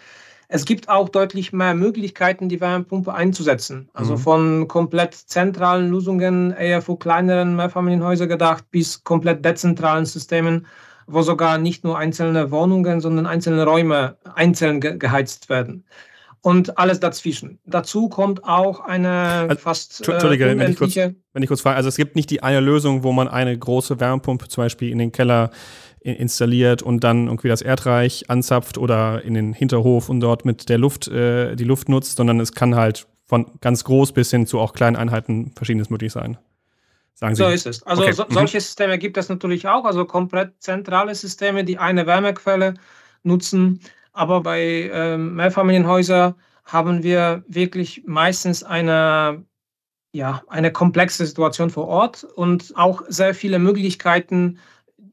Es 0.52 0.64
gibt 0.64 0.88
auch 0.88 1.08
deutlich 1.08 1.52
mehr 1.52 1.74
Möglichkeiten, 1.74 2.48
die 2.48 2.60
Wärmepumpe 2.60 3.14
einzusetzen. 3.14 3.88
Also 3.94 4.14
mhm. 4.14 4.18
von 4.18 4.68
komplett 4.68 5.14
zentralen 5.14 5.90
Lösungen 5.90 6.50
eher 6.50 6.82
für 6.82 6.96
kleineren 6.96 7.54
Mehrfamilienhäuser 7.54 8.26
gedacht 8.26 8.64
bis 8.72 9.04
komplett 9.04 9.44
dezentralen 9.44 10.06
Systemen, 10.06 10.66
wo 11.06 11.22
sogar 11.22 11.58
nicht 11.58 11.84
nur 11.84 11.96
einzelne 11.96 12.50
Wohnungen, 12.50 13.00
sondern 13.00 13.26
einzelne 13.26 13.64
Räume 13.64 14.16
einzeln 14.34 14.80
ge 14.80 14.98
geheizt 14.98 15.48
werden 15.50 15.84
und 16.42 16.78
alles 16.78 17.00
dazwischen. 17.00 17.58
Dazu 17.64 18.08
kommt 18.08 18.44
auch 18.44 18.80
eine 18.80 19.46
also, 19.48 19.56
fast. 19.56 20.08
Entschuldige, 20.08 20.48
äh, 20.48 20.58
wenn, 20.58 20.70
ich 20.72 20.78
kurz, 20.78 20.96
wenn 20.96 21.42
ich 21.42 21.48
kurz 21.48 21.60
frage. 21.60 21.76
Also 21.76 21.88
es 21.88 21.96
gibt 21.96 22.16
nicht 22.16 22.30
die 22.30 22.42
eine 22.42 22.60
Lösung, 22.60 23.02
wo 23.04 23.12
man 23.12 23.28
eine 23.28 23.56
große 23.56 24.00
Wärmepumpe 24.00 24.48
zum 24.48 24.64
Beispiel 24.64 24.90
in 24.90 24.98
den 24.98 25.12
Keller 25.12 25.50
installiert 26.00 26.82
und 26.82 27.04
dann 27.04 27.26
irgendwie 27.26 27.48
das 27.48 27.62
Erdreich 27.62 28.28
anzapft 28.28 28.78
oder 28.78 29.22
in 29.22 29.34
den 29.34 29.52
Hinterhof 29.52 30.08
und 30.08 30.20
dort 30.20 30.44
mit 30.44 30.68
der 30.68 30.78
Luft 30.78 31.08
äh, 31.08 31.56
die 31.56 31.64
Luft 31.64 31.88
nutzt, 31.88 32.16
sondern 32.16 32.40
es 32.40 32.52
kann 32.52 32.74
halt 32.74 33.06
von 33.26 33.46
ganz 33.60 33.84
groß 33.84 34.12
bis 34.12 34.30
hin 34.30 34.46
zu 34.46 34.58
auch 34.58 34.72
kleinen 34.72 34.96
Einheiten 34.96 35.52
verschiedenes 35.54 35.90
möglich 35.90 36.12
sein. 36.12 36.38
Sagen 37.14 37.34
Sie. 37.34 37.42
So 37.42 37.48
ist 37.48 37.66
es. 37.66 37.82
Also 37.82 38.02
okay. 38.02 38.12
so, 38.12 38.24
mhm. 38.24 38.32
solche 38.32 38.60
Systeme 38.60 38.98
gibt 38.98 39.18
es 39.18 39.28
natürlich 39.28 39.68
auch, 39.68 39.84
also 39.84 40.06
komplett 40.06 40.54
zentrale 40.60 41.14
Systeme, 41.14 41.64
die 41.64 41.76
eine 41.76 42.06
Wärmequelle 42.06 42.74
nutzen. 43.22 43.80
Aber 44.12 44.42
bei 44.42 44.90
ähm, 44.92 45.34
Mehrfamilienhäusern 45.34 46.34
haben 46.64 47.02
wir 47.02 47.44
wirklich 47.46 48.04
meistens 48.06 48.64
eine, 48.64 49.44
ja, 50.12 50.42
eine 50.48 50.72
komplexe 50.72 51.26
Situation 51.26 51.68
vor 51.68 51.88
Ort 51.88 52.24
und 52.24 52.72
auch 52.76 53.02
sehr 53.08 53.34
viele 53.34 53.58
Möglichkeiten, 53.58 54.58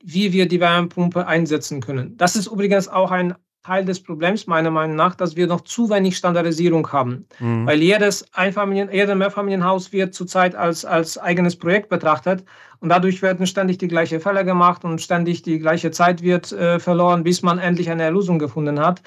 wie 0.10 0.32
wir 0.32 0.48
die 0.48 0.62
Wärmepumpe 0.62 1.28
einsetzen 1.28 1.82
können. 1.82 2.16
Das 2.16 2.38
ist 2.38 2.48
übrigens 2.48 2.88
auch 2.88 3.12
ein 3.12 3.36
Teil 3.62 3.84
des 3.84 4.02
Problems 4.02 4.48
meiner 4.48 4.72
Meinung 4.72 4.96
nach, 4.96 5.16
dass 5.16 5.36
wir 5.36 5.48
noch 5.48 5.62
zu 5.62 5.90
wenig 5.90 6.16
Standardisierung 6.16 6.90
haben. 6.94 7.26
Mhm. 7.40 7.68
Weil 7.68 7.82
jedes 7.82 8.26
Einfamilien, 8.34 8.90
jedes 8.90 9.14
Mehrfamilienhaus 9.14 9.92
wird 9.92 10.14
zurzeit 10.14 10.56
als, 10.56 10.86
als 10.86 11.18
eigenes 11.18 11.58
Projekt 11.58 11.90
betrachtet 11.90 12.46
und 12.80 12.88
dadurch 12.88 13.22
werden 13.22 13.46
ständig 13.46 13.80
die 13.80 13.90
gleichen 13.90 14.22
Fälle 14.22 14.46
gemacht 14.46 14.86
und 14.86 15.02
ständig 15.02 15.42
die 15.42 15.60
gleiche 15.60 15.92
Zeit 15.92 16.22
wird 16.22 16.54
äh, 16.54 16.80
verloren, 16.80 17.24
bis 17.24 17.42
man 17.42 17.60
endlich 17.60 17.90
eine 17.90 18.10
Lösung 18.10 18.40
gefunden 18.40 18.80
hat. 18.80 19.02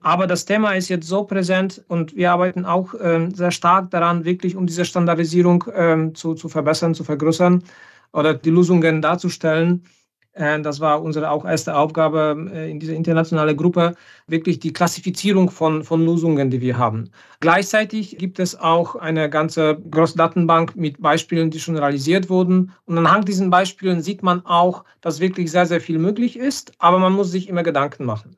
Aber 0.00 0.28
das 0.28 0.44
Thema 0.44 0.74
ist 0.74 0.88
jetzt 0.88 1.08
so 1.08 1.24
präsent 1.24 1.82
und 1.88 2.14
wir 2.14 2.30
arbeiten 2.30 2.64
auch 2.64 2.94
ähm, 3.00 3.34
sehr 3.34 3.50
stark 3.50 3.90
daran, 3.90 4.24
wirklich 4.24 4.54
um 4.54 4.66
diese 4.66 4.84
Standardisierung 4.84 5.64
ähm, 5.74 6.14
zu, 6.14 6.34
zu 6.34 6.48
verbessern, 6.48 6.94
zu 6.94 7.02
vergrößern 7.02 7.64
oder 8.12 8.34
die 8.34 8.50
Lösungen 8.50 9.02
darzustellen 9.02 9.82
äh, 9.82 10.03
das 10.34 10.80
war 10.80 11.00
unsere 11.02 11.30
auch 11.30 11.44
erste 11.44 11.76
Aufgabe 11.76 12.50
äh, 12.52 12.70
in 12.70 12.80
dieser 12.80 12.94
internationalen 12.94 13.56
Gruppe, 13.56 13.94
wirklich 14.26 14.58
die 14.58 14.72
Klassifizierung 14.72 15.50
von, 15.50 15.84
von 15.84 16.04
Lösungen, 16.04 16.50
die 16.50 16.60
wir 16.60 16.76
haben. 16.76 17.10
Gleichzeitig 17.40 18.18
gibt 18.18 18.40
es 18.40 18.58
auch 18.58 18.96
eine 18.96 19.30
ganze 19.30 19.78
große 19.90 20.16
Datenbank 20.16 20.74
mit 20.74 21.00
Beispielen, 21.00 21.50
die 21.50 21.60
schon 21.60 21.76
realisiert 21.76 22.30
wurden. 22.30 22.72
Und 22.84 22.98
anhand 22.98 23.28
diesen 23.28 23.50
Beispielen 23.50 24.02
sieht 24.02 24.22
man 24.22 24.44
auch, 24.44 24.84
dass 25.00 25.20
wirklich 25.20 25.50
sehr, 25.50 25.66
sehr 25.66 25.80
viel 25.80 25.98
möglich 25.98 26.36
ist, 26.36 26.72
aber 26.78 26.98
man 26.98 27.12
muss 27.12 27.30
sich 27.30 27.48
immer 27.48 27.62
Gedanken 27.62 28.04
machen. 28.04 28.36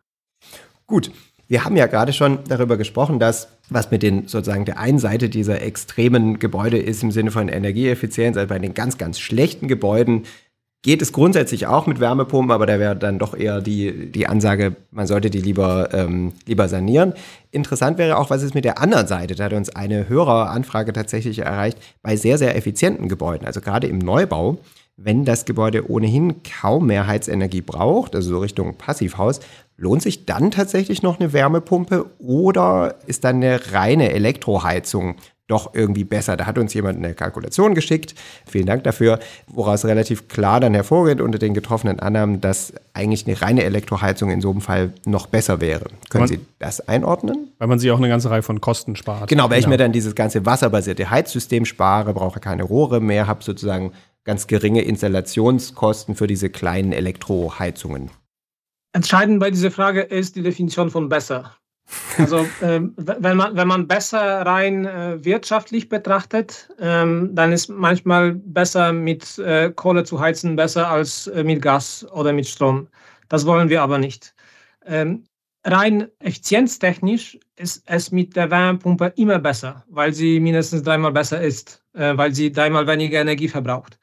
Gut. 0.87 1.11
Wir 1.49 1.65
haben 1.65 1.77
ja 1.77 1.87
gerade 1.87 2.13
schon 2.13 2.41
darüber 2.49 2.77
gesprochen, 2.77 3.21
dass 3.21 3.47
was 3.71 3.93
mit 3.93 4.03
den 4.03 4.27
sozusagen 4.27 4.65
der 4.65 4.79
einen 4.81 4.99
Seite 4.99 5.29
dieser 5.29 5.63
extremen 5.63 6.41
Gebäude 6.41 6.77
ist 6.77 7.05
im 7.05 7.13
Sinne 7.13 7.31
von 7.31 7.49
Energieeffizienz, 7.49 8.37
also 8.37 8.49
bei 8.49 8.59
den 8.59 8.75
ganz, 8.75 8.99
ganz 8.99 9.21
schlechten 9.21 9.69
Gebäuden 9.69 10.25
geht 10.87 11.03
es 11.03 11.11
grundsätzlich 11.11 11.67
auch 11.67 11.89
mit 11.89 11.99
Wärmepumpen, 11.99 12.53
aber 12.53 12.65
da 12.65 12.79
wäre 12.79 12.95
dann 12.95 13.19
doch 13.19 13.37
eher 13.37 13.61
die, 13.61 14.13
die 14.13 14.29
Ansage, 14.29 14.77
man 14.93 15.09
sollte 15.09 15.31
die 15.31 15.41
lieber, 15.41 15.93
ähm, 15.93 16.33
lieber 16.47 16.69
sanieren. 16.69 17.13
Interessant 17.51 17.99
wäre 17.99 18.17
auch, 18.17 18.31
was 18.31 18.45
ist 18.45 18.55
mit 18.55 18.65
der 18.65 18.81
anderen 18.81 19.09
Seite? 19.09 19.35
Da 19.35 19.47
hat 19.47 19.53
uns 19.53 19.75
eine 19.75 20.09
Höreranfrage 20.09 20.93
tatsächlich 20.93 21.41
erreicht, 21.41 21.77
bei 22.03 22.15
sehr, 22.15 22.39
sehr 22.39 22.55
effizienten 22.55 23.09
Gebäuden, 23.09 23.49
also 23.49 23.61
gerade 23.61 23.89
im 23.89 23.99
Neubau, 23.99 24.59
wenn 24.97 25.25
das 25.25 25.45
Gebäude 25.45 25.91
ohnehin 25.91 26.37
kaum 26.45 26.87
mehr 26.87 27.09
Heizenergie 27.09 27.63
braucht, 27.63 28.15
also 28.15 28.31
so 28.31 28.39
Richtung 28.39 28.77
Passivhaus, 28.77 29.41
lohnt 29.77 30.03
sich 30.03 30.25
dann 30.25 30.53
tatsächlich 30.53 31.03
noch 31.03 31.19
eine 31.19 31.33
Wärmepumpe 31.33 32.07
oder 32.21 32.95
ist 33.07 33.25
dann 33.25 33.43
eine 33.43 33.73
reine 33.73 34.13
Elektroheizung 34.13 35.17
doch 35.49 35.75
irgendwie 35.75 36.05
besser. 36.05 36.37
Da 36.37 36.47
hat 36.47 36.59
uns 36.59 36.75
jemand 36.75 36.99
eine 36.99 37.15
Kalkulation 37.15 37.75
geschickt. 37.75 38.15
Vielen 38.47 38.67
Dank 38.67 38.85
dafür, 38.85 39.21
woraus 39.47 39.85
relativ 39.85 40.29
klar 40.29 40.61
dann 40.61 40.75
hervorgeht 40.75 41.21
unter 41.21 41.39
den 41.39 41.55
getroffenen 41.55 42.01
Annahmen, 42.01 42.41
dass 42.41 42.73
eigentlich 42.95 43.27
eine 43.27 43.41
reine 43.41 43.63
Elektroheizung 43.63 44.31
in 44.31 44.41
so 44.41 44.51
einem 44.51 44.61
Fall 44.61 44.93
noch 45.05 45.27
besser 45.27 45.61
wäre. 45.61 45.87
Können 46.11 46.23
man, 46.23 46.29
Sie 46.29 46.41
das 46.59 46.89
einordnen? 46.89 47.53
Weil 47.59 47.69
man 47.69 47.79
sich 47.79 47.91
auch 47.91 47.99
eine 47.99 48.09
ganze 48.09 48.31
Reihe 48.31 48.43
von 48.43 48.61
Kosten 48.61 48.97
spart. 48.97 49.29
Genau, 49.29 49.45
weil 49.45 49.61
genau. 49.61 49.61
ich 49.61 49.67
mir 49.69 49.77
dann 49.77 49.93
dieses 49.93 50.15
ganze 50.15 50.45
wasserbasierte 50.45 51.11
Heizsystem 51.11 51.65
spare, 51.65 52.13
brauche 52.13 52.41
keine 52.41 52.65
Rohre 52.65 53.01
mehr, 53.01 53.27
habe 53.27 53.45
sozusagen 53.45 53.93
ganz 54.25 54.49
geringe 54.49 54.83
Installationskosten 54.83 56.17
für 56.17 56.27
diese 56.27 56.51
kleinen 56.51 56.93
Elektroheizungen. 56.93 58.11
Entscheidend 58.93 59.41
bei 59.41 59.51
dieser 59.51 59.71
Frage 59.71 60.01
ist 60.01 60.37
die 60.37 60.43
Definition 60.43 60.91
von 60.91 61.09
besser. 61.09 61.55
Also 62.19 62.39
äh, 62.61 62.81
wenn, 62.97 63.37
man, 63.37 63.57
wenn 63.57 63.69
man 63.69 63.87
besser 63.87 64.19
rein 64.21 64.87
äh, 64.87 65.25
wirtschaftlich 65.25 65.89
betrachtet, 65.89 66.69
ähm, 66.81 67.31
dann 67.35 67.53
ist 67.53 67.69
manchmal 67.69 68.35
besser 68.35 68.93
mit 68.93 69.39
äh, 69.39 69.71
Kohle 69.71 70.05
zu 70.05 70.19
heizen, 70.19 70.57
besser 70.57 70.89
als 70.89 71.27
äh, 71.29 71.45
mit 71.45 71.63
Gas 71.63 72.07
oder 72.13 72.33
mit 72.33 72.47
Strom. 72.47 72.89
Das 73.29 73.47
wollen 73.47 73.69
wir 73.69 73.83
aber 73.83 73.99
nicht. 73.99 74.35
Ähm, 74.85 75.25
rein 75.65 76.09
effizienztechnisch 76.21 77.39
ist 77.57 77.83
es 77.87 78.11
mit 78.11 78.35
der 78.37 78.51
Wärmepumpe 78.51 79.13
immer 79.17 79.39
besser, 79.39 79.85
weil 79.89 80.13
sie 80.13 80.41
mindestens 80.41 80.83
dreimal 80.83 81.13
besser 81.13 81.41
ist, 81.41 81.83
äh, 81.95 82.17
weil 82.17 82.35
sie 82.35 82.51
dreimal 82.51 82.87
weniger 82.87 83.21
Energie 83.21 83.49
verbraucht. 83.49 83.99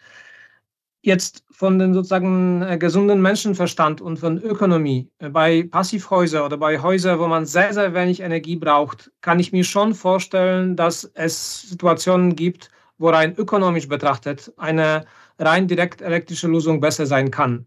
Jetzt 1.05 1.43
von 1.51 1.79
dem 1.79 1.93
sozusagen 1.93 2.61
äh, 2.61 2.77
gesunden 2.77 3.21
Menschenverstand 3.21 3.99
und 3.99 4.19
von 4.19 4.41
Ökonomie 4.41 5.09
äh, 5.19 5.27
bei 5.27 5.67
Passivhäusern 5.69 6.43
oder 6.43 6.55
bei 6.55 6.81
Häusern, 6.81 7.19
wo 7.19 7.27
man 7.27 7.45
sehr, 7.45 7.73
sehr 7.73 7.93
wenig 7.93 8.21
Energie 8.21 8.55
braucht, 8.55 9.11
kann 9.19 9.37
ich 9.37 9.51
mir 9.51 9.65
schon 9.65 9.95
vorstellen, 9.95 10.77
dass 10.77 11.03
es 11.13 11.63
Situationen 11.63 12.37
gibt, 12.37 12.69
wo 12.97 13.09
rein 13.09 13.35
ökonomisch 13.35 13.89
betrachtet 13.89 14.53
eine 14.55 15.05
rein 15.37 15.67
direkt 15.67 16.01
elektrische 16.01 16.47
Lösung 16.47 16.79
besser 16.79 17.05
sein 17.05 17.31
kann. 17.31 17.65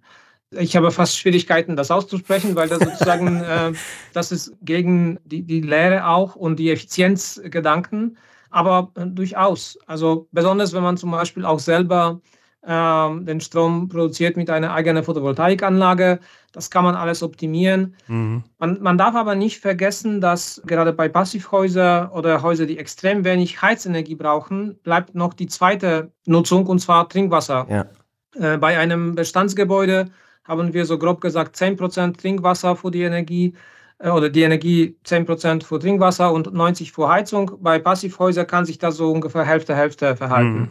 Ich 0.52 0.74
habe 0.74 0.90
fast 0.90 1.18
Schwierigkeiten, 1.18 1.76
das 1.76 1.90
auszusprechen, 1.90 2.56
weil 2.56 2.70
das 2.70 2.78
sozusagen, 2.78 3.42
äh, 3.42 3.72
das 4.14 4.32
ist 4.32 4.54
gegen 4.62 5.18
die, 5.24 5.42
die 5.42 5.60
Lehre 5.60 6.06
auch 6.06 6.36
und 6.36 6.56
die 6.58 6.70
Effizienzgedanken. 6.70 8.16
Aber 8.48 8.92
äh, 8.94 9.06
durchaus. 9.06 9.78
Also 9.86 10.26
besonders, 10.32 10.72
wenn 10.72 10.82
man 10.82 10.96
zum 10.96 11.10
Beispiel 11.10 11.44
auch 11.44 11.58
selber 11.58 12.22
den 12.66 13.40
Strom 13.40 13.88
produziert 13.88 14.36
mit 14.36 14.50
einer 14.50 14.74
eigenen 14.74 15.04
Photovoltaikanlage. 15.04 16.18
Das 16.52 16.70
kann 16.70 16.82
man 16.82 16.96
alles 16.96 17.22
optimieren. 17.22 17.94
Mhm. 18.08 18.42
Man, 18.58 18.82
man, 18.82 18.98
darf 18.98 19.14
aber 19.14 19.36
nicht 19.36 19.60
vergessen, 19.60 20.20
dass 20.20 20.60
gerade 20.66 20.92
bei 20.92 21.08
Passivhäusern 21.08 22.08
oder 22.08 22.42
Häusern, 22.42 22.66
die 22.66 22.78
extrem 22.78 23.24
wenig 23.24 23.62
Heizenergie 23.62 24.16
brauchen, 24.16 24.78
bleibt 24.82 25.14
noch 25.14 25.34
die 25.34 25.46
zweite 25.46 26.10
Nutzung 26.24 26.66
und 26.66 26.80
zwar 26.80 27.08
Trinkwasser. 27.08 27.66
Ja. 27.70 28.54
Äh, 28.54 28.58
bei 28.58 28.78
einem 28.78 29.14
Bestandsgebäude 29.14 30.06
haben 30.44 30.72
wir 30.72 30.86
so 30.86 30.98
grob 30.98 31.20
gesagt 31.20 31.56
10% 31.56 32.18
Trinkwasser 32.18 32.74
für 32.74 32.90
die 32.90 33.02
Energie 33.02 33.54
äh, 33.98 34.10
oder 34.10 34.28
die 34.28 34.42
Energie 34.42 34.96
10% 35.04 35.64
für 35.64 35.78
Trinkwasser 35.78 36.32
und 36.32 36.48
90% 36.48 36.92
für 36.92 37.08
Heizung. 37.08 37.52
Bei 37.60 37.78
Passivhäusern 37.78 38.46
kann 38.46 38.64
sich 38.64 38.78
das 38.78 38.96
so 38.96 39.12
ungefähr 39.12 39.44
Hälfte, 39.44 39.76
Hälfte 39.76 40.16
verhalten. 40.16 40.58
Mhm. 40.58 40.68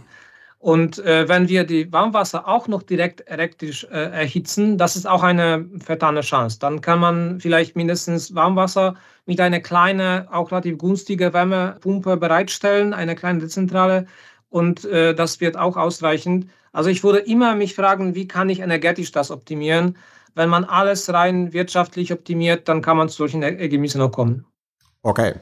Und 0.60 1.00
äh, 1.00 1.28
wenn 1.30 1.48
wir 1.48 1.64
die 1.64 1.92
Warmwasser 1.92 2.48
auch 2.48 2.68
noch 2.68 2.82
direkt 2.82 3.28
elektrisch 3.30 3.84
äh, 3.86 4.12
erhitzen, 4.12 4.78
das 4.78 4.96
ist 4.96 5.08
auch 5.08 5.22
eine 5.22 5.70
vertane 5.80 6.22
Chance. 6.22 6.58
Dann 6.60 6.82
kann 6.82 7.00
man 7.00 7.40
vielleicht 7.40 7.76
mindestens 7.76 8.34
Warmwasser 8.34 8.96
mit 9.26 9.40
einer 9.40 9.60
kleinen, 9.60 10.28
auch 10.30 10.52
relativ 10.52 10.78
günstigen 10.78 11.34
Wärmepumpe 11.34 12.18
bereitstellen, 12.18 12.94
eine 12.94 13.16
kleine 13.16 13.40
dezentrale. 13.40 14.08
Und 14.50 14.86
äh, 14.86 15.14
das 15.14 15.40
wird 15.40 15.58
auch 15.58 15.78
ausreichend. 15.78 16.48
Also 16.72 16.90
ich 16.90 17.04
würde 17.04 17.20
immer 17.20 17.56
mich 17.56 17.76
fragen, 17.76 18.16
wie 18.16 18.28
kann 18.28 18.50
ich 18.50 18.60
energetisch 18.60 19.12
das 19.12 19.32
optimieren? 19.32 19.98
Wenn 20.34 20.50
man 20.50 20.66
alles 20.66 21.12
rein 21.14 21.54
wirtschaftlich 21.54 22.12
optimiert, 22.12 22.68
dann 22.68 22.82
kann 22.82 22.98
man 22.98 23.08
zu 23.08 23.18
solchen 23.18 23.44
Ergebnissen 23.44 24.02
auch 24.02 24.12
kommen. 24.12 24.46
Okay. 25.02 25.36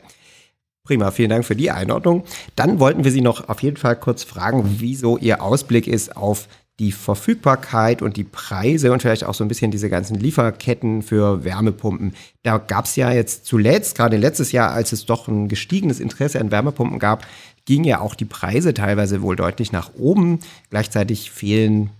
Prima, 0.86 1.12
vielen 1.12 1.30
Dank 1.30 1.46
für 1.46 1.56
die 1.56 1.72
Einordnung. 1.72 2.26
Dann 2.58 2.78
wollten 2.78 3.06
wir 3.06 3.12
Sie 3.12 3.22
noch 3.22 3.48
auf 3.48 3.64
jeden 3.64 3.78
Fall 3.78 3.96
kurz 3.96 4.24
fragen, 4.24 4.76
wieso 4.80 5.18
Ihr 5.18 5.42
Ausblick 5.42 5.88
ist 5.88 6.18
auf 6.18 6.50
die 6.78 6.92
Verfügbarkeit 6.92 8.02
und 8.02 8.18
die 8.18 8.26
Preise 8.26 8.92
und 8.92 9.02
vielleicht 9.02 9.24
auch 9.24 9.34
so 9.34 9.46
ein 9.46 9.48
bisschen 9.48 9.72
diese 9.72 9.90
ganzen 9.90 10.20
Lieferketten 10.20 11.02
für 11.02 11.46
Wärmepumpen. 11.46 12.14
Da 12.42 12.58
gab 12.58 12.84
es 12.84 12.98
ja 12.98 13.14
jetzt 13.14 13.46
zuletzt, 13.46 13.96
gerade 13.96 14.18
letztes 14.18 14.52
Jahr, 14.52 14.72
als 14.72 14.92
es 14.92 15.06
doch 15.06 15.30
ein 15.30 15.48
gestiegenes 15.48 16.02
Interesse 16.02 16.42
an 16.42 16.52
Wärmepumpen 16.52 17.00
gab, 17.00 17.26
gingen 17.64 17.86
ja 17.86 18.02
auch 18.02 18.14
die 18.14 18.26
Preise 18.26 18.74
teilweise 18.74 19.22
wohl 19.22 19.38
deutlich 19.38 19.72
nach 19.72 19.92
oben. 19.98 20.40
Gleichzeitig 20.70 21.32
fehlen 21.32 21.92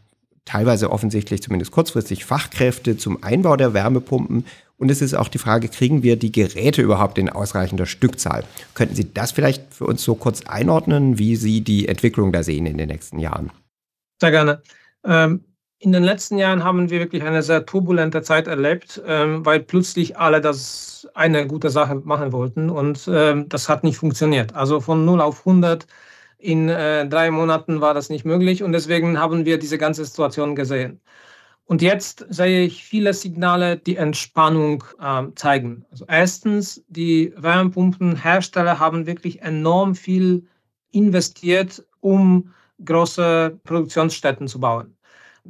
teilweise 0.44 0.92
offensichtlich 0.92 1.42
zumindest 1.42 1.72
kurzfristig 1.72 2.26
Fachkräfte 2.26 2.98
zum 2.98 3.24
Einbau 3.24 3.56
der 3.56 3.74
Wärmepumpen. 3.74 4.46
Und 4.84 4.92
es 4.92 5.02
ist 5.02 5.14
auch 5.14 5.30
die 5.30 5.38
Frage, 5.38 5.70
kriegen 5.70 6.04
wir 6.04 6.18
die 6.18 6.34
Geräte 6.34 6.82
überhaupt 6.82 7.18
in 7.18 7.30
ausreichender 7.30 7.86
Stückzahl? 7.86 8.44
Könnten 8.74 8.96
Sie 8.96 9.14
das 9.14 9.32
vielleicht 9.32 9.74
für 9.74 9.86
uns 9.86 10.04
so 10.04 10.14
kurz 10.14 10.46
einordnen, 10.46 11.18
wie 11.18 11.38
Sie 11.38 11.62
die 11.62 11.88
Entwicklung 11.88 12.34
da 12.34 12.44
sehen 12.44 12.66
in 12.66 12.78
den 12.78 12.90
nächsten 12.90 13.18
Jahren? 13.18 13.50
Sehr 14.20 14.32
gerne. 14.32 14.62
Ähm, 15.06 15.46
in 15.80 15.94
den 15.94 16.04
letzten 16.04 16.38
Jahren 16.38 16.66
haben 16.66 16.90
wir 16.90 17.00
wirklich 17.00 17.24
eine 17.24 17.44
sehr 17.44 17.66
turbulente 17.66 18.24
Zeit 18.24 18.48
erlebt, 18.48 19.02
ähm, 19.08 19.46
weil 19.46 19.62
plötzlich 19.62 20.18
alle 20.18 20.42
das 20.42 21.08
eine 21.14 21.48
gute 21.48 21.70
Sache 21.70 21.96
machen 21.96 22.34
wollten 22.34 22.70
und 22.70 23.08
ähm, 23.10 23.48
das 23.48 23.70
hat 23.70 23.86
nicht 23.86 23.96
funktioniert. 23.96 24.54
Also 24.54 24.82
von 24.82 25.06
0 25.06 25.22
auf 25.22 25.48
100 25.48 25.88
in 26.40 26.68
äh, 26.68 27.08
drei 27.08 27.32
Monaten 27.32 27.80
war 27.80 27.94
das 27.94 28.10
nicht 28.10 28.26
möglich 28.26 28.64
und 28.64 28.74
deswegen 28.74 29.18
haben 29.18 29.46
wir 29.46 29.58
diese 29.58 29.78
ganze 29.78 30.04
Situation 30.04 30.58
gesehen. 30.58 31.00
Und 31.66 31.82
jetzt 31.82 32.26
sehe 32.30 32.66
ich 32.66 32.84
viele 32.84 33.14
Signale, 33.14 33.78
die 33.78 33.96
Entspannung 33.96 34.84
äh, 35.00 35.24
zeigen. 35.36 35.86
Also 35.92 36.06
erstens, 36.08 36.84
die 36.88 37.34
Wärmepumpenhersteller 37.38 38.80
haben 38.80 39.06
wirklich 39.06 39.42
enorm 39.42 39.96
viel 39.96 40.46
investiert, 40.92 41.86
um 42.02 42.54
große 42.84 43.60
Produktionsstätten 43.64 44.48
zu 44.48 44.60
bauen. 44.60 44.98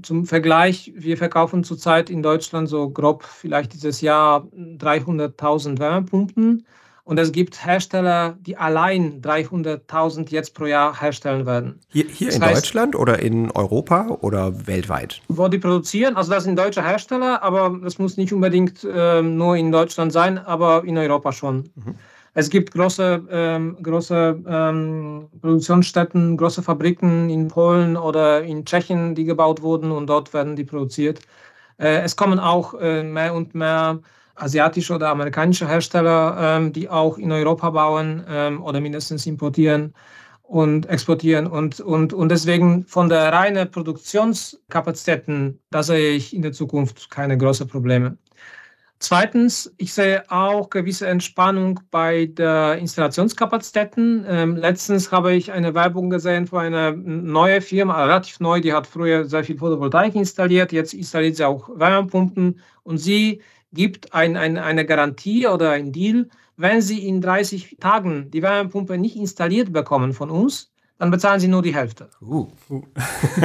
Zum 0.02 0.26
Vergleich, 0.26 0.92
wir 0.96 1.18
verkaufen 1.18 1.64
zurzeit 1.64 2.10
in 2.10 2.24
Deutschland 2.24 2.68
so 2.68 2.90
grob 2.90 3.24
vielleicht 3.24 3.74
dieses 3.74 4.02
Jahr 4.02 4.48
300.000 4.56 5.80
Wärmepumpen. 5.80 6.66
Und 7.06 7.20
es 7.20 7.34
gibt 7.34 7.66
Hersteller, 7.66 8.38
die 8.40 8.56
allein 8.56 9.22
300.000 9.22 10.32
jetzt 10.32 10.56
pro 10.56 10.66
Jahr 10.66 11.02
herstellen 11.02 11.46
werden. 11.46 11.80
Hier, 11.90 12.06
hier 12.06 12.32
in 12.32 12.42
heißt, 12.42 12.56
Deutschland 12.56 12.96
oder 12.96 13.20
in 13.20 13.52
Europa 13.52 14.08
oder 14.22 14.68
weltweit? 14.68 15.22
Wo 15.28 15.50
die 15.50 15.58
produzieren, 15.58 16.16
also 16.16 16.32
das 16.32 16.46
sind 16.46 16.58
deutsche 16.58 16.82
Hersteller, 16.82 17.44
aber 17.44 17.78
das 17.84 18.00
muss 18.00 18.16
nicht 18.16 18.32
unbedingt 18.32 18.86
äh, 18.86 19.22
nur 19.22 19.58
in 19.58 19.72
Deutschland 19.72 20.14
sein, 20.14 20.38
aber 20.38 20.86
in 20.86 20.98
Europa 20.98 21.34
schon. 21.34 21.70
Mhm. 21.76 21.96
Es 22.36 22.50
gibt 22.50 22.74
große, 22.74 23.22
ähm, 23.30 23.78
große 23.84 24.42
ähm, 24.48 25.28
Produktionsstätten, 25.42 26.38
große 26.38 26.64
Fabriken 26.64 27.30
in 27.30 27.48
Polen 27.48 27.96
oder 27.96 28.44
in 28.44 28.66
Tschechien, 28.66 29.14
die 29.14 29.26
gebaut 29.26 29.62
wurden 29.62 29.92
und 29.92 30.08
dort 30.08 30.34
werden 30.34 30.56
die 30.56 30.64
produziert. 30.64 31.20
Äh, 31.78 32.02
es 32.02 32.16
kommen 32.16 32.40
auch 32.40 32.74
äh, 32.80 33.04
mehr 33.04 33.34
und 33.36 33.54
mehr 33.54 34.00
asiatische 34.36 34.96
oder 34.96 35.10
amerikanische 35.10 35.68
Hersteller, 35.68 36.38
ähm, 36.40 36.74
die 36.74 36.90
auch 36.90 37.18
in 37.18 37.32
Europa 37.32 37.70
bauen 37.70 38.24
ähm, 38.28 38.64
oder 38.64 38.80
mindestens 38.82 39.26
importieren 39.26 39.94
und 40.42 40.88
exportieren. 40.88 41.48
Und, 41.48 41.80
und, 41.80 42.14
und 42.14 42.30
deswegen 42.30 42.86
von 42.86 43.10
der 43.10 43.32
reinen 43.32 43.70
Produktionskapazitäten, 43.70 45.60
da 45.72 45.84
sehe 45.84 46.12
ich 46.12 46.34
in 46.36 46.42
der 46.42 46.52
Zukunft 46.52 47.10
keine 47.10 47.38
großen 47.38 47.68
Probleme. 47.68 48.18
Zweitens, 49.00 49.74
ich 49.78 49.94
sehe 49.94 50.24
auch 50.32 50.70
gewisse 50.70 51.08
Entspannung 51.08 51.82
bei 51.92 52.28
der 52.28 52.78
Installationskapazitäten. 52.78 54.26
Ähm, 54.26 54.56
letztens 54.56 55.12
habe 55.12 55.34
ich 55.34 55.52
eine 55.52 55.74
Werbung 55.74 56.10
gesehen 56.10 56.48
für 56.48 56.62
eine 56.62 56.94
neue 56.94 57.60
Firma, 57.60 58.02
relativ 58.06 58.40
neu, 58.40 58.62
die 58.62 58.72
hat 58.72 58.88
früher 58.88 59.26
sehr 59.26 59.44
viel 59.44 59.58
Photovoltaik 59.58 60.16
installiert, 60.16 60.72
jetzt 60.72 60.94
installiert 60.94 61.36
sie 61.36 61.44
auch 61.44 61.70
Wärmepumpen 61.76 62.62
und 62.84 62.98
sie 62.98 63.42
gibt 63.74 64.14
ein, 64.14 64.38
ein, 64.38 64.58
eine 64.58 64.86
Garantie 64.86 65.48
oder 65.48 65.72
ein 65.72 65.92
Deal, 65.92 66.30
wenn 66.58 66.82
sie 66.82 67.08
in 67.08 67.22
30 67.22 67.78
Tagen 67.80 68.30
die 68.32 68.42
Wärmepumpe 68.42 68.98
nicht 68.98 69.16
installiert 69.16 69.74
bekommen 69.74 70.14
von 70.14 70.30
uns, 70.30 70.72
dann 71.00 71.12
bezahlen 71.12 71.40
sie 71.40 71.48
nur 71.48 71.62
die 71.62 71.76
Hälfte. 71.76 72.10
Uh, 72.22 72.48
uh. 72.70 72.84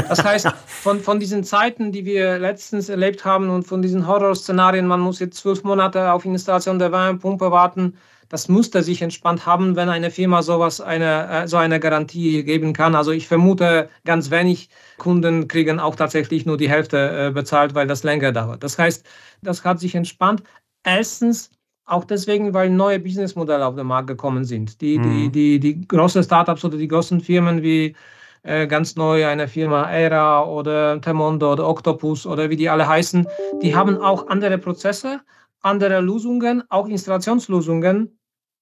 das 0.09 0.23
heißt, 0.23 0.49
von, 0.67 1.01
von 1.01 1.19
diesen 1.19 1.43
Zeiten, 1.45 1.91
die 1.91 2.05
wir 2.05 2.39
letztens 2.39 2.89
erlebt 2.89 3.25
haben 3.25 3.49
und 3.51 3.65
von 3.65 3.83
diesen 3.83 4.07
Horrorszenarien, 4.07 4.87
man 4.87 5.01
muss 5.01 5.19
jetzt 5.19 5.39
zwölf 5.39 5.65
Monate 5.65 6.13
auf 6.13 6.25
Installation 6.25 6.79
der 6.79 6.93
Wärmepumpe 6.93 7.51
warten, 7.51 7.95
das 8.29 8.49
müsste 8.49 8.83
sich 8.83 9.03
entspannt 9.03 9.47
haben, 9.47 9.75
wenn 9.77 9.89
eine 9.89 10.11
Firma 10.11 10.43
sowas 10.43 10.81
eine, 10.81 11.29
äh, 11.45 11.49
so 11.49 11.57
eine 11.57 11.81
Garantie 11.81 12.45
geben 12.45 12.73
kann. 12.73 12.95
Also 12.95 13.11
ich 13.11 13.27
vermute, 13.27 13.89
ganz 14.05 14.31
wenig 14.31 14.69
Kunden 14.99 15.49
kriegen 15.49 15.81
auch 15.81 15.97
tatsächlich 15.97 16.45
nur 16.45 16.57
die 16.57 16.69
Hälfte 16.69 17.29
äh, 17.29 17.31
bezahlt, 17.31 17.75
weil 17.75 17.87
das 17.87 18.03
länger 18.03 18.33
dauert. 18.33 18.63
Das 18.63 18.79
heißt, 18.79 19.07
das 19.43 19.65
hat 19.65 19.81
sich 19.81 19.95
entspannt. 19.95 20.43
Erstens, 20.85 21.51
auch 21.87 22.05
deswegen, 22.05 22.53
weil 22.53 22.69
neue 22.69 22.99
Businessmodelle 22.99 23.65
auf 23.65 23.75
den 23.75 23.87
Markt 23.87 24.09
gekommen 24.09 24.45
sind. 24.45 24.81
Die, 24.83 24.99
mhm. 24.99 25.33
die, 25.33 25.59
die, 25.59 25.61
die 25.61 25.89
großen 25.89 26.23
Startups 26.23 26.65
oder 26.65 26.77
die 26.77 26.89
großen 26.89 27.21
Firmen 27.21 27.63
wie 27.63 27.97
äh, 28.43 28.67
ganz 28.67 28.95
neu 28.95 29.27
eine 29.27 29.49
Firma 29.49 29.91
Era 29.91 30.45
oder 30.45 31.01
Temondo 31.01 31.53
oder 31.53 31.67
Octopus 31.67 32.27
oder 32.27 32.51
wie 32.51 32.57
die 32.57 32.69
alle 32.69 32.87
heißen, 32.87 33.27
die 33.63 33.75
haben 33.75 33.97
auch 33.99 34.29
andere 34.29 34.59
Prozesse, 34.59 35.21
andere 35.61 36.01
Lösungen, 36.01 36.63
auch 36.69 36.89
Installationslösungen 36.89 38.18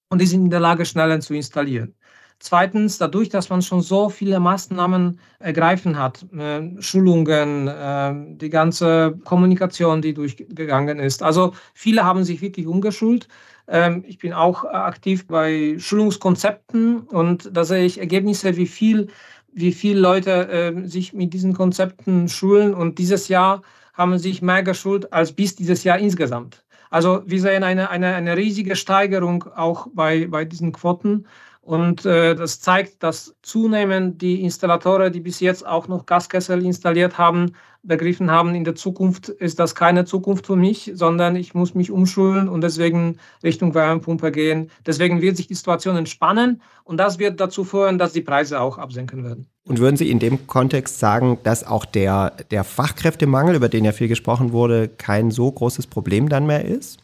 und 0.09 0.21
die 0.21 0.25
sind 0.25 0.45
in 0.45 0.49
der 0.49 0.59
Lage, 0.59 0.85
schneller 0.85 1.19
zu 1.19 1.33
installieren. 1.33 1.95
Zweitens, 2.39 2.99
dadurch, 2.99 3.29
dass 3.29 3.49
man 3.49 3.63
schon 3.63 3.81
so 3.81 4.09
viele 4.09 4.39
Maßnahmen 4.39 5.19
ergreifen 5.39 5.97
hat, 5.97 6.25
äh, 6.33 6.61
Schulungen, 6.79 7.67
äh, 7.67 8.13
die 8.37 8.49
ganze 8.51 9.17
Kommunikation, 9.25 10.03
die 10.03 10.13
durchgegangen 10.13 10.99
ist. 10.99 11.23
Also 11.23 11.53
viele 11.73 12.03
haben 12.03 12.23
sich 12.23 12.41
wirklich 12.41 12.67
umgeschult. 12.67 13.27
Ähm, 13.67 14.03
ich 14.07 14.19
bin 14.19 14.33
auch 14.33 14.65
aktiv 14.65 15.25
bei 15.27 15.75
Schulungskonzepten 15.79 16.99
und 17.01 17.49
da 17.51 17.63
sehe 17.65 17.85
ich 17.85 17.99
Ergebnisse, 17.99 18.55
wie 18.55 18.67
viel, 18.67 19.07
wie 19.51 19.73
viele 19.73 19.99
Leute 19.99 20.47
äh, 20.49 20.87
sich 20.87 21.13
mit 21.13 21.33
diesen 21.33 21.53
Konzepten 21.53 22.29
schulen. 22.29 22.75
Und 22.75 22.99
dieses 22.99 23.29
Jahr 23.29 23.63
haben 23.93 24.19
sich 24.19 24.43
mehr 24.43 24.61
geschult 24.61 25.11
als 25.11 25.33
bis 25.33 25.55
dieses 25.55 25.83
Jahr 25.83 25.97
insgesamt. 25.97 26.63
Also 26.89 27.21
wir 27.25 27.41
sehen 27.41 27.63
eine, 27.63 27.89
eine, 27.89 28.15
eine 28.15 28.37
riesige 28.37 28.75
Steigerung 28.75 29.43
auch 29.55 29.87
bei, 29.93 30.27
bei 30.27 30.45
diesen 30.45 30.71
Quoten. 30.71 31.27
Und 31.67 32.05
äh, 32.05 32.33
das 32.33 32.61
zeigt, 32.61 33.03
dass 33.03 33.35
zunehmend 33.41 34.21
die 34.21 34.41
Installatoren, 34.41 35.11
die 35.11 35.19
bis 35.19 35.41
jetzt 35.41 35.67
auch 35.67 35.89
noch 35.89 36.05
Gaskessel 36.05 36.63
installiert 36.63 37.17
haben, 37.17 37.55
begriffen 37.83 38.31
haben, 38.31 38.55
in 38.55 38.63
der 38.63 38.75
Zukunft 38.75 39.27
ist 39.27 39.59
das 39.59 39.75
keine 39.75 40.05
Zukunft 40.05 40.47
für 40.47 40.55
mich, 40.55 40.93
sondern 40.93 41.35
ich 41.35 41.55
muss 41.55 41.75
mich 41.75 41.91
umschulen 41.91 42.47
und 42.47 42.61
deswegen 42.61 43.17
Richtung 43.43 43.75
Wärmepumpe 43.75 44.31
gehen. 44.31 44.71
Deswegen 44.85 45.21
wird 45.21 45.35
sich 45.35 45.47
die 45.47 45.55
Situation 45.55 45.97
entspannen 45.97 46.61
und 46.85 46.95
das 46.95 47.19
wird 47.19 47.41
dazu 47.41 47.65
führen, 47.65 47.97
dass 47.97 48.13
die 48.13 48.21
Preise 48.21 48.61
auch 48.61 48.77
absenken 48.77 49.25
werden. 49.25 49.47
Und 49.65 49.79
würden 49.79 49.97
Sie 49.97 50.09
in 50.09 50.19
dem 50.19 50.47
Kontext 50.47 50.99
sagen, 50.99 51.37
dass 51.43 51.67
auch 51.67 51.83
der, 51.83 52.31
der 52.49 52.63
Fachkräftemangel, 52.63 53.55
über 53.55 53.67
den 53.67 53.83
ja 53.83 53.91
viel 53.91 54.07
gesprochen 54.07 54.53
wurde, 54.53 54.87
kein 54.87 55.31
so 55.31 55.51
großes 55.51 55.87
Problem 55.87 56.29
dann 56.29 56.45
mehr 56.45 56.63
ist? 56.63 56.99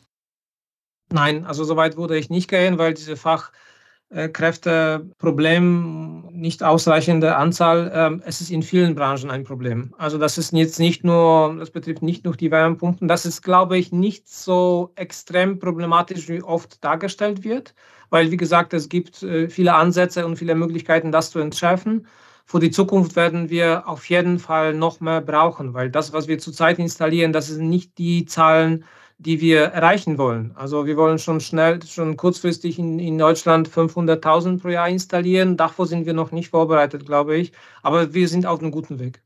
Nein, 1.12 1.46
also 1.46 1.66
soweit 1.66 1.98
würde 1.98 2.18
ich 2.18 2.30
nicht 2.30 2.50
gehen, 2.50 2.78
weil 2.78 2.94
diese 2.94 3.18
Fach 3.18 3.52
äh, 4.14 4.30
Kräfteproblem, 4.30 6.30
nicht 6.32 6.64
ausreichende 6.64 7.36
Anzahl. 7.36 7.92
Ähm, 7.94 8.22
es 8.26 8.42
ist 8.42 8.52
in 8.52 8.64
vielen 8.64 8.96
Branchen 8.96 9.30
ein 9.32 9.44
Problem. 9.44 9.94
Also 9.98 10.18
das 10.18 10.38
ist 10.38 10.54
jetzt 10.54 10.80
nicht 10.80 11.04
nur, 11.04 11.56
das 11.60 11.72
betrifft 11.72 12.04
nicht 12.04 12.26
nur 12.26 12.36
die 12.36 12.52
Wärmepumpen. 12.52 13.08
Das 13.08 13.26
ist, 13.26 13.42
glaube 13.42 13.78
ich, 13.78 13.92
nicht 13.92 14.28
so 14.30 14.92
extrem 14.96 15.60
problematisch, 15.60 16.30
wie 16.30 16.44
oft 16.44 16.84
dargestellt 16.84 17.44
wird, 17.44 17.74
weil, 18.10 18.32
wie 18.32 18.38
gesagt, 18.38 18.74
es 18.74 18.90
gibt 18.90 19.24
äh, 19.24 19.50
viele 19.50 19.74
Ansätze 19.74 20.26
und 20.26 20.38
viele 20.38 20.56
Möglichkeiten, 20.56 21.12
das 21.12 21.32
zu 21.32 21.40
entschärfen. 21.40 22.06
für 22.46 22.60
die 22.60 22.72
Zukunft 22.72 23.16
werden 23.16 23.50
wir 23.50 23.88
auf 23.88 24.10
jeden 24.10 24.40
Fall 24.40 24.74
noch 24.74 25.00
mehr 25.00 25.22
brauchen, 25.22 25.74
weil 25.74 25.90
das, 25.90 26.14
was 26.14 26.28
wir 26.28 26.40
zurzeit 26.40 26.80
installieren, 26.80 27.34
das 27.34 27.48
sind 27.48 27.70
nicht 27.70 27.98
die 27.98 28.26
Zahlen, 28.26 28.86
die 29.18 29.42
wir 29.42 29.62
erreichen 29.62 30.18
wollen. 30.18 30.52
Also 30.56 30.86
wir 30.86 30.98
wollen 30.98 31.20
schon 31.20 31.40
schnell, 31.40 31.80
schon 31.84 32.18
kurzfristig 32.18 32.80
in, 32.80 33.00
in 33.00 33.18
Deutschland 33.18 33.70
500.000 33.70 34.62
pro 34.62 34.70
Jahr 34.70 34.90
installieren. 34.90 35.58
Davor 35.58 35.88
sind 35.88 36.06
wir 36.06 36.14
noch 36.14 36.32
nicht 36.32 36.50
vorbereitet, 36.50 37.06
glaube 37.06 37.38
ich. 37.38 37.54
Aber 37.82 38.14
wir 38.14 38.28
sind 38.28 38.46
auf 38.46 38.60
einem 38.60 38.72
guten 38.72 39.00
Weg. 39.00 39.22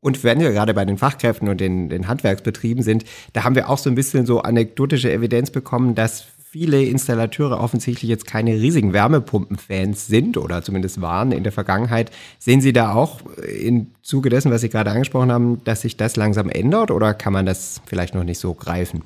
Und 0.00 0.22
wenn 0.22 0.38
wir 0.38 0.52
gerade 0.52 0.74
bei 0.74 0.84
den 0.84 0.98
Fachkräften 0.98 1.48
und 1.48 1.62
den, 1.62 1.88
den 1.88 2.08
Handwerksbetrieben 2.08 2.82
sind, 2.82 3.04
da 3.32 3.44
haben 3.44 3.54
wir 3.54 3.70
auch 3.70 3.78
so 3.78 3.88
ein 3.88 3.94
bisschen 3.94 4.26
so 4.26 4.42
anekdotische 4.42 5.10
Evidenz 5.10 5.50
bekommen, 5.50 5.94
dass 5.94 6.26
viele 6.54 6.84
Installateure 6.84 7.58
offensichtlich 7.58 8.08
jetzt 8.08 8.28
keine 8.28 8.52
riesigen 8.52 8.92
Wärmepumpenfans 8.92 10.06
sind 10.06 10.36
oder 10.36 10.62
zumindest 10.62 11.00
waren 11.00 11.32
in 11.32 11.42
der 11.42 11.50
Vergangenheit. 11.50 12.12
Sehen 12.38 12.60
Sie 12.60 12.72
da 12.72 12.94
auch 12.94 13.22
im 13.42 13.88
Zuge 14.02 14.28
dessen, 14.28 14.52
was 14.52 14.60
Sie 14.60 14.68
gerade 14.68 14.92
angesprochen 14.92 15.32
haben, 15.32 15.64
dass 15.64 15.80
sich 15.80 15.96
das 15.96 16.14
langsam 16.14 16.48
ändert 16.48 16.92
oder 16.92 17.12
kann 17.12 17.32
man 17.32 17.44
das 17.44 17.82
vielleicht 17.86 18.14
noch 18.14 18.22
nicht 18.22 18.38
so 18.38 18.54
greifen? 18.54 19.02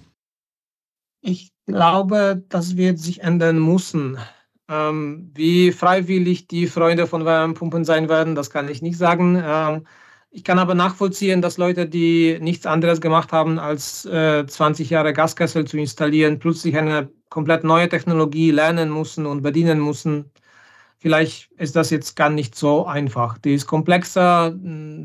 Ich 1.23 1.51
glaube, 1.65 2.45
das 2.51 2.77
wird 2.77 2.99
sich 2.99 3.23
ändern 3.23 3.59
müssen. 3.59 4.19
Ähm, 4.69 5.31
wie 5.35 5.73
freiwillig 5.73 6.49
die 6.49 6.67
Freunde 6.67 7.07
von 7.07 7.25
Wärmepumpen 7.25 7.87
sein 7.87 8.11
werden, 8.11 8.35
das 8.35 8.51
kann 8.51 8.69
ich 8.69 8.83
nicht 8.83 8.99
sagen. 8.99 9.43
Ähm, 9.43 9.87
ich 10.31 10.45
kann 10.45 10.59
aber 10.59 10.75
nachvollziehen, 10.75 11.41
dass 11.43 11.57
Leute, 11.59 11.87
die 11.87 12.39
nichts 12.41 12.67
anderes 12.67 13.01
gemacht 13.01 13.33
haben, 13.33 13.59
als 13.59 14.05
äh, 14.05 14.47
20 14.47 14.91
Jahre 14.91 15.13
Gaskessel 15.13 15.67
zu 15.67 15.79
installieren, 15.79 16.39
plötzlich 16.39 16.77
eine 16.77 17.11
komplett 17.31 17.65
neue 17.65 17.89
Technologie 17.89 18.51
lernen 18.51 18.93
müssen 18.93 19.27
und 19.27 19.43
bedienen 19.43 19.81
müssen. 19.81 20.31
Vielleicht 20.99 21.51
ist 21.53 21.77
das 21.77 21.91
jetzt 21.91 22.17
gar 22.17 22.31
nicht 22.31 22.55
so 22.57 22.87
einfach. 22.87 23.39
Die 23.39 23.55
ist 23.55 23.67
komplexer, 23.67 24.55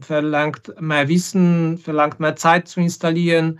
verlangt 0.01 0.73
mehr 0.79 1.07
Wissen, 1.07 1.77
verlangt 1.77 2.19
mehr 2.19 2.35
Zeit 2.35 2.67
zu 2.67 2.81
installieren. 2.81 3.59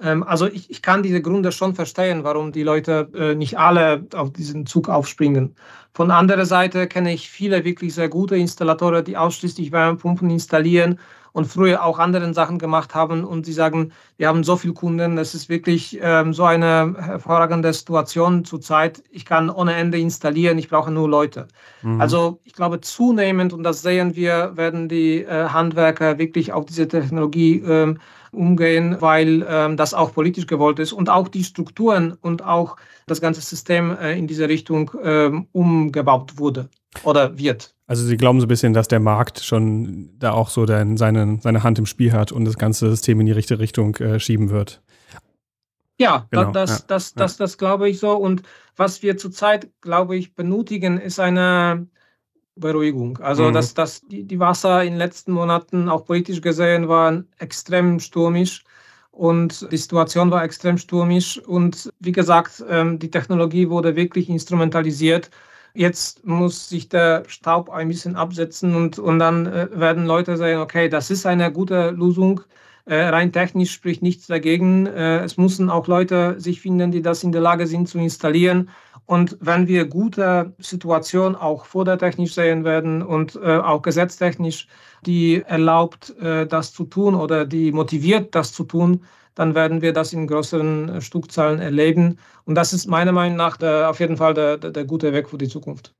Ähm, 0.00 0.22
also 0.22 0.46
ich, 0.46 0.70
ich 0.70 0.82
kann 0.82 1.02
diese 1.02 1.22
Gründe 1.22 1.52
schon 1.52 1.74
verstehen, 1.74 2.24
warum 2.24 2.52
die 2.52 2.62
Leute 2.62 3.08
äh, 3.14 3.34
nicht 3.34 3.58
alle 3.58 4.06
auf 4.14 4.32
diesen 4.32 4.66
Zug 4.66 4.88
aufspringen. 4.88 5.54
Von 5.92 6.10
anderer 6.10 6.46
Seite 6.46 6.88
kenne 6.88 7.12
ich 7.12 7.30
viele 7.30 7.64
wirklich 7.64 7.94
sehr 7.94 8.08
gute 8.08 8.36
Installatoren, 8.36 9.04
die 9.04 9.16
ausschließlich 9.16 9.70
Wärmepumpen 9.70 10.28
installieren 10.28 10.98
und 11.34 11.46
früher 11.46 11.84
auch 11.84 11.98
andere 11.98 12.32
Sachen 12.32 12.58
gemacht 12.58 12.94
haben 12.94 13.24
und 13.24 13.44
sie 13.44 13.52
sagen, 13.52 13.92
wir 14.16 14.28
haben 14.28 14.44
so 14.44 14.56
viele 14.56 14.72
Kunden, 14.72 15.16
das 15.16 15.34
ist 15.34 15.48
wirklich 15.48 15.98
ähm, 16.00 16.32
so 16.32 16.44
eine 16.44 16.94
hervorragende 16.96 17.72
Situation 17.72 18.44
zurzeit. 18.44 19.02
Ich 19.10 19.24
kann 19.24 19.50
ohne 19.50 19.74
Ende 19.74 19.98
installieren, 19.98 20.58
ich 20.58 20.68
brauche 20.68 20.92
nur 20.92 21.08
Leute. 21.08 21.48
Mhm. 21.82 22.00
Also 22.00 22.38
ich 22.44 22.52
glaube 22.52 22.80
zunehmend, 22.80 23.52
und 23.52 23.64
das 23.64 23.82
sehen 23.82 24.14
wir, 24.14 24.56
werden 24.56 24.88
die 24.88 25.24
äh, 25.24 25.48
Handwerker 25.48 26.18
wirklich 26.18 26.52
auf 26.52 26.66
diese 26.66 26.86
Technologie 26.86 27.58
ähm, 27.66 27.98
umgehen, 28.34 28.96
weil 29.00 29.46
ähm, 29.48 29.76
das 29.76 29.94
auch 29.94 30.12
politisch 30.12 30.46
gewollt 30.46 30.78
ist 30.78 30.92
und 30.92 31.08
auch 31.08 31.28
die 31.28 31.44
Strukturen 31.44 32.12
und 32.20 32.44
auch 32.44 32.76
das 33.06 33.20
ganze 33.20 33.40
System 33.40 33.96
äh, 33.96 34.18
in 34.18 34.26
diese 34.26 34.48
Richtung 34.48 34.90
ähm, 35.02 35.46
umgebaut 35.52 36.38
wurde 36.38 36.68
oder 37.02 37.38
wird. 37.38 37.74
Also 37.86 38.04
Sie 38.04 38.16
glauben 38.16 38.40
so 38.40 38.46
ein 38.46 38.48
bisschen, 38.48 38.72
dass 38.72 38.88
der 38.88 39.00
Markt 39.00 39.40
schon 39.40 40.10
da 40.18 40.32
auch 40.32 40.48
so 40.48 40.64
den, 40.64 40.96
seine, 40.96 41.38
seine 41.42 41.62
Hand 41.62 41.78
im 41.78 41.86
Spiel 41.86 42.12
hat 42.12 42.32
und 42.32 42.44
das 42.44 42.56
ganze 42.56 42.88
System 42.88 43.20
in 43.20 43.26
die 43.26 43.32
richtige 43.32 43.60
Richtung 43.60 43.96
äh, 43.96 44.18
schieben 44.18 44.50
wird. 44.50 44.82
Ja, 45.98 46.26
genau. 46.30 46.50
das, 46.50 46.70
das, 46.70 46.86
das, 46.86 47.14
das, 47.14 47.36
das 47.36 47.58
glaube 47.58 47.88
ich 47.88 47.98
so. 48.00 48.12
Und 48.12 48.42
was 48.76 49.02
wir 49.02 49.16
zurzeit, 49.16 49.68
glaube 49.80 50.16
ich, 50.16 50.34
benötigen, 50.34 50.98
ist 50.98 51.20
eine 51.20 51.86
Beruhigung. 52.56 53.18
Also, 53.18 53.44
mhm. 53.44 53.52
dass, 53.52 53.74
dass 53.74 54.00
die, 54.02 54.24
die 54.24 54.38
Wasser 54.38 54.82
in 54.84 54.92
den 54.92 54.98
letzten 54.98 55.32
Monaten 55.32 55.88
auch 55.88 56.04
politisch 56.04 56.40
gesehen 56.40 56.88
waren 56.88 57.26
extrem 57.38 57.98
stürmisch 58.00 58.64
und 59.10 59.70
die 59.70 59.76
Situation 59.76 60.30
war 60.30 60.44
extrem 60.44 60.78
stürmisch. 60.78 61.38
Und 61.38 61.92
wie 62.00 62.12
gesagt, 62.12 62.64
ähm, 62.68 62.98
die 62.98 63.10
Technologie 63.10 63.70
wurde 63.70 63.96
wirklich 63.96 64.28
instrumentalisiert. 64.28 65.30
Jetzt 65.74 66.24
muss 66.24 66.68
sich 66.68 66.88
der 66.88 67.24
Staub 67.26 67.70
ein 67.70 67.88
bisschen 67.88 68.16
absetzen 68.16 68.76
und, 68.76 68.98
und 68.98 69.18
dann 69.18 69.46
äh, 69.46 69.68
werden 69.72 70.06
Leute 70.06 70.36
sagen, 70.36 70.58
okay, 70.58 70.88
das 70.88 71.10
ist 71.10 71.26
eine 71.26 71.50
gute 71.52 71.90
Lösung. 71.90 72.42
Äh, 72.86 73.04
rein 73.06 73.32
technisch 73.32 73.72
spricht 73.72 74.02
nichts 74.02 74.26
dagegen. 74.26 74.86
Äh, 74.86 75.24
es 75.24 75.36
müssen 75.36 75.70
auch 75.70 75.88
Leute 75.88 76.38
sich 76.38 76.60
finden, 76.60 76.92
die 76.92 77.02
das 77.02 77.24
in 77.24 77.32
der 77.32 77.40
Lage 77.40 77.66
sind 77.66 77.88
zu 77.88 77.98
installieren. 77.98 78.68
Und 79.06 79.36
wenn 79.40 79.68
wir 79.68 79.84
gute 79.84 80.54
Situationen 80.58 81.36
auch 81.36 81.66
fördertechnisch 81.66 82.34
sehen 82.34 82.64
werden 82.64 83.02
und 83.02 83.36
äh, 83.36 83.58
auch 83.58 83.82
gesetztechnisch, 83.82 84.66
die 85.04 85.42
erlaubt, 85.42 86.16
äh, 86.20 86.46
das 86.46 86.72
zu 86.72 86.84
tun 86.84 87.14
oder 87.14 87.44
die 87.44 87.72
motiviert, 87.72 88.34
das 88.34 88.52
zu 88.52 88.64
tun, 88.64 89.04
dann 89.34 89.54
werden 89.54 89.82
wir 89.82 89.92
das 89.92 90.12
in 90.12 90.26
größeren 90.26 90.88
äh, 90.88 91.00
Stückzahlen 91.00 91.60
erleben. 91.60 92.18
Und 92.44 92.54
das 92.54 92.72
ist 92.72 92.86
meiner 92.86 93.12
Meinung 93.12 93.36
nach 93.36 93.56
der, 93.56 93.90
auf 93.90 94.00
jeden 94.00 94.16
Fall 94.16 94.32
der, 94.32 94.56
der, 94.56 94.70
der 94.70 94.84
gute 94.84 95.12
Weg 95.12 95.28
für 95.28 95.38
die 95.38 95.48
Zukunft. 95.48 95.92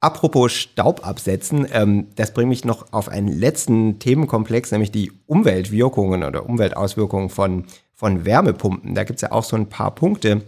Apropos 0.00 0.52
Staub 0.52 1.04
absetzen, 1.06 1.66
ähm, 1.72 2.06
das 2.14 2.32
bringt 2.32 2.48
mich 2.48 2.64
noch 2.64 2.92
auf 2.92 3.08
einen 3.08 3.28
letzten 3.28 3.98
Themenkomplex, 3.98 4.70
nämlich 4.70 4.92
die 4.92 5.12
Umweltwirkungen 5.26 6.22
oder 6.22 6.48
Umweltauswirkungen 6.48 7.30
von, 7.30 7.64
von 7.94 8.24
Wärmepumpen. 8.24 8.94
Da 8.94 9.02
gibt 9.02 9.16
es 9.16 9.22
ja 9.22 9.32
auch 9.32 9.42
so 9.42 9.56
ein 9.56 9.68
paar 9.68 9.92
Punkte, 9.94 10.42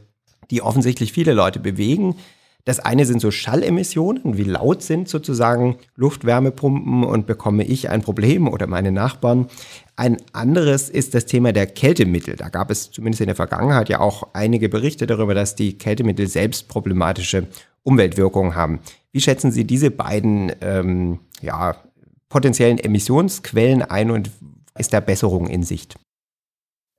die 0.51 0.63
offensichtlich 0.63 1.13
viele 1.13 1.33
Leute 1.33 1.61
bewegen. 1.61 2.17
Das 2.65 2.79
eine 2.79 3.07
sind 3.07 3.21
so 3.21 3.31
Schallemissionen, 3.31 4.37
wie 4.37 4.45
laut 4.45 4.83
sind 4.83 5.09
sozusagen 5.09 5.77
Luftwärmepumpen 5.97 7.05
und 7.05 7.27
bekomme 7.27 7.65
ich 7.65 7.89
ein 7.89 8.03
Problem 8.03 8.47
oder 8.47 8.67
meine 8.67 8.93
Nachbarn. 8.93 9.49
Ein 9.97 10.19
anderes 10.33 10.91
ist 10.91 11.15
das 11.15 11.27
Thema 11.27 11.53
der 11.53 11.67
Kältemittel. 11.67 12.37
Da 12.37 12.49
gab 12.49 12.71
es 12.71 12.91
zumindest 12.91 13.23
in 13.23 13.29
der 13.29 13.37
Vergangenheit 13.37 13.89
ja 13.89 14.01
auch 14.01 14.29
einige 14.35 14.69
Berichte 14.69 15.07
darüber, 15.07 15.35
dass 15.35 15.55
die 15.55 15.79
Kältemittel 15.79 16.27
selbst 16.27 16.69
problematische 16.69 17.47
Umweltwirkungen 17.83 18.55
haben. 18.55 18.81
Wie 19.11 19.21
schätzen 19.21 19.53
Sie 19.53 19.65
diese 19.65 19.91
beiden 19.91 20.53
ähm, 20.61 21.21
ja, 21.41 21.77
potenziellen 22.29 22.79
Emissionsquellen 22.79 23.83
ein 23.83 24.11
und 24.11 24.31
ist 24.79 24.93
da 24.93 25.01
Besserung 25.01 25.49
in 25.49 25.63
Sicht? 25.63 25.97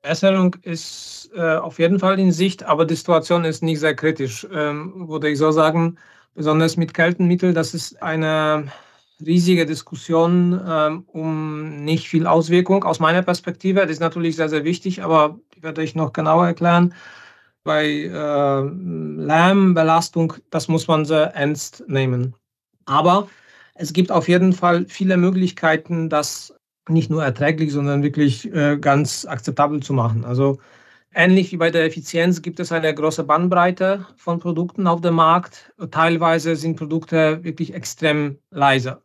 Besserung 0.02 0.56
ist 0.64 1.30
äh, 1.36 1.56
auf 1.56 1.80
jeden 1.80 2.00
Fall 2.00 2.20
in 2.20 2.32
Sicht, 2.32 2.64
aber 2.64 2.86
die 2.86 2.96
Situation 2.96 3.46
ist 3.46 3.62
nicht 3.62 3.80
sehr 3.80 3.96
kritisch, 3.96 4.48
ähm, 4.52 5.08
würde 5.08 5.30
ich 5.30 5.38
so 5.38 5.52
sagen. 5.52 5.98
Besonders 6.34 6.78
mit 6.78 6.94
Kältenmitteln, 6.94 7.54
das 7.54 7.74
ist 7.74 8.02
eine 8.02 8.72
riesige 9.26 9.66
Diskussion 9.66 10.60
ähm, 10.68 11.04
um 11.08 11.84
nicht 11.84 12.08
viel 12.08 12.26
Auswirkung 12.26 12.84
aus 12.84 13.00
meiner 13.00 13.22
Perspektive. 13.22 13.82
Das 13.82 13.92
ist 13.92 14.00
natürlich 14.00 14.36
sehr, 14.36 14.50
sehr 14.50 14.64
wichtig, 14.64 15.04
aber 15.04 15.40
die 15.56 15.62
werde 15.64 15.84
ich 15.84 15.94
noch 15.96 16.14
genauer 16.14 16.48
erklären. 16.48 16.94
Bei 17.64 17.86
äh, 17.86 18.62
Lärmbelastung, 18.62 20.34
das 20.50 20.68
muss 20.68 20.88
man 20.88 21.06
sehr 21.06 21.36
ernst 21.36 21.84
nehmen. 21.88 22.34
Aber 22.86 23.28
es 23.76 23.94
gibt 23.94 24.12
auf 24.12 24.28
jeden 24.28 24.54
Fall 24.54 24.86
viele 24.88 25.18
Möglichkeiten, 25.18 26.10
das 26.10 26.56
nicht 26.90 27.10
nur 27.10 27.24
erträglich, 27.24 27.72
sondern 27.72 28.04
wirklich 28.04 28.52
äh, 28.54 28.78
ganz 28.78 29.26
akzeptabel 29.26 29.82
zu 29.82 29.94
machen. 29.94 30.26
Also 30.26 30.60
ähnlich 31.14 31.52
wie 31.52 31.58
bei 31.58 31.72
der 31.72 31.86
Effizienz 31.86 32.42
gibt 32.42 32.60
es 32.60 32.72
eine 32.72 32.94
große 32.94 33.24
Bandbreite 33.24 34.06
von 34.18 34.40
Produkten 34.40 34.88
auf 34.88 35.02
dem 35.02 35.16
Markt. 35.16 35.74
Teilweise 35.92 36.56
sind 36.56 36.78
Produkte 36.78 37.44
wirklich 37.44 37.74
extrem 37.74 38.40
leise. 38.50 39.02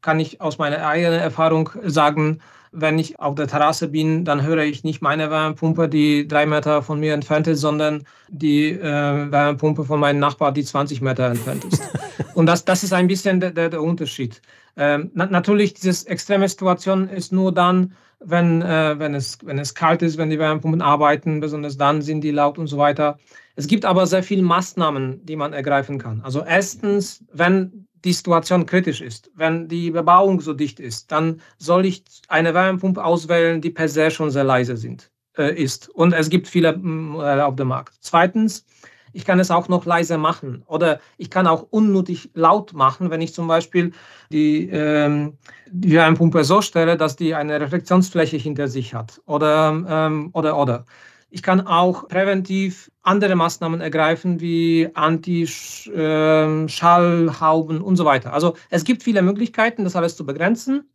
Kann 0.00 0.20
ich 0.20 0.40
aus 0.40 0.58
meiner 0.58 0.86
eigenen 0.86 1.20
Erfahrung 1.20 1.70
sagen, 1.84 2.40
wenn 2.72 2.98
ich 2.98 3.18
auf 3.18 3.34
der 3.34 3.48
Terrasse 3.48 3.88
bin, 3.88 4.24
dann 4.24 4.42
höre 4.42 4.64
ich 4.64 4.84
nicht 4.84 5.02
meine 5.02 5.30
Wärmepumpe, 5.30 5.88
die 5.88 6.28
drei 6.28 6.46
Meter 6.46 6.82
von 6.82 7.00
mir 7.00 7.14
entfernt 7.14 7.46
ist, 7.46 7.60
sondern 7.60 8.04
die 8.28 8.70
äh, 8.70 8.82
Wärmepumpe 9.30 9.84
von 9.84 10.00
meinem 10.00 10.20
Nachbar, 10.20 10.52
die 10.52 10.64
20 10.64 11.00
Meter 11.00 11.26
entfernt 11.26 11.64
ist. 11.64 11.82
Und 12.34 12.46
das, 12.46 12.64
das 12.64 12.84
ist 12.84 12.92
ein 12.92 13.08
bisschen 13.08 13.40
der, 13.40 13.50
der, 13.50 13.70
der 13.70 13.82
Unterschied. 13.82 14.40
Ähm, 14.76 15.10
na, 15.14 15.26
natürlich, 15.26 15.74
diese 15.74 16.08
extreme 16.08 16.48
Situation 16.48 17.08
ist 17.08 17.32
nur 17.32 17.52
dann, 17.52 17.94
wenn, 18.20 18.62
äh, 18.62 18.98
wenn, 18.98 19.14
es, 19.14 19.38
wenn 19.44 19.58
es 19.58 19.74
kalt 19.74 20.02
ist, 20.02 20.18
wenn 20.18 20.30
die 20.30 20.38
Wärmepumpen 20.38 20.82
arbeiten, 20.82 21.40
besonders 21.40 21.76
dann 21.76 22.02
sind 22.02 22.20
die 22.22 22.30
laut 22.30 22.58
und 22.58 22.66
so 22.66 22.78
weiter. 22.78 23.18
Es 23.56 23.66
gibt 23.66 23.84
aber 23.84 24.06
sehr 24.06 24.22
viele 24.22 24.42
Maßnahmen, 24.42 25.24
die 25.24 25.36
man 25.36 25.52
ergreifen 25.52 25.98
kann. 25.98 26.20
Also 26.22 26.44
erstens, 26.46 27.24
wenn 27.32 27.88
die 28.04 28.12
Situation 28.12 28.66
kritisch 28.66 29.00
ist, 29.00 29.30
wenn 29.34 29.68
die 29.68 29.90
Bebauung 29.90 30.40
so 30.40 30.54
dicht 30.54 30.80
ist, 30.80 31.12
dann 31.12 31.40
soll 31.58 31.86
ich 31.86 32.04
eine 32.28 32.54
Wärmepumpe 32.54 33.04
auswählen, 33.04 33.60
die 33.60 33.70
per 33.70 33.88
se 33.88 34.10
schon 34.10 34.30
sehr 34.30 34.44
leise 34.44 34.76
sind, 34.76 35.10
äh, 35.36 35.54
ist. 35.54 35.88
Und 35.90 36.12
es 36.12 36.30
gibt 36.30 36.48
viele 36.48 36.76
Modelle 36.76 37.46
auf 37.46 37.56
dem 37.56 37.68
Markt. 37.68 37.94
Zweitens, 38.00 38.64
ich 39.12 39.24
kann 39.24 39.40
es 39.40 39.50
auch 39.50 39.68
noch 39.68 39.86
leiser 39.86 40.18
machen 40.18 40.62
oder 40.66 41.00
ich 41.16 41.30
kann 41.30 41.46
auch 41.46 41.66
unnötig 41.70 42.30
laut 42.34 42.72
machen, 42.72 43.10
wenn 43.10 43.20
ich 43.20 43.34
zum 43.34 43.48
Beispiel 43.48 43.92
die, 44.30 44.68
ähm, 44.70 45.36
die 45.70 45.92
Wärmepumpe 45.92 46.44
so 46.44 46.62
stelle, 46.62 46.96
dass 46.96 47.16
die 47.16 47.34
eine 47.34 47.60
Reflexionsfläche 47.60 48.36
hinter 48.36 48.68
sich 48.68 48.94
hat 48.94 49.20
oder, 49.26 49.84
ähm, 49.88 50.30
oder, 50.32 50.56
oder. 50.58 50.84
Ich 51.30 51.42
kann 51.42 51.66
auch 51.66 52.08
präventiv 52.08 52.90
andere 53.02 53.36
Maßnahmen 53.36 53.80
ergreifen, 53.80 54.40
wie 54.40 54.88
Anti-Schallhauben 54.94 57.76
ähm, 57.76 57.84
und 57.84 57.96
so 57.96 58.04
weiter. 58.04 58.32
Also 58.32 58.56
es 58.68 58.82
gibt 58.84 59.04
viele 59.04 59.22
Möglichkeiten, 59.22 59.84
das 59.84 59.96
alles 59.96 60.16
zu 60.16 60.26
begrenzen. 60.26 60.90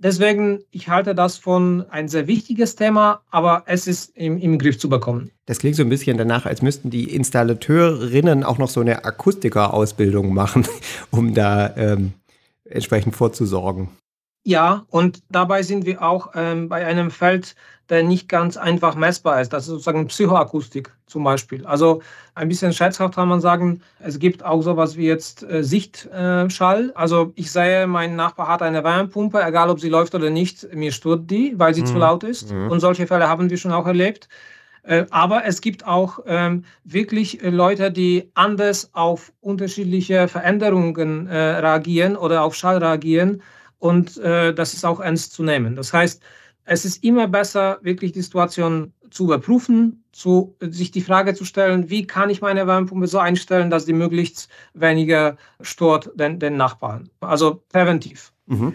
Deswegen, 0.00 0.60
ich 0.70 0.88
halte 0.88 1.12
das 1.14 1.38
von 1.38 1.84
ein 1.90 2.06
sehr 2.06 2.28
wichtiges 2.28 2.76
Thema, 2.76 3.20
aber 3.30 3.64
es 3.66 3.88
ist 3.88 4.16
im, 4.16 4.38
im 4.38 4.58
Griff 4.58 4.78
zu 4.78 4.88
bekommen. 4.88 5.32
Das 5.46 5.58
klingt 5.58 5.74
so 5.74 5.82
ein 5.82 5.88
bisschen 5.88 6.16
danach, 6.16 6.46
als 6.46 6.62
müssten 6.62 6.90
die 6.90 7.12
Installateurinnen 7.12 8.44
auch 8.44 8.58
noch 8.58 8.68
so 8.68 8.80
eine 8.80 9.04
Akustikerausbildung 9.04 10.32
machen, 10.32 10.68
um 11.10 11.34
da 11.34 11.74
ähm, 11.76 12.12
entsprechend 12.64 13.16
vorzusorgen. 13.16 13.88
Ja, 14.44 14.86
und 14.88 15.22
dabei 15.30 15.62
sind 15.62 15.84
wir 15.84 16.02
auch 16.02 16.30
ähm, 16.34 16.68
bei 16.68 16.86
einem 16.86 17.10
Feld, 17.10 17.54
der 17.88 18.02
nicht 18.02 18.28
ganz 18.28 18.56
einfach 18.56 18.94
messbar 18.94 19.40
ist. 19.40 19.52
Das 19.52 19.64
ist 19.64 19.68
sozusagen 19.68 20.06
Psychoakustik 20.06 20.92
zum 21.06 21.24
Beispiel. 21.24 21.66
Also 21.66 22.02
ein 22.34 22.48
bisschen 22.48 22.72
scherzhaft 22.72 23.14
kann 23.14 23.28
man 23.28 23.40
sagen, 23.40 23.82
es 23.98 24.18
gibt 24.18 24.44
auch 24.44 24.62
sowas 24.62 24.96
wie 24.96 25.06
jetzt 25.06 25.42
äh, 25.42 25.62
Sichtschall. 25.62 26.90
Äh, 26.90 26.92
also 26.94 27.32
ich 27.34 27.50
sehe, 27.50 27.86
mein 27.86 28.16
Nachbar 28.16 28.48
hat 28.48 28.62
eine 28.62 28.84
Wärmepumpe, 28.84 29.42
egal 29.42 29.70
ob 29.70 29.80
sie 29.80 29.88
läuft 29.88 30.14
oder 30.14 30.30
nicht, 30.30 30.72
mir 30.74 30.92
stört 30.92 31.30
die, 31.30 31.54
weil 31.58 31.74
sie 31.74 31.82
mhm. 31.82 31.86
zu 31.86 31.98
laut 31.98 32.24
ist. 32.24 32.52
Mhm. 32.52 32.70
Und 32.70 32.80
solche 32.80 33.06
Fälle 33.06 33.28
haben 33.28 33.50
wir 33.50 33.56
schon 33.56 33.72
auch 33.72 33.86
erlebt. 33.86 34.28
Äh, 34.82 35.06
aber 35.10 35.44
es 35.44 35.60
gibt 35.60 35.86
auch 35.86 36.20
ähm, 36.26 36.64
wirklich 36.84 37.42
äh, 37.42 37.50
Leute, 37.50 37.90
die 37.90 38.30
anders 38.34 38.90
auf 38.94 39.32
unterschiedliche 39.40 40.28
Veränderungen 40.28 41.26
äh, 41.26 41.36
reagieren 41.36 42.16
oder 42.16 42.42
auf 42.42 42.54
Schall 42.54 42.78
reagieren. 42.78 43.42
Und 43.78 44.16
äh, 44.18 44.52
das 44.54 44.74
ist 44.74 44.84
auch 44.84 45.00
ernst 45.00 45.32
zu 45.32 45.42
nehmen. 45.42 45.76
Das 45.76 45.92
heißt, 45.92 46.22
es 46.64 46.84
ist 46.84 47.02
immer 47.02 47.28
besser, 47.28 47.78
wirklich 47.82 48.12
die 48.12 48.22
Situation 48.22 48.92
zu 49.10 49.24
überprüfen, 49.24 50.04
zu, 50.12 50.54
sich 50.60 50.90
die 50.90 51.00
Frage 51.00 51.34
zu 51.34 51.44
stellen, 51.44 51.88
wie 51.88 52.06
kann 52.06 52.28
ich 52.28 52.42
meine 52.42 52.66
Wärmepumpe 52.66 53.06
so 53.06 53.18
einstellen, 53.18 53.70
dass 53.70 53.86
die 53.86 53.94
möglichst 53.94 54.48
weniger 54.74 55.36
stört 55.60 56.10
den, 56.14 56.38
den 56.38 56.56
Nachbarn. 56.56 57.08
Also 57.20 57.62
präventiv. 57.70 58.32
Mhm. 58.46 58.74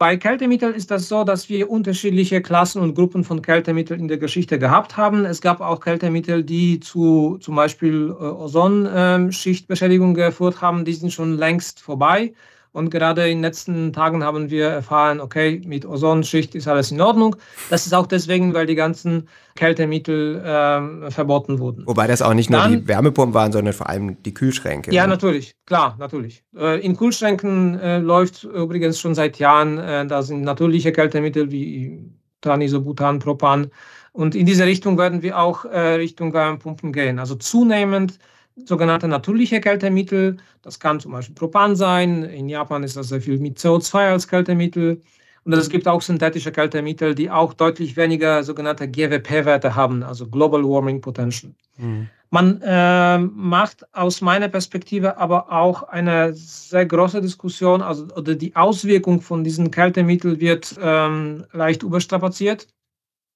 Bei 0.00 0.16
Kältemitteln 0.16 0.74
ist 0.74 0.90
das 0.90 1.08
so, 1.08 1.24
dass 1.24 1.50
wir 1.50 1.70
unterschiedliche 1.70 2.40
Klassen 2.40 2.80
und 2.80 2.94
Gruppen 2.94 3.22
von 3.22 3.42
Kältemitteln 3.42 4.00
in 4.00 4.08
der 4.08 4.16
Geschichte 4.16 4.58
gehabt 4.58 4.96
haben. 4.96 5.26
Es 5.26 5.42
gab 5.42 5.60
auch 5.60 5.80
Kältemittel, 5.80 6.42
die 6.42 6.80
zu 6.80 7.36
zum 7.40 7.54
Beispiel 7.54 8.08
äh, 8.18 8.24
Ozonschichtbeschädigung 8.24 10.14
geführt 10.14 10.62
haben. 10.62 10.86
Die 10.86 10.94
sind 10.94 11.12
schon 11.12 11.36
längst 11.36 11.80
vorbei. 11.80 12.32
Und 12.72 12.90
gerade 12.90 13.28
in 13.28 13.38
den 13.38 13.42
letzten 13.42 13.92
Tagen 13.92 14.22
haben 14.22 14.50
wir 14.50 14.68
erfahren, 14.68 15.20
okay, 15.20 15.60
mit 15.66 15.84
Ozonschicht 15.84 16.54
ist 16.54 16.68
alles 16.68 16.92
in 16.92 17.00
Ordnung. 17.00 17.34
Das 17.68 17.86
ist 17.86 17.92
auch 17.92 18.06
deswegen, 18.06 18.54
weil 18.54 18.66
die 18.66 18.76
ganzen 18.76 19.28
Kältemittel 19.56 20.36
äh, 20.36 21.10
verboten 21.10 21.58
wurden. 21.58 21.84
Wobei 21.86 22.06
das 22.06 22.22
auch 22.22 22.32
nicht 22.32 22.48
nur 22.48 22.60
Dann, 22.60 22.72
die 22.72 22.88
Wärmepumpen 22.88 23.34
waren, 23.34 23.50
sondern 23.50 23.74
vor 23.74 23.88
allem 23.88 24.22
die 24.22 24.32
Kühlschränke. 24.32 24.92
Ja, 24.94 25.02
ne? 25.02 25.08
natürlich, 25.08 25.56
klar, 25.66 25.96
natürlich. 25.98 26.44
Äh, 26.56 26.80
in 26.80 26.96
Kühlschränken 26.96 27.78
äh, 27.80 27.98
läuft 27.98 28.44
übrigens 28.44 29.00
schon 29.00 29.16
seit 29.16 29.38
Jahren, 29.38 29.78
äh, 29.78 30.06
da 30.06 30.22
sind 30.22 30.42
natürliche 30.42 30.92
Kältemittel 30.92 31.50
wie 31.50 32.08
Tranisobutan, 32.40 33.18
Propan. 33.18 33.70
Und 34.12 34.34
in 34.34 34.46
diese 34.46 34.64
Richtung 34.64 34.96
werden 34.96 35.22
wir 35.22 35.38
auch 35.38 35.64
äh, 35.64 35.78
Richtung 35.94 36.32
Wärmepumpen 36.32 36.92
gehen. 36.92 37.18
Also 37.18 37.34
zunehmend 37.34 38.18
sogenannte 38.66 39.08
natürliche 39.08 39.60
Kältemittel. 39.60 40.36
Das 40.62 40.78
kann 40.78 41.00
zum 41.00 41.12
Beispiel 41.12 41.34
Propan 41.34 41.76
sein. 41.76 42.24
In 42.24 42.48
Japan 42.48 42.82
ist 42.82 42.96
das 42.96 43.08
sehr 43.08 43.20
viel 43.20 43.38
mit 43.38 43.58
CO2 43.58 44.10
als 44.10 44.28
Kältemittel. 44.28 45.02
Und 45.44 45.54
es 45.54 45.70
gibt 45.70 45.88
auch 45.88 46.02
synthetische 46.02 46.52
Kältemittel, 46.52 47.14
die 47.14 47.30
auch 47.30 47.54
deutlich 47.54 47.96
weniger 47.96 48.44
sogenannte 48.44 48.86
GWP-Werte 48.88 49.74
haben, 49.74 50.02
also 50.02 50.28
Global 50.28 50.62
Warming 50.62 51.00
Potential. 51.00 51.52
Mhm. 51.78 52.08
Man 52.32 52.60
äh, 52.62 53.18
macht 53.18 53.84
aus 53.92 54.20
meiner 54.20 54.48
Perspektive 54.48 55.16
aber 55.16 55.50
auch 55.50 55.82
eine 55.82 56.32
sehr 56.34 56.86
große 56.86 57.20
Diskussion, 57.20 57.82
also 57.82 58.06
oder 58.14 58.36
die 58.36 58.54
Auswirkung 58.54 59.20
von 59.20 59.42
diesen 59.42 59.70
Kältemitteln 59.72 60.38
wird 60.38 60.78
ähm, 60.80 61.44
leicht 61.52 61.82
überstrapaziert, 61.82 62.68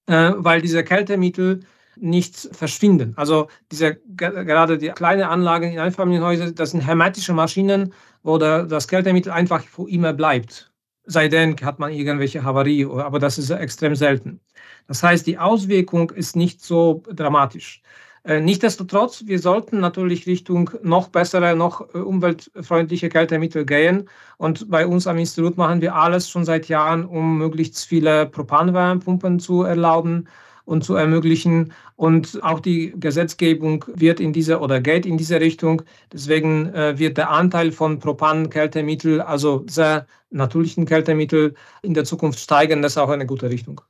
äh, 0.07 0.33
weil 0.37 0.61
diese 0.61 0.85
Kältemittel 0.85 1.61
nicht 1.97 2.49
verschwinden. 2.53 3.15
Also 3.17 3.49
diese, 3.71 3.97
gerade 4.17 4.79
die 4.79 4.89
kleinen 4.89 5.25
Anlagen 5.25 5.73
in 5.73 5.79
Einfamilienhäusern, 5.79 6.55
das 6.55 6.71
sind 6.71 6.81
hermetische 6.81 7.33
Maschinen, 7.33 7.93
wo 8.23 8.39
der, 8.39 8.65
das 8.65 8.89
Kältemittel 8.89 9.33
einfach 9.33 9.63
für 9.63 9.89
immer 9.89 10.13
bleibt. 10.13 10.73
Sei 11.07 11.29
denn, 11.29 11.57
hat 11.63 11.79
man 11.79 11.93
irgendwelche 11.93 12.43
Havarie, 12.43 12.87
aber 12.87 13.19
das 13.19 13.37
ist 13.39 13.51
extrem 13.51 13.95
selten. 13.95 14.41
Das 14.87 15.03
heißt, 15.03 15.27
die 15.27 15.39
Auswirkung 15.39 16.11
ist 16.11 16.35
nicht 16.35 16.63
so 16.63 17.03
dramatisch. 17.13 17.83
Äh, 18.27 18.41
nichtsdestotrotz, 18.41 19.25
wir 19.27 19.39
sollten 19.39 19.81
natürlich 19.81 20.27
Richtung 20.27 20.71
noch 20.83 21.09
bessere, 21.09 21.55
noch 21.55 21.95
äh, 21.95 21.99
umweltfreundliche 21.99 23.11
Kältemittel 23.11 23.67
gehen. 23.67 24.09
Und 24.39 24.71
bei 24.71 24.87
uns 24.87 25.07
am 25.07 25.19
Institut 25.19 25.59
machen 25.59 25.83
wir 25.83 25.95
alles 25.95 26.31
schon 26.31 26.47
seit 26.47 26.69
Jahren, 26.69 27.05
um 27.05 27.37
möglichst 27.37 27.85
viele 27.85 28.25
Propanwärmepumpen 28.27 29.41
zu 29.41 29.63
erlauben 29.63 30.27
und 30.65 30.85
zu 30.85 30.95
ermöglichen. 30.95 31.73
Und 31.97 32.43
auch 32.43 32.61
die 32.61 32.95
Gesetzgebung 32.99 33.85
wird 33.95 34.21
in 34.21 34.33
dieser 34.33 34.62
oder 34.62 34.81
geht 34.81 35.07
in 35.07 35.19
diese 35.19 35.41
Richtung. 35.41 35.83
Deswegen 36.12 36.73
äh, 36.75 36.99
wird 36.99 37.19
der 37.19 37.31
Anteil 37.31 37.73
von 37.73 37.99
Propan-Kältemittel, 37.99 39.21
also 39.21 39.65
sehr 39.69 40.07
natürlichen 40.31 40.87
Kältemittel, 40.87 41.55
in 41.83 41.95
der 41.95 42.05
Zukunft 42.05 42.41
steigen. 42.41 42.83
Das 42.83 42.93
ist 42.93 42.99
auch 42.99 43.11
eine 43.11 43.27
gute 43.27 43.51
Richtung. 43.51 43.81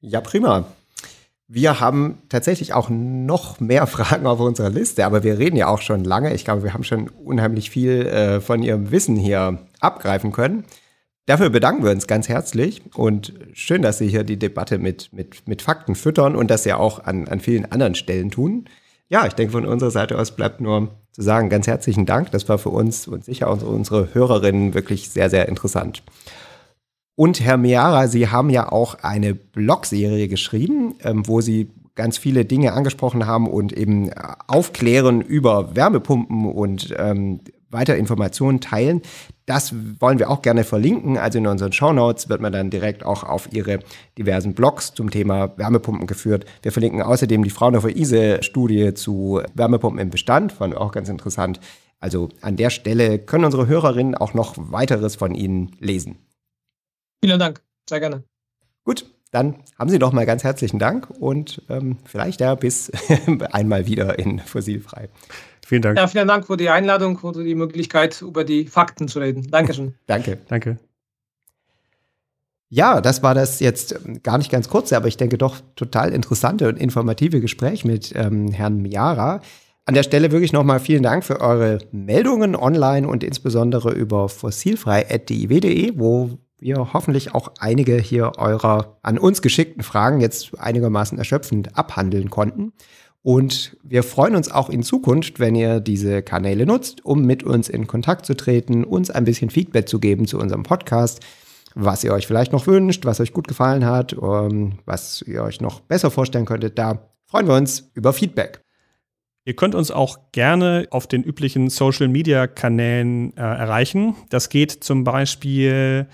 Ja, 0.00 0.20
prima. 0.20 0.66
Wir 1.48 1.78
haben 1.78 2.18
tatsächlich 2.28 2.72
auch 2.74 2.88
noch 2.88 3.60
mehr 3.60 3.86
Fragen 3.86 4.26
auf 4.26 4.40
unserer 4.40 4.70
Liste, 4.70 5.06
aber 5.06 5.22
wir 5.22 5.38
reden 5.38 5.56
ja 5.56 5.68
auch 5.68 5.80
schon 5.80 6.04
lange. 6.04 6.34
Ich 6.34 6.44
glaube, 6.44 6.62
wir 6.62 6.74
haben 6.74 6.84
schon 6.84 7.08
unheimlich 7.08 7.70
viel 7.70 8.06
äh, 8.06 8.40
von 8.40 8.62
Ihrem 8.62 8.90
Wissen 8.90 9.16
hier 9.16 9.58
abgreifen 9.80 10.32
können. 10.32 10.64
Dafür 11.26 11.50
bedanken 11.50 11.82
wir 11.82 11.90
uns 11.90 12.06
ganz 12.06 12.28
herzlich 12.28 12.82
und 12.94 13.34
schön, 13.52 13.82
dass 13.82 13.98
Sie 13.98 14.06
hier 14.06 14.22
die 14.22 14.38
Debatte 14.38 14.78
mit, 14.78 15.12
mit, 15.12 15.48
mit 15.48 15.60
Fakten 15.60 15.96
füttern 15.96 16.36
und 16.36 16.52
das 16.52 16.64
ja 16.64 16.76
auch 16.76 17.04
an, 17.04 17.26
an 17.26 17.40
vielen 17.40 17.70
anderen 17.70 17.96
Stellen 17.96 18.30
tun. 18.30 18.66
Ja, 19.08 19.26
ich 19.26 19.32
denke, 19.32 19.52
von 19.52 19.66
unserer 19.66 19.90
Seite 19.90 20.18
aus 20.18 20.36
bleibt 20.36 20.60
nur 20.60 20.94
zu 21.10 21.22
sagen, 21.22 21.48
ganz 21.48 21.66
herzlichen 21.66 22.06
Dank. 22.06 22.30
Das 22.30 22.48
war 22.48 22.58
für 22.58 22.68
uns 22.70 23.08
und 23.08 23.24
sicher 23.24 23.50
auch 23.50 23.60
unsere 23.62 24.14
Hörerinnen 24.14 24.74
wirklich 24.74 25.10
sehr, 25.10 25.28
sehr 25.28 25.48
interessant. 25.48 26.04
Und 27.16 27.40
Herr 27.40 27.56
Miara, 27.56 28.06
Sie 28.06 28.28
haben 28.28 28.50
ja 28.50 28.70
auch 28.70 28.94
eine 29.02 29.34
Blogserie 29.34 30.28
geschrieben, 30.28 30.94
ähm, 31.02 31.26
wo 31.26 31.40
Sie 31.40 31.70
ganz 31.96 32.18
viele 32.18 32.44
Dinge 32.44 32.72
angesprochen 32.72 33.26
haben 33.26 33.48
und 33.48 33.72
eben 33.72 34.12
aufklären 34.46 35.22
über 35.22 35.74
Wärmepumpen 35.74 36.52
und 36.52 36.94
ähm, 36.98 37.40
weiter 37.70 37.96
Informationen 37.96 38.60
teilen. 38.60 39.02
Das 39.44 39.74
wollen 40.00 40.18
wir 40.18 40.30
auch 40.30 40.42
gerne 40.42 40.64
verlinken. 40.64 41.18
Also 41.18 41.38
in 41.38 41.46
unseren 41.46 41.72
Shownotes 41.72 42.28
wird 42.28 42.40
man 42.40 42.52
dann 42.52 42.70
direkt 42.70 43.04
auch 43.04 43.24
auf 43.24 43.52
ihre 43.52 43.80
diversen 44.18 44.54
Blogs 44.54 44.94
zum 44.94 45.10
Thema 45.10 45.56
Wärmepumpen 45.56 46.06
geführt. 46.06 46.44
Wir 46.62 46.72
verlinken 46.72 47.02
außerdem 47.02 47.44
die 47.44 47.50
Fraunhofer 47.50 47.94
ISE-Studie 47.94 48.94
zu 48.94 49.40
Wärmepumpen 49.54 50.00
im 50.00 50.10
Bestand, 50.10 50.52
fand 50.52 50.76
auch 50.76 50.92
ganz 50.92 51.08
interessant. 51.08 51.60
Also 51.98 52.28
an 52.40 52.56
der 52.56 52.70
Stelle 52.70 53.18
können 53.18 53.44
unsere 53.44 53.66
Hörerinnen 53.66 54.14
auch 54.14 54.34
noch 54.34 54.54
weiteres 54.56 55.16
von 55.16 55.34
Ihnen 55.34 55.72
lesen. 55.80 56.18
Vielen 57.22 57.38
Dank, 57.38 57.62
sehr 57.88 58.00
gerne. 58.00 58.24
Gut, 58.84 59.06
dann 59.30 59.56
haben 59.78 59.90
Sie 59.90 59.98
doch 59.98 60.12
mal 60.12 60.26
ganz 60.26 60.44
herzlichen 60.44 60.78
Dank 60.78 61.10
und 61.10 61.62
ähm, 61.68 61.98
vielleicht 62.04 62.40
ja 62.40 62.54
bis 62.54 62.92
einmal 63.52 63.86
wieder 63.86 64.18
in 64.18 64.38
Fossilfrei. 64.38 65.08
Vielen 65.66 65.82
Dank. 65.82 65.98
Ja, 65.98 66.06
vielen 66.06 66.28
Dank 66.28 66.46
für 66.46 66.56
die 66.56 66.70
Einladung 66.70 67.16
und 67.16 67.38
die 67.38 67.56
Möglichkeit, 67.56 68.22
über 68.22 68.44
die 68.44 68.68
Fakten 68.68 69.08
zu 69.08 69.18
reden. 69.18 69.50
Dankeschön. 69.50 69.94
Danke. 70.06 70.38
Danke. 70.46 70.78
Ja, 72.68 73.00
das 73.00 73.24
war 73.24 73.34
das 73.34 73.58
jetzt 73.58 73.92
ähm, 73.92 74.22
gar 74.22 74.38
nicht 74.38 74.52
ganz 74.52 74.68
kurze, 74.68 74.96
aber 74.96 75.08
ich 75.08 75.16
denke 75.16 75.38
doch 75.38 75.56
total 75.74 76.12
interessante 76.12 76.68
und 76.68 76.76
informative 76.76 77.40
Gespräch 77.40 77.84
mit 77.84 78.12
ähm, 78.14 78.52
Herrn 78.52 78.80
Miara. 78.80 79.40
An 79.86 79.94
der 79.94 80.04
Stelle 80.04 80.30
wirklich 80.30 80.52
nochmal 80.52 80.78
vielen 80.78 81.02
Dank 81.02 81.24
für 81.24 81.40
eure 81.40 81.78
Meldungen 81.90 82.54
online 82.54 83.08
und 83.08 83.24
insbesondere 83.24 83.90
über 83.90 84.28
fossilfrei.diw.de, 84.28 85.94
wo 85.96 86.38
wir 86.60 86.92
hoffentlich 86.92 87.34
auch 87.34 87.50
einige 87.58 87.96
hier 87.96 88.32
eurer 88.38 88.98
an 89.02 89.18
uns 89.18 89.42
geschickten 89.42 89.82
Fragen 89.82 90.20
jetzt 90.20 90.56
einigermaßen 90.58 91.18
erschöpfend 91.18 91.76
abhandeln 91.76 92.30
konnten. 92.30 92.72
Und 93.26 93.76
wir 93.82 94.04
freuen 94.04 94.36
uns 94.36 94.52
auch 94.52 94.70
in 94.70 94.84
Zukunft, 94.84 95.40
wenn 95.40 95.56
ihr 95.56 95.80
diese 95.80 96.22
Kanäle 96.22 96.64
nutzt, 96.64 97.04
um 97.04 97.22
mit 97.22 97.42
uns 97.42 97.68
in 97.68 97.88
Kontakt 97.88 98.24
zu 98.24 98.36
treten, 98.36 98.84
uns 98.84 99.10
ein 99.10 99.24
bisschen 99.24 99.50
Feedback 99.50 99.88
zu 99.88 99.98
geben 99.98 100.28
zu 100.28 100.38
unserem 100.38 100.62
Podcast, 100.62 101.18
was 101.74 102.04
ihr 102.04 102.12
euch 102.12 102.28
vielleicht 102.28 102.52
noch 102.52 102.68
wünscht, 102.68 103.04
was 103.04 103.18
euch 103.18 103.32
gut 103.32 103.48
gefallen 103.48 103.84
hat, 103.84 104.12
ähm, 104.12 104.78
was 104.84 105.22
ihr 105.26 105.42
euch 105.42 105.60
noch 105.60 105.80
besser 105.80 106.12
vorstellen 106.12 106.44
könntet. 106.44 106.78
Da 106.78 107.10
freuen 107.24 107.48
wir 107.48 107.56
uns 107.56 107.90
über 107.94 108.12
Feedback. 108.12 108.60
Ihr 109.44 109.56
könnt 109.56 109.74
uns 109.74 109.90
auch 109.90 110.30
gerne 110.30 110.86
auf 110.90 111.08
den 111.08 111.24
üblichen 111.24 111.68
Social-Media-Kanälen 111.68 113.36
äh, 113.36 113.40
erreichen. 113.40 114.14
Das 114.30 114.50
geht 114.50 114.70
zum 114.70 115.02
Beispiel, 115.02 116.06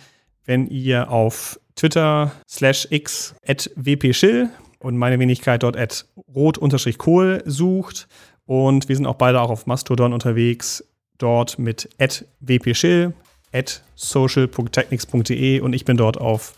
wenn 0.46 0.66
ihr 0.66 1.10
auf 1.10 1.60
Twitter 1.76 2.32
slash 2.48 2.88
x 2.90 3.34
at 3.46 3.70
wpschill 3.76 4.48
und 4.82 4.96
meine 4.96 5.18
Wenigkeit 5.18 5.62
dort 5.62 5.76
at 5.76 6.06
rot-kohl 6.34 7.42
sucht. 7.46 8.08
Und 8.46 8.88
wir 8.88 8.96
sind 8.96 9.06
auch 9.06 9.16
beide 9.16 9.40
auch 9.40 9.50
auf 9.50 9.66
Mastodon 9.66 10.12
unterwegs, 10.12 10.84
dort 11.18 11.58
mit 11.58 11.88
at 11.98 12.24
wpschill, 12.40 13.14
at 13.52 13.82
social.technics.de 13.94 15.60
und 15.60 15.72
ich 15.74 15.84
bin 15.84 15.96
dort 15.96 16.18
auf 16.18 16.54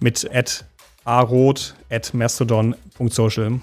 mit 0.00 0.28
at 0.32 0.64
arot 1.04 1.74
at 1.90 2.12
mastodon.social 2.14 3.60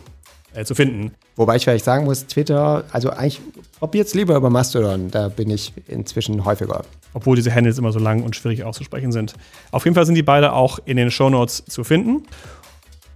äh, 0.53 0.66
zu 0.66 0.76
finden. 0.76 1.12
Wobei 1.36 1.55
ich 1.55 1.64
vielleicht 1.64 1.86
sagen 1.86 2.05
muss, 2.05 2.26
Twitter, 2.26 2.84
also 2.91 3.12
eigentlich 3.12 3.39
probiert 3.80 4.07
es 4.07 4.14
lieber 4.14 4.36
über 4.36 4.49
Mastodon, 4.49 5.10
da 5.10 5.30
bin 5.30 5.49
ich 5.49 5.74
inzwischen 5.88 6.43
häufiger. 6.43 6.84
Obwohl 7.14 7.36
diese 7.36 7.53
Handles 7.53 7.78
immer 7.78 7.91
so 7.91 7.99
lang 7.99 8.24
und 8.24 8.36
schwierig 8.36 8.64
auszusprechen 8.64 9.12
sind. 9.12 9.34
Auf 9.72 9.86
jeden 9.86 9.95
Fall 9.95 10.05
sind 10.05 10.16
die 10.16 10.24
beide 10.24 10.53
auch 10.53 10.80
in 10.86 10.97
den 10.97 11.12
Shownotes 11.12 11.64
zu 11.66 11.84
finden. 11.84 12.24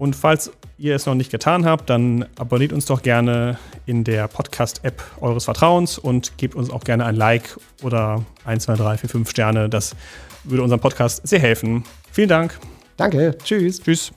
Und 0.04 0.18
falls 0.18 0.51
ihr 0.78 0.95
es 0.95 1.06
noch 1.06 1.16
nicht 1.16 1.32
getan 1.32 1.66
habt, 1.66 1.89
dann 1.89 2.26
abonniert 2.38 2.74
uns 2.74 2.86
doch 2.86 3.04
gerne 3.04 3.58
in 3.86 4.04
der 4.04 4.28
Podcast-App 4.28 5.01
eures 5.22 5.45
Vertrauens 5.45 5.97
und 5.97 6.38
gebt 6.38 6.56
uns 6.56 6.70
auch 6.70 6.84
gerne 6.84 7.06
ein 7.06 7.16
Like 7.16 7.58
oder 7.84 8.26
1, 8.43 8.66
2, 8.66 8.76
3, 8.76 8.97
4, 8.97 9.10
5 9.10 9.30
Sterne. 9.30 9.70
Das 9.70 9.95
würde 10.43 10.62
unserem 10.62 10.82
Podcast 10.82 11.26
sehr 11.26 11.39
helfen. 11.39 11.86
Vielen 12.12 12.28
Dank. 12.28 12.60
Danke. 12.97 13.38
Tschüss. 13.45 13.80
Tschüss. 13.82 14.12